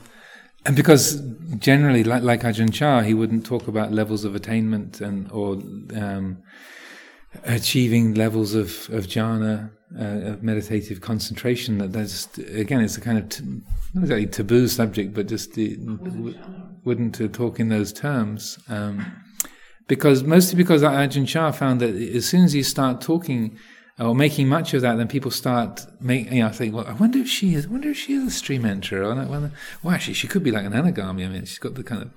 and 0.66 0.76
because 0.76 1.22
generally, 1.58 2.04
like, 2.04 2.22
like 2.22 2.42
Ajahn 2.42 2.72
Chah, 2.72 3.00
he 3.02 3.14
wouldn't 3.14 3.46
talk 3.46 3.68
about 3.68 3.92
levels 3.92 4.24
of 4.24 4.34
attainment 4.34 5.00
and 5.00 5.30
or 5.30 5.54
um, 5.94 6.42
achieving 7.44 8.14
levels 8.14 8.54
of, 8.54 8.88
of 8.90 9.06
jhana, 9.06 9.70
uh, 9.98 10.32
of 10.32 10.42
meditative 10.42 11.00
concentration, 11.00 11.78
that 11.78 11.92
that's, 11.92 12.36
again, 12.38 12.80
it's 12.80 12.96
a 12.96 13.00
kind 13.00 13.18
of, 13.18 13.28
t- 13.28 13.44
not 13.94 14.02
exactly 14.02 14.26
taboo 14.26 14.68
subject, 14.68 15.14
but 15.14 15.28
just 15.28 15.54
w- 15.54 16.34
wouldn't 16.84 17.20
uh, 17.20 17.28
talk 17.28 17.60
in 17.60 17.68
those 17.68 17.92
terms. 17.92 18.58
Um, 18.68 19.22
because, 19.86 20.24
mostly 20.24 20.56
because 20.56 20.82
Ajahn 20.82 21.28
Chah 21.28 21.52
found 21.52 21.80
that 21.80 21.94
as 21.94 22.26
soon 22.26 22.44
as 22.44 22.54
you 22.54 22.64
start 22.64 23.00
talking 23.00 23.56
or 23.98 24.14
making 24.14 24.46
much 24.48 24.74
of 24.74 24.82
that, 24.82 24.96
then 24.96 25.08
people 25.08 25.30
start 25.30 25.86
make 26.00 26.30
you 26.30 26.42
know 26.42 26.50
think, 26.50 26.74
well, 26.74 26.86
I 26.86 26.92
wonder 26.92 27.18
if 27.18 27.28
she 27.28 27.54
is, 27.54 27.66
I 27.66 27.70
wonder 27.70 27.90
if 27.90 27.96
she 27.96 28.14
is 28.14 28.24
a 28.24 28.30
stream 28.30 28.62
enterer. 28.62 29.16
Or 29.16 29.50
well, 29.82 29.94
actually, 29.94 30.14
she 30.14 30.28
could 30.28 30.42
be 30.42 30.50
like 30.50 30.66
an 30.66 30.72
anagami. 30.72 31.24
I 31.24 31.28
mean, 31.28 31.44
she's 31.46 31.58
got 31.58 31.74
the 31.74 31.82
kind 31.82 32.02
of 32.02 32.10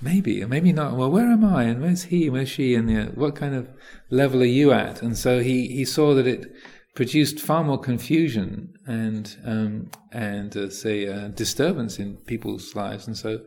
maybe 0.00 0.42
or 0.42 0.48
maybe 0.48 0.72
not. 0.72 0.96
Well, 0.96 1.10
where 1.10 1.26
am 1.26 1.44
I? 1.44 1.64
And 1.64 1.82
where's 1.82 2.04
he? 2.04 2.30
Where's 2.30 2.48
she? 2.48 2.76
And 2.76 2.88
you 2.88 3.02
know, 3.02 3.10
what 3.14 3.34
kind 3.34 3.54
of 3.54 3.68
level 4.10 4.42
are 4.42 4.46
you 4.46 4.72
at? 4.72 5.02
And 5.02 5.18
so 5.18 5.40
he 5.40 5.68
he 5.68 5.84
saw 5.84 6.14
that 6.14 6.26
it 6.26 6.52
produced 6.94 7.40
far 7.40 7.64
more 7.64 7.78
confusion 7.78 8.72
and 8.86 9.36
um, 9.44 9.90
and 10.12 10.56
uh, 10.56 10.70
say 10.70 11.08
uh, 11.08 11.28
disturbance 11.28 11.98
in 11.98 12.16
people's 12.18 12.76
lives. 12.76 13.08
And 13.08 13.16
so 13.16 13.40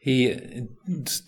he 0.00 0.66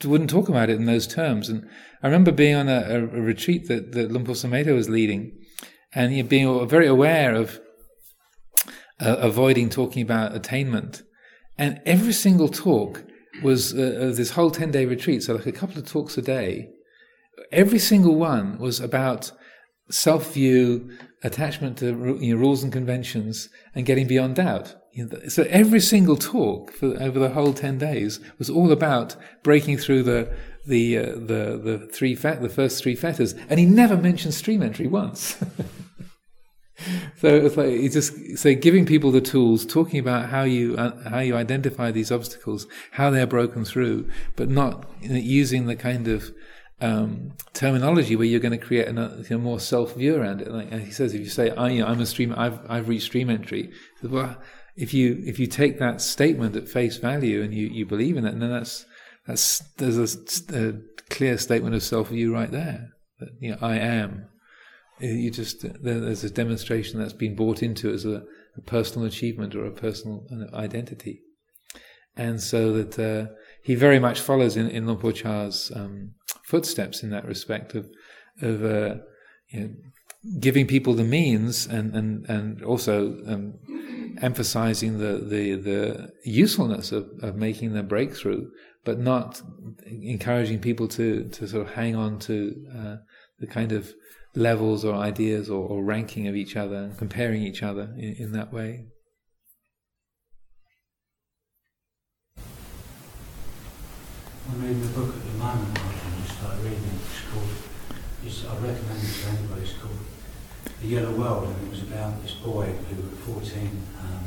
wouldn't 0.05 0.31
talk 0.31 0.49
about 0.49 0.71
it 0.71 0.77
in 0.77 0.87
those 0.87 1.07
terms. 1.07 1.49
And 1.49 1.69
I 2.03 2.09
remember 2.09 2.33
being 2.33 2.57
on 2.57 2.69
a, 2.69 2.97
a 2.97 3.01
retreat 3.01 3.69
that 3.69 3.93
that 3.93 4.11
Luang 4.11 4.25
Por 4.25 4.35
Sumedho 4.35 4.75
was 4.75 4.89
leading 4.89 5.37
and 5.93 6.15
you 6.15 6.23
know, 6.23 6.29
being 6.29 6.69
very 6.69 6.87
aware 6.87 7.35
of 7.35 7.61
uh, 9.01 9.17
avoiding 9.19 9.69
talking 9.69 10.03
about 10.03 10.35
attainment. 10.35 11.03
And 11.59 11.81
every 11.85 12.13
single 12.13 12.49
talk 12.49 13.05
was 13.43 13.73
uh, 13.75 14.13
this 14.15 14.31
whole 14.31 14.51
10 14.51 14.71
day 14.71 14.87
retreat, 14.87 15.23
so 15.23 15.35
like 15.35 15.47
a 15.47 15.53
couple 15.53 15.79
of 15.79 15.87
talks 15.87 16.17
a 16.19 16.23
day. 16.23 16.71
Every 17.53 17.79
single 17.79 18.17
one 18.17 18.59
was 18.59 18.81
about 18.81 19.33
self 19.91 20.35
view, 20.35 20.91
attachment 21.23 21.79
to 21.79 22.19
you 22.21 22.35
know, 22.35 22.41
rules 22.41 22.63
and 22.63 22.73
conventions, 22.73 23.49
and 23.75 23.87
getting 23.87 24.07
beyond 24.07 24.37
doubt. 24.37 24.77
So 25.29 25.45
every 25.49 25.81
single 25.81 26.17
talk 26.17 26.73
for, 26.73 27.01
over 27.01 27.19
the 27.19 27.31
whole 27.31 27.53
10 27.53 27.79
days 27.79 28.21
was 28.39 28.51
all 28.51 28.73
about 28.73 29.17
breaking 29.43 29.79
through 29.79 30.03
the 30.03 30.35
the 30.67 30.99
uh, 30.99 31.03
the 31.15 31.61
the 31.63 31.89
three 31.93 32.15
the 32.15 32.51
first 32.53 32.83
three 32.83 32.95
fetters, 32.95 33.35
and 33.49 33.59
he 33.59 33.67
never 33.67 33.97
mentioned 33.97 34.35
stream 34.35 34.63
entry 34.63 34.87
once. 34.87 35.37
so 37.17 37.35
it's 37.35 37.57
like 37.57 37.69
it's 37.69 37.95
just 37.95 38.39
so 38.39 38.55
giving 38.55 38.87
people 38.87 39.11
the 39.11 39.21
tools, 39.21 39.65
talking 39.65 39.99
about 39.99 40.29
how 40.29 40.43
you 40.43 40.77
uh, 40.77 41.09
how 41.09 41.21
you 41.21 41.37
identify 41.37 41.91
these 41.91 42.13
obstacles, 42.13 42.67
how 42.93 43.11
they're 43.11 43.27
broken 43.27 43.65
through, 43.65 44.09
but 44.37 44.49
not 44.49 44.89
using 45.01 45.67
the 45.67 45.77
kind 45.77 46.09
of 46.09 46.33
um, 46.81 47.33
terminology 47.53 48.17
where 48.17 48.27
you're 48.27 48.41
going 48.41 48.59
to 48.59 48.67
create 48.67 48.89
a 48.89 48.93
you 49.29 49.37
know, 49.37 49.39
more 49.39 49.61
self 49.61 49.95
view 49.95 50.17
around 50.17 50.41
it. 50.41 50.51
Like 50.51 50.73
he 50.73 50.91
says, 50.91 51.15
if 51.15 51.21
you 51.21 51.29
say, 51.29 51.51
I, 51.51 51.69
you 51.69 51.85
"I'm 51.85 52.01
a 52.01 52.07
stream, 52.07 52.35
I've 52.37 52.59
I've 52.69 52.89
reached 52.89 53.07
stream 53.07 53.31
entry," 53.31 53.73
well, 54.03 54.37
if 54.77 54.95
you 54.95 55.23
if 55.27 55.39
you 55.39 55.47
take 55.47 55.79
that 55.79 56.01
statement 56.01 56.57
at 56.57 56.69
face 56.69 56.97
value 56.97 57.43
and 57.43 57.53
you, 57.53 57.67
you 57.67 57.85
believe 57.85 58.17
in 58.17 58.25
it, 58.25 58.39
then 58.39 58.51
that's 58.51 58.87
that's 59.27 59.61
there's 59.77 59.99
a, 60.51 60.69
a 60.69 60.73
clear 61.11 61.39
statement 61.39 61.75
of 61.75 61.83
self 61.83 62.09
view 62.09 62.33
right 62.33 62.51
there. 62.51 62.91
That 63.19 63.31
you 63.41 63.53
know, 63.53 63.59
I 63.61 63.77
am 63.77 64.31
you 65.01 65.31
just 65.31 65.65
there's 65.83 66.25
a 66.25 66.31
demonstration 66.31 66.99
that's 66.99 67.13
been 67.13 67.35
bought 67.35 67.63
into 67.63 67.91
as 67.91 68.05
a, 68.05 68.23
a 68.57 68.61
personal 68.67 69.07
achievement 69.07 69.55
or 69.55 69.65
a 69.65 69.71
personal 69.71 70.27
uh, 70.31 70.55
identity, 70.55 71.23
and 72.17 72.41
so 72.41 72.73
that 72.73 72.99
uh, 72.99 73.33
he 73.63 73.75
very 73.75 73.99
much 73.99 74.21
follows 74.21 74.57
in 74.57 74.69
in 74.69 74.87
Luang 74.87 74.99
Por 74.99 75.13
Chah's 75.13 75.73
um, 75.75 76.13
footsteps 76.45 77.03
in 77.03 77.11
that 77.11 77.25
respect 77.25 77.75
of 77.75 77.89
of 78.43 78.65
uh, 78.65 78.97
you 79.49 79.61
know, 79.61 79.71
giving 80.39 80.67
people 80.67 80.95
the 80.95 81.05
means 81.05 81.67
and 81.67 81.95
and 81.95 82.27
and 82.29 82.63
also 82.63 83.17
um, 83.27 83.55
emphasizing 84.21 84.99
the 84.99 85.25
the 85.25 85.55
the 85.55 86.13
usefulness 86.25 86.93
of, 86.93 87.09
of 87.23 87.37
making 87.37 87.73
the 87.73 87.83
breakthrough, 87.83 88.51
but 88.85 88.99
not 88.99 89.43
encouraging 89.87 90.59
people 90.59 90.89
to 90.89 91.29
to 91.29 91.47
sort 91.47 91.67
of 91.67 91.75
hang 91.75 91.95
on 91.97 92.19
to 92.19 92.67
uh, 92.77 92.97
the 93.39 93.47
kind 93.47 93.73
of 93.73 93.93
levels 94.35 94.85
or 94.85 94.95
ideas 94.95 95.51
or, 95.51 95.67
or 95.67 95.83
ranking 95.83 96.29
of 96.29 96.37
each 96.37 96.57
other 96.57 96.77
and 96.77 96.97
comparing 96.97 97.43
each 97.43 97.63
other 97.63 97.95
in, 97.99 98.15
in 98.19 98.33
that 98.33 98.53
way. 98.53 98.87
I'm 104.49 104.63
reading 104.63 104.83
a 104.83 104.87
book 104.89 105.15
at 105.15 105.23
the 105.23 105.39
moment, 105.39 105.79
I 105.79 106.23
just 106.23 106.39
started 106.39 106.65
reading 106.65 106.79
it. 106.79 107.01
It's 107.07 107.31
called, 107.31 107.49
it's, 108.25 108.45
I 108.47 108.55
recommend 108.55 108.99
it 108.99 109.15
to 109.23 109.29
anybody, 109.29 109.63
it's 109.63 109.75
called 109.75 109.99
The 110.81 110.89
Yellow 110.89 111.15
World, 111.15 111.45
and 111.49 111.67
it 111.67 111.71
was 111.71 111.83
about 111.83 112.21
this 112.23 112.35
boy 112.35 112.67
who 112.67 113.07
at 113.07 113.43
14 113.43 113.87
um, 114.01 114.25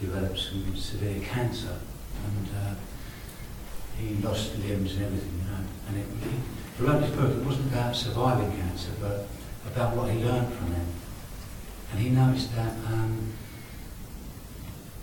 developed 0.00 0.38
some 0.38 0.74
severe 0.74 1.20
cancer, 1.20 1.76
and 2.24 2.48
uh, 2.56 2.74
he 4.08 4.22
lost 4.22 4.58
limbs 4.58 4.94
and 4.94 5.04
everything, 5.04 5.38
know, 5.46 5.64
and 5.88 5.98
it, 5.98 6.06
he, 6.24 6.36
throughout 6.76 7.00
this 7.00 7.10
book, 7.10 7.30
it 7.30 7.44
wasn't 7.44 7.72
about 7.72 7.94
surviving 7.94 8.50
cancer, 8.52 8.90
but 9.00 9.26
about 9.66 9.96
what 9.96 10.10
he 10.10 10.22
learned 10.24 10.52
from 10.54 10.72
it. 10.72 10.86
And 11.92 12.00
he 12.00 12.10
noticed 12.10 12.54
that 12.56 12.72
um, 12.86 13.32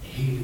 he 0.02 0.44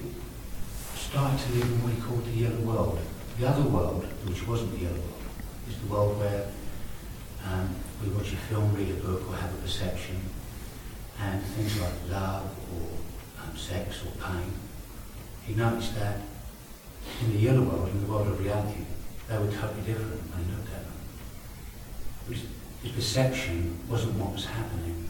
started 0.96 1.40
to 1.40 1.54
live 1.54 1.64
in 1.64 1.84
what 1.84 1.94
he 1.94 2.02
called 2.02 2.26
the 2.26 2.32
yellow 2.32 2.62
world. 2.62 3.00
The 3.40 3.48
other 3.48 3.64
world, 3.64 4.06
which 4.26 4.48
wasn't 4.48 4.72
the 4.72 4.86
yellow 4.86 4.96
world, 4.96 5.24
is 5.68 5.78
the 5.80 5.88
world 5.88 6.20
where 6.20 6.48
um, 7.52 7.76
we 8.02 8.10
watch 8.10 8.32
a 8.32 8.38
film, 8.38 8.74
read 8.74 8.90
a 8.90 8.94
book, 8.94 9.28
or 9.30 9.36
have 9.36 9.54
a 9.54 9.58
perception, 9.58 10.22
and 11.20 11.42
things 11.44 11.80
like 11.80 11.94
love 12.10 12.50
or 12.74 13.44
um, 13.44 13.58
sex 13.58 14.02
or 14.06 14.12
pain. 14.24 14.54
He 15.46 15.54
noticed 15.56 15.96
that 15.96 16.20
in 17.22 17.34
the 17.34 17.40
yellow 17.40 17.62
world, 17.62 17.90
in 17.90 18.02
the 18.06 18.12
world 18.12 18.28
of 18.28 18.40
reality, 18.40 18.86
they 19.28 19.38
were 19.38 19.52
totally 19.52 19.82
different 19.82 20.22
when 20.32 20.46
he 20.46 20.52
looked 20.52 20.74
at 20.74 20.84
them 20.84 20.96
his, 22.30 22.44
perception 22.94 23.80
wasn't 23.90 24.16
what 24.16 24.34
was 24.34 24.46
happening. 24.46 25.08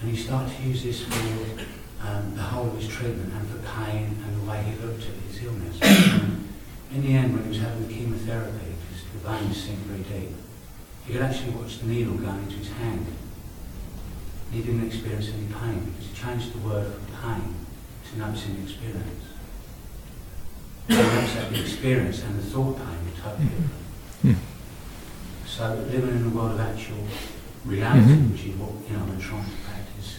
And 0.00 0.10
he 0.10 0.16
started 0.16 0.54
to 0.56 0.62
use 0.62 0.82
this 0.82 1.04
for 1.04 2.06
um, 2.06 2.34
the 2.34 2.42
whole 2.42 2.66
of 2.66 2.76
his 2.76 2.88
treatment 2.88 3.32
and 3.32 3.48
for 3.48 3.58
pain 3.58 4.16
and 4.24 4.42
the 4.42 4.50
way 4.50 4.62
he 4.62 4.84
looked 4.84 5.02
at 5.02 5.14
his 5.28 5.44
illness. 5.44 5.80
in 6.90 7.02
the 7.02 7.14
end, 7.14 7.34
when 7.34 7.44
he 7.44 7.48
was 7.50 7.60
having 7.60 7.86
the 7.86 7.92
chemotherapy, 7.92 8.74
because 8.82 9.04
the 9.12 9.18
veins 9.28 9.62
sink 9.62 9.78
very 9.80 10.02
deep, 10.20 10.34
he 11.06 11.12
could 11.12 11.22
actually 11.22 11.52
watch 11.52 11.78
the 11.78 11.86
needle 11.86 12.14
going 12.14 12.42
into 12.42 12.56
his 12.56 12.70
hand. 12.70 13.06
And 14.46 14.54
he 14.54 14.62
didn't 14.62 14.86
experience 14.86 15.28
any 15.28 15.46
pain 15.46 15.92
because 15.92 16.10
he 16.10 16.14
changed 16.14 16.52
the 16.52 16.66
word 16.66 16.92
from 16.92 17.06
pain 17.22 17.54
to 18.10 18.18
noticing 18.18 18.62
experience. 18.62 19.31
And 20.88 20.98
that 20.98 21.50
the 21.50 21.60
experience 21.60 22.22
and 22.22 22.38
the 22.38 22.42
thought 22.42 22.76
pain 22.76 22.86
were 22.86 23.20
totally 23.22 23.48
different. 23.48 23.70
Mm. 24.24 24.36
So 25.46 25.74
living 25.90 26.16
in 26.16 26.26
a 26.26 26.28
world 26.30 26.52
of 26.52 26.60
actual 26.60 27.06
reality, 27.64 28.12
mm-hmm. 28.12 28.32
which 28.32 28.44
is 28.46 28.56
what 28.56 28.72
you 28.90 28.96
know 28.96 29.04
we're 29.04 29.20
trying 29.20 29.44
to 29.44 29.56
practice 29.64 30.18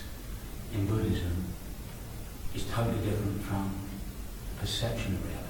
in 0.74 0.86
Buddhism, 0.86 1.46
is 2.56 2.66
totally 2.66 3.00
different 3.06 3.42
from 3.42 3.72
perception 4.60 5.16
of 5.16 5.26
reality. 5.26 5.44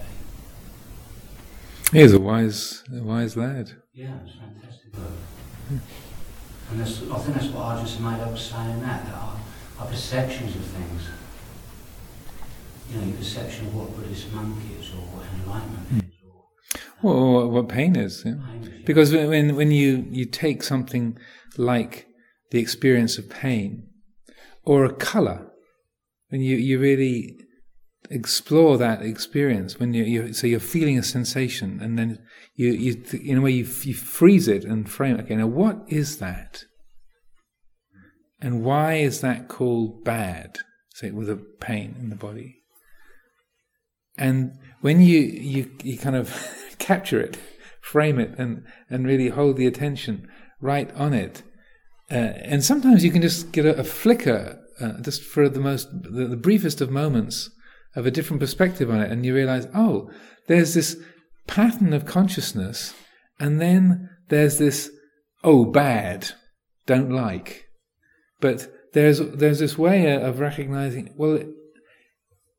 He's 1.92 2.14
a 2.14 2.20
wise, 2.20 2.84
a 2.92 3.04
wise 3.04 3.38
lad. 3.38 3.72
Yeah, 3.94 4.16
it's 4.26 4.36
fantastic 4.36 4.92
book. 4.92 5.12
And 6.72 6.80
that's, 6.80 7.04
I 7.04 7.18
think 7.20 7.36
that's 7.38 7.54
what 7.54 7.66
I 7.66 7.82
just 7.82 8.00
made 8.00 8.18
was 8.18 8.42
saying 8.42 8.82
that, 8.82 9.06
that 9.06 9.14
our, 9.14 9.40
our 9.80 9.86
perceptions 9.86 10.56
of 10.56 10.64
things, 10.64 11.04
you 12.90 12.98
know, 12.98 13.06
your 13.06 13.18
perception 13.18 13.68
of 13.68 13.76
what 13.76 13.96
Buddhist 13.96 14.32
monk 14.34 14.58
is 14.80 14.83
enlightenment 15.44 15.90
mm. 15.90 15.98
is 16.00 16.14
well, 17.04 17.50
what 17.50 17.68
pain 17.68 17.96
is, 17.98 18.24
yeah? 18.26 18.36
because 18.86 19.12
when 19.12 19.56
when 19.56 19.72
you 19.72 20.06
you 20.10 20.26
take 20.26 20.64
something 20.64 21.18
like 21.58 22.08
the 22.52 22.60
experience 22.60 23.18
of 23.18 23.30
pain 23.30 23.88
or 24.64 24.86
a 24.86 24.94
color, 24.94 25.52
when 26.30 26.42
you 26.42 26.56
you 26.56 26.80
really 26.80 27.38
explore 28.10 28.78
that 28.78 29.02
experience, 29.02 29.80
when 29.80 29.94
you, 29.94 30.04
you 30.04 30.34
so 30.34 30.48
you're 30.48 30.60
feeling 30.60 30.98
a 30.98 31.04
sensation, 31.04 31.80
and 31.82 32.00
then 32.00 32.20
you 32.56 32.72
you 32.72 33.04
in 33.22 33.38
a 33.38 33.42
way 33.42 33.52
you 33.52 33.68
you 33.82 33.94
freeze 33.94 34.48
it 34.48 34.64
and 34.64 34.90
frame 34.90 35.18
it. 35.18 35.24
Okay, 35.24 35.36
now 35.36 35.48
what 35.48 35.84
is 35.88 36.20
that? 36.20 36.64
And 38.40 38.64
why 38.64 38.96
is 38.96 39.22
that 39.22 39.48
called 39.48 40.04
bad? 40.04 40.60
Say 40.94 41.12
with 41.12 41.30
a 41.30 41.38
pain 41.38 41.96
in 42.00 42.10
the 42.10 42.16
body. 42.16 42.64
And 44.18 44.54
when 44.84 45.02
you 45.02 45.20
you 45.20 45.72
you 45.82 45.98
kind 45.98 46.16
of 46.16 46.30
capture 46.78 47.20
it, 47.20 47.38
frame 47.80 48.20
it, 48.20 48.38
and, 48.38 48.64
and 48.90 49.08
really 49.08 49.30
hold 49.30 49.56
the 49.56 49.66
attention 49.66 50.28
right 50.60 50.94
on 50.96 51.14
it. 51.14 51.42
Uh, 52.12 52.36
and 52.52 52.64
sometimes 52.64 53.04
you 53.04 53.10
can 53.10 53.22
just 53.22 53.54
get 53.54 53.66
a, 53.66 53.80
a 53.80 53.84
flicker, 53.84 54.60
uh, 54.82 55.00
just 55.02 55.24
for 55.24 55.48
the 55.48 55.62
most, 55.62 55.88
the, 56.04 56.28
the 56.28 56.36
briefest 56.36 56.82
of 56.82 56.92
moments, 56.92 57.50
of 57.96 58.06
a 58.06 58.12
different 58.12 58.42
perspective 58.42 58.90
on 58.90 59.00
it, 59.00 59.10
and 59.10 59.26
you 59.26 59.34
realize, 59.34 59.68
oh, 59.74 60.10
there's 60.48 60.74
this 60.74 60.98
pattern 61.48 61.94
of 61.94 62.06
consciousness, 62.06 62.94
and 63.40 63.62
then 63.62 64.10
there's 64.28 64.58
this, 64.58 64.92
oh, 65.46 65.64
bad, 65.64 66.32
don't 66.86 67.10
like. 67.10 67.68
But 68.42 68.68
there's 68.92 69.20
there's 69.20 69.60
this 69.60 69.78
way 69.78 70.14
of 70.14 70.42
recognizing, 70.42 71.14
well, 71.16 71.40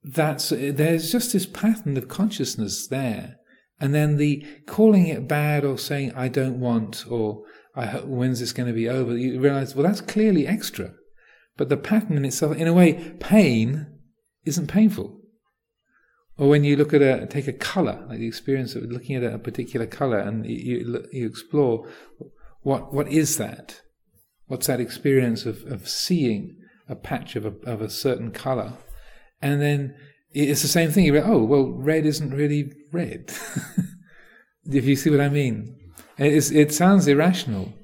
that's 0.05 0.51
there's 0.51 1.11
just 1.11 1.33
this 1.33 1.47
pattern 1.47 1.97
of 1.97 2.09
consciousness 2.09 2.87
there, 2.87 3.37
and 3.81 3.95
then 3.95 4.17
the 4.17 4.45
calling 4.67 5.07
it 5.07 5.27
bad 5.27 5.65
or 5.65 5.79
saying, 5.79 6.13
I 6.15 6.29
don't 6.29 6.61
want, 6.61 7.05
or 7.11 7.43
I 7.75 7.87
when's 7.87 8.41
this 8.41 8.53
going 8.53 8.69
to 8.69 8.75
be 8.75 8.89
over, 8.89 9.17
you 9.17 9.41
realize, 9.41 9.75
well, 9.75 9.87
that's 9.87 10.01
clearly 10.01 10.47
extra. 10.47 10.93
But 11.57 11.69
the 11.69 11.77
pattern 11.77 12.17
in 12.17 12.25
itself, 12.25 12.57
in 12.57 12.67
a 12.67 12.73
way, 12.73 13.15
pain 13.21 13.87
isn't 14.45 14.67
painful. 14.67 15.21
Or 16.37 16.49
when 16.49 16.65
you 16.65 16.77
look 16.77 16.93
at 16.93 17.01
a, 17.01 17.27
take 17.27 17.47
a 17.47 17.53
color, 17.53 18.05
like 18.09 18.19
the 18.19 18.27
experience 18.27 18.75
of 18.75 18.83
looking 18.85 19.15
at 19.15 19.23
a 19.23 19.39
particular 19.39 19.87
color 19.87 20.19
and 20.19 20.45
you, 20.45 21.05
you 21.13 21.27
explore, 21.27 21.89
what, 22.63 22.93
what 22.93 23.09
is 23.09 23.39
that? 23.39 23.83
What's 24.47 24.67
that 24.67 24.81
experience 24.81 25.47
of, 25.47 25.63
of 25.71 25.89
seeing 25.89 26.57
a 26.89 26.97
patch 26.97 27.37
of 27.37 27.47
a, 27.47 27.55
of 27.71 27.81
a 27.81 27.89
certain 27.89 28.33
color? 28.33 28.73
And 29.45 29.61
then 29.61 29.95
it's 30.33 30.63
the 30.63 30.69
same 30.69 30.91
thing. 30.91 31.15
Like, 31.15 31.27
oh, 31.27 31.45
well, 31.45 31.71
red 31.71 32.07
isn't 32.07 32.31
really 32.31 32.73
red. 32.91 33.31
if 34.65 34.87
you 34.87 34.97
see 34.97 35.11
what 35.11 35.21
I 35.21 35.29
mean. 35.29 35.77
It's, 36.17 36.51
it 36.51 36.73
sounds 36.73 37.07
irrational, 37.07 37.75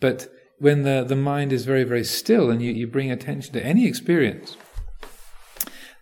but 0.00 0.28
when 0.58 0.84
the, 0.84 1.04
the 1.06 1.16
mind 1.16 1.52
is 1.52 1.66
very, 1.66 1.84
very 1.84 2.04
still 2.04 2.50
and 2.50 2.62
you, 2.62 2.72
you 2.72 2.86
bring 2.86 3.10
attention 3.10 3.52
to 3.52 3.64
any 3.64 3.86
experience, 3.86 4.56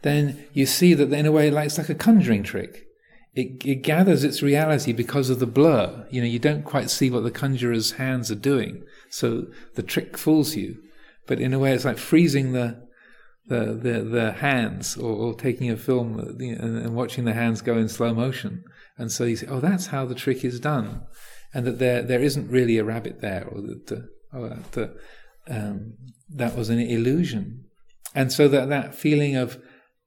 then 0.02 0.46
you 0.52 0.64
see 0.64 0.94
that 0.94 1.12
in 1.12 1.26
a 1.26 1.32
way 1.32 1.50
like, 1.50 1.66
it's 1.66 1.78
like 1.78 1.88
a 1.88 1.94
conjuring 1.94 2.44
trick. 2.44 2.86
It, 3.34 3.64
it 3.66 3.82
gathers 3.82 4.22
its 4.22 4.42
reality 4.42 4.92
because 4.92 5.28
of 5.28 5.40
the 5.40 5.46
blur. 5.46 6.06
You 6.10 6.20
know, 6.20 6.26
you 6.26 6.38
don't 6.38 6.64
quite 6.64 6.90
see 6.90 7.10
what 7.10 7.24
the 7.24 7.30
conjurer's 7.30 7.92
hands 7.92 8.30
are 8.30 8.36
doing, 8.36 8.84
so 9.08 9.46
the 9.74 9.82
trick 9.82 10.16
fools 10.16 10.54
you. 10.54 10.78
But 11.26 11.40
in 11.40 11.54
a 11.54 11.58
way, 11.58 11.72
it's 11.72 11.84
like 11.84 11.98
freezing 11.98 12.52
the 12.52 12.89
the 13.50 13.78
the, 13.82 14.00
the 14.04 14.32
hands, 14.32 14.96
or, 14.96 15.12
or 15.12 15.34
taking 15.34 15.70
a 15.70 15.76
film 15.76 16.18
and, 16.18 16.40
and 16.40 16.94
watching 16.94 17.24
the 17.24 17.34
hands 17.34 17.60
go 17.60 17.76
in 17.76 17.88
slow 17.88 18.14
motion. 18.14 18.64
And 18.96 19.12
so 19.12 19.24
you 19.24 19.36
say, 19.36 19.48
"Oh, 19.48 19.60
that's 19.60 19.88
how 19.88 20.06
the 20.06 20.14
trick 20.14 20.44
is 20.44 20.60
done," 20.60 21.02
and 21.52 21.66
that 21.66 21.78
there 21.78 22.02
there 22.02 22.22
isn't 22.22 22.50
really 22.50 22.78
a 22.78 22.84
rabbit 22.84 23.20
there, 23.20 23.46
or 23.46 23.60
that 23.60 24.08
oh, 24.32 24.48
that 24.72 24.96
um, 25.48 25.94
that 26.30 26.56
was 26.56 26.70
an 26.70 26.78
illusion. 26.78 27.64
And 28.14 28.32
so 28.32 28.48
that 28.48 28.68
that 28.68 28.94
feeling 28.94 29.36
of 29.36 29.58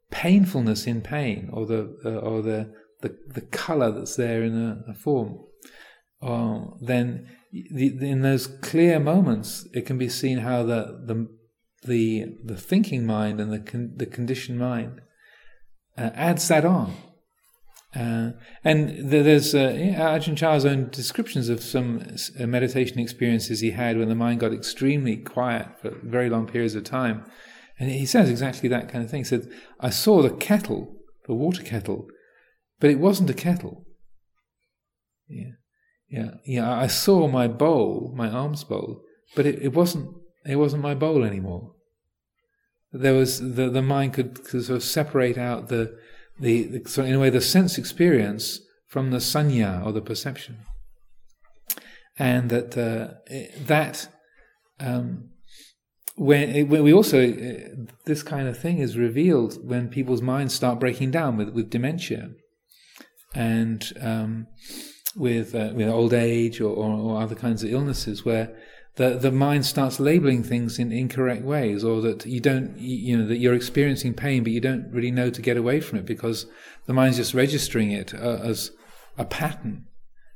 painfulness 0.09 0.87
in 0.87 1.01
pain, 1.01 1.49
or 1.51 1.65
the 1.65 1.97
uh, 2.05 2.19
or 2.29 2.41
the, 2.41 2.73
the 3.01 3.17
the 3.27 3.41
color 3.41 3.91
that's 3.91 4.15
there 4.15 4.41
in 4.43 4.55
a, 4.55 4.91
a 4.91 4.93
form, 4.93 5.39
uh, 6.21 6.61
then 6.81 7.27
the, 7.51 7.97
in 8.01 8.21
those 8.21 8.47
clear 8.47 8.99
moments, 8.99 9.67
it 9.73 9.85
can 9.85 9.97
be 9.97 10.09
seen 10.09 10.39
how 10.39 10.63
the 10.63 11.03
the 11.05 11.27
the, 11.85 12.25
the 12.43 12.57
thinking 12.57 13.05
mind 13.05 13.39
and 13.39 13.51
the 13.51 13.59
con, 13.59 13.93
the 13.95 14.05
conditioned 14.05 14.59
mind 14.59 15.01
uh, 15.97 16.09
adds 16.13 16.47
that 16.47 16.65
on. 16.65 16.95
Uh, 17.95 18.31
and 18.63 19.11
there's 19.11 19.53
uh, 19.53 19.69
Ajahn 19.69 20.35
Chah's 20.35 20.65
own 20.65 20.89
descriptions 20.89 21.47
of 21.47 21.61
some 21.61 22.15
uh, 22.39 22.47
meditation 22.47 22.97
experiences 22.97 23.59
he 23.59 23.71
had 23.71 23.97
when 23.97 24.09
the 24.09 24.15
mind 24.15 24.39
got 24.39 24.51
extremely 24.51 25.15
quiet 25.15 25.67
for 25.79 25.91
very 26.01 26.29
long 26.29 26.47
periods 26.47 26.73
of 26.73 26.83
time. 26.83 27.23
And 27.79 27.91
he 27.91 28.05
says 28.05 28.29
exactly 28.29 28.67
that 28.69 28.89
kind 28.89 29.03
of 29.03 29.11
thing. 29.11 29.21
He 29.21 29.25
said, 29.25 29.47
I 29.79 29.91
saw 29.91 30.21
the 30.21 30.31
kettle, 30.31 30.95
the 31.27 31.35
water 31.35 31.61
kettle, 31.61 32.07
but 32.79 32.89
it 32.89 32.99
wasn't 32.99 33.29
a 33.29 33.33
kettle. 33.33 33.85
Yeah. 35.27 35.51
Yeah. 36.09 36.31
Yeah. 36.45 36.71
I 36.71 36.87
saw 36.87 37.27
my 37.27 37.47
bowl, 37.47 38.13
my 38.15 38.29
alms 38.29 38.63
bowl, 38.63 39.03
but 39.35 39.45
it, 39.45 39.61
it 39.61 39.73
wasn't 39.73 40.15
it 40.45 40.57
wasn't 40.57 40.83
my 40.83 40.93
bowl 40.93 41.23
anymore. 41.23 41.72
There 42.93 43.13
was 43.13 43.39
the 43.39 43.69
the 43.69 43.81
mind 43.81 44.13
could, 44.13 44.43
could 44.45 44.63
sort 44.63 44.77
of 44.77 44.83
separate 44.83 45.37
out 45.37 45.67
the 45.69 45.97
the, 46.39 46.63
the 46.63 46.89
so 46.89 47.03
in 47.03 47.15
a 47.15 47.19
way 47.19 47.29
the 47.29 47.41
sense 47.41 47.77
experience 47.77 48.59
from 48.87 49.11
the 49.11 49.17
sanya 49.17 49.83
or 49.85 49.91
the 49.91 50.01
perception, 50.01 50.59
and 52.17 52.49
that 52.49 52.77
uh, 52.77 53.15
that 53.65 54.09
um, 54.79 55.29
when, 56.15 56.69
when 56.69 56.83
we 56.83 56.93
also 56.93 57.27
uh, 57.27 57.85
this 58.05 58.21
kind 58.21 58.47
of 58.47 58.57
thing 58.57 58.77
is 58.77 58.97
revealed 58.97 59.67
when 59.67 59.89
people's 59.89 60.21
minds 60.21 60.53
start 60.53 60.79
breaking 60.79 61.11
down 61.11 61.37
with 61.37 61.49
with 61.49 61.69
dementia. 61.69 62.31
And 63.35 63.91
um, 63.99 64.45
with 65.15 65.55
uh, 65.55 65.71
with 65.73 65.89
old 65.89 66.13
age 66.13 66.59
or, 66.61 66.69
or, 66.69 66.91
or, 66.91 67.21
other 67.21 67.35
kinds 67.35 67.63
of 67.63 67.71
illnesses 67.71 68.25
where 68.25 68.55
the 68.95 69.17
the 69.17 69.31
mind 69.31 69.65
starts 69.65 69.99
labeling 69.99 70.43
things 70.43 70.77
in 70.77 70.91
incorrect 70.91 71.43
ways 71.43 71.83
or 71.83 72.01
that 72.01 72.25
you 72.25 72.39
don't 72.39 72.77
you 72.77 73.17
know 73.17 73.27
that 73.27 73.37
you're 73.37 73.55
experiencing 73.55 74.13
pain 74.13 74.43
but 74.43 74.51
you 74.51 74.61
don't 74.61 74.89
really 74.91 75.11
know 75.11 75.29
to 75.29 75.41
get 75.41 75.57
away 75.57 75.79
from 75.79 75.97
it 75.97 76.05
because 76.05 76.45
the 76.85 76.93
mind's 76.93 77.17
just 77.17 77.33
registering 77.33 77.91
it 77.91 78.13
uh, 78.13 78.39
as 78.43 78.71
a 79.17 79.25
pattern. 79.25 79.85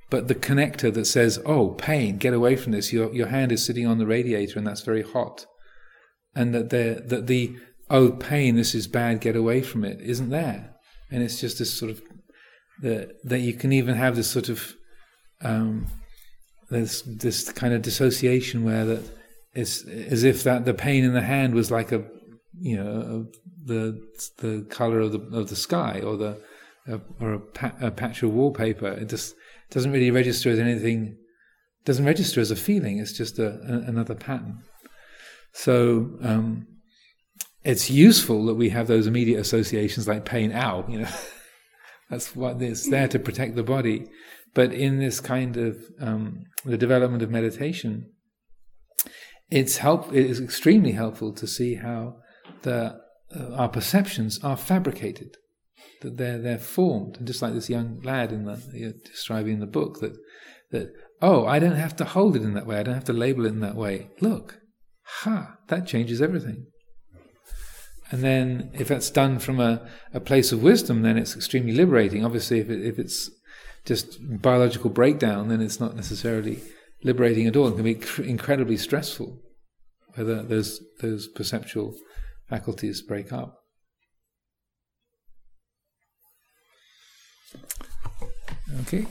But 0.09 0.27
the 0.27 0.35
connector 0.35 0.93
that 0.93 1.05
says 1.05 1.39
oh 1.45 1.69
pain 1.69 2.17
get 2.17 2.33
away 2.33 2.55
from 2.55 2.71
this. 2.71 2.91
Your 2.91 3.13
your 3.13 3.27
hand 3.27 3.51
is 3.51 3.63
sitting 3.63 3.85
on 3.85 3.99
the 3.99 4.07
radiator 4.07 4.57
and 4.57 4.67
that's 4.67 4.81
very 4.81 5.03
hot. 5.03 5.45
And 6.35 6.53
that 6.55 6.69
the 6.69 7.03
that 7.05 7.27
the 7.27 7.55
oh 7.89 8.11
pain 8.11 8.55
this 8.55 8.73
is 8.73 8.87
bad 8.87 9.21
get 9.21 9.35
away 9.35 9.61
from 9.61 9.83
it 9.83 9.99
isn't 10.01 10.29
there. 10.29 10.73
And 11.11 11.21
it's 11.21 11.39
just 11.39 11.59
this 11.59 11.73
sort 11.73 11.91
of 11.91 12.01
that 12.81 13.11
that 13.23 13.39
you 13.39 13.53
can 13.53 13.71
even 13.71 13.95
have 13.95 14.15
this 14.15 14.31
sort 14.31 14.49
of 14.49 14.73
um, 15.41 15.87
this 16.69 17.01
this 17.03 17.51
kind 17.51 17.73
of 17.73 17.81
dissociation 17.81 18.63
where 18.63 18.85
that 18.85 19.03
it's 19.53 19.85
as 19.85 20.23
if 20.23 20.43
that 20.43 20.65
the 20.65 20.73
pain 20.73 21.03
in 21.03 21.13
the 21.13 21.21
hand 21.21 21.53
was 21.53 21.71
like 21.71 21.91
a 21.91 22.03
you 22.59 22.75
know 22.75 23.27
a, 23.27 23.67
the 23.67 24.01
the 24.37 24.65
color 24.69 24.99
of 24.99 25.11
the 25.11 25.37
of 25.37 25.49
the 25.49 25.55
sky 25.55 26.01
or 26.01 26.17
the 26.17 26.41
uh, 26.89 26.99
or 27.19 27.33
a, 27.33 27.39
pa- 27.39 27.75
a, 27.81 27.91
patch 27.91 28.23
of 28.23 28.33
wallpaper 28.33 28.87
it 28.87 29.09
just 29.09 29.35
doesn't 29.71 29.91
really 29.91 30.11
register 30.11 30.49
as 30.49 30.59
anything 30.59 31.17
doesn't 31.85 32.05
register 32.05 32.39
as 32.39 32.51
a 32.51 32.55
feeling 32.55 32.97
it's 32.99 33.13
just 33.13 33.39
a, 33.39 33.47
a 33.47 33.89
another 33.89 34.15
pattern 34.15 34.59
so 35.53 36.11
um, 36.21 36.67
it's 37.63 37.89
useful 37.89 38.45
that 38.45 38.53
we 38.53 38.69
have 38.69 38.87
those 38.87 39.07
immediate 39.07 39.39
associations 39.39 40.07
like 40.07 40.23
pain, 40.23 40.53
ow, 40.53 40.85
you 40.87 40.99
know. 40.99 41.09
That's 42.09 42.35
what 42.35 42.61
it's 42.61 42.87
there 42.89 43.09
to 43.09 43.19
protect 43.19 43.55
the 43.55 43.63
body. 43.63 44.07
But 44.57 44.73
in 44.73 44.97
this 44.97 45.19
kind 45.19 45.55
of 45.55 45.77
um, 46.01 46.45
the 46.65 46.79
development 46.79 47.21
of 47.21 47.29
meditation, 47.29 48.09
it's 49.51 49.77
help. 49.77 50.11
It 50.11 50.25
is 50.25 50.39
extremely 50.39 50.93
helpful 50.93 51.31
to 51.33 51.45
see 51.45 51.75
how 51.75 52.15
the 52.63 52.99
uh, 53.35 53.53
our 53.53 53.69
perceptions 53.69 54.43
are 54.43 54.57
fabricated, 54.57 55.37
that 56.01 56.17
they're 56.17 56.39
they're 56.39 56.57
formed, 56.57 57.17
and 57.17 57.27
just 57.27 57.43
like 57.43 57.53
this 57.53 57.69
young 57.69 58.01
lad 58.01 58.31
in 58.31 58.45
the 58.45 58.59
you're 58.73 58.93
describing 59.05 59.53
in 59.53 59.59
the 59.59 59.67
book 59.67 59.99
that 59.99 60.17
that 60.71 60.91
oh 61.21 61.45
I 61.45 61.59
don't 61.59 61.75
have 61.75 61.95
to 61.97 62.05
hold 62.05 62.35
it 62.35 62.41
in 62.41 62.55
that 62.55 62.65
way, 62.65 62.79
I 62.79 62.83
don't 62.83 62.95
have 62.95 63.11
to 63.11 63.13
label 63.13 63.45
it 63.45 63.49
in 63.49 63.59
that 63.59 63.75
way. 63.75 64.09
Look, 64.21 64.57
ha, 65.03 65.57
that 65.67 65.85
changes 65.85 66.19
everything. 66.19 66.65
And 68.09 68.23
then, 68.23 68.71
if 68.73 68.87
that's 68.87 69.11
done 69.11 69.37
from 69.37 69.59
a, 69.59 69.87
a 70.15 70.19
place 70.19 70.51
of 70.51 70.63
wisdom, 70.63 71.03
then 71.03 71.15
it's 71.15 71.35
extremely 71.35 71.73
liberating. 71.73 72.25
Obviously, 72.25 72.59
if, 72.59 72.69
it, 72.71 72.81
if 72.81 72.97
it's 72.97 73.29
just 73.87 74.17
biological 74.41 74.89
breakdown, 74.89 75.47
then 75.47 75.61
it's 75.61 75.79
not 75.79 75.95
necessarily 75.95 76.61
liberating 77.03 77.47
at 77.47 77.55
all. 77.55 77.69
It 77.69 77.75
can 77.75 77.83
be 77.83 77.95
cr- 77.95 78.23
incredibly 78.23 78.77
stressful 78.77 79.41
whether 80.15 80.43
those 80.43 80.81
those 80.99 81.27
perceptual 81.27 81.95
faculties 82.49 83.01
break 83.01 83.31
up. 83.31 83.59
Okay. 88.81 89.07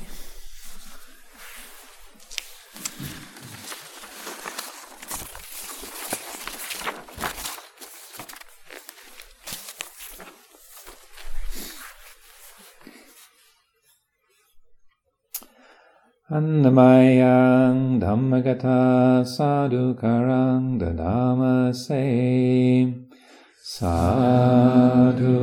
Annamayang 16.26 18.02
dhammagata 18.02 19.22
sadhukarang 19.22 20.74
dadamase. 20.74 22.02
Sadhu 23.62 25.38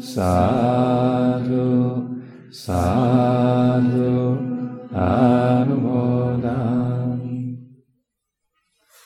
sadhu 0.00 1.68
sadhu 2.48 4.40
anumodam 4.96 6.81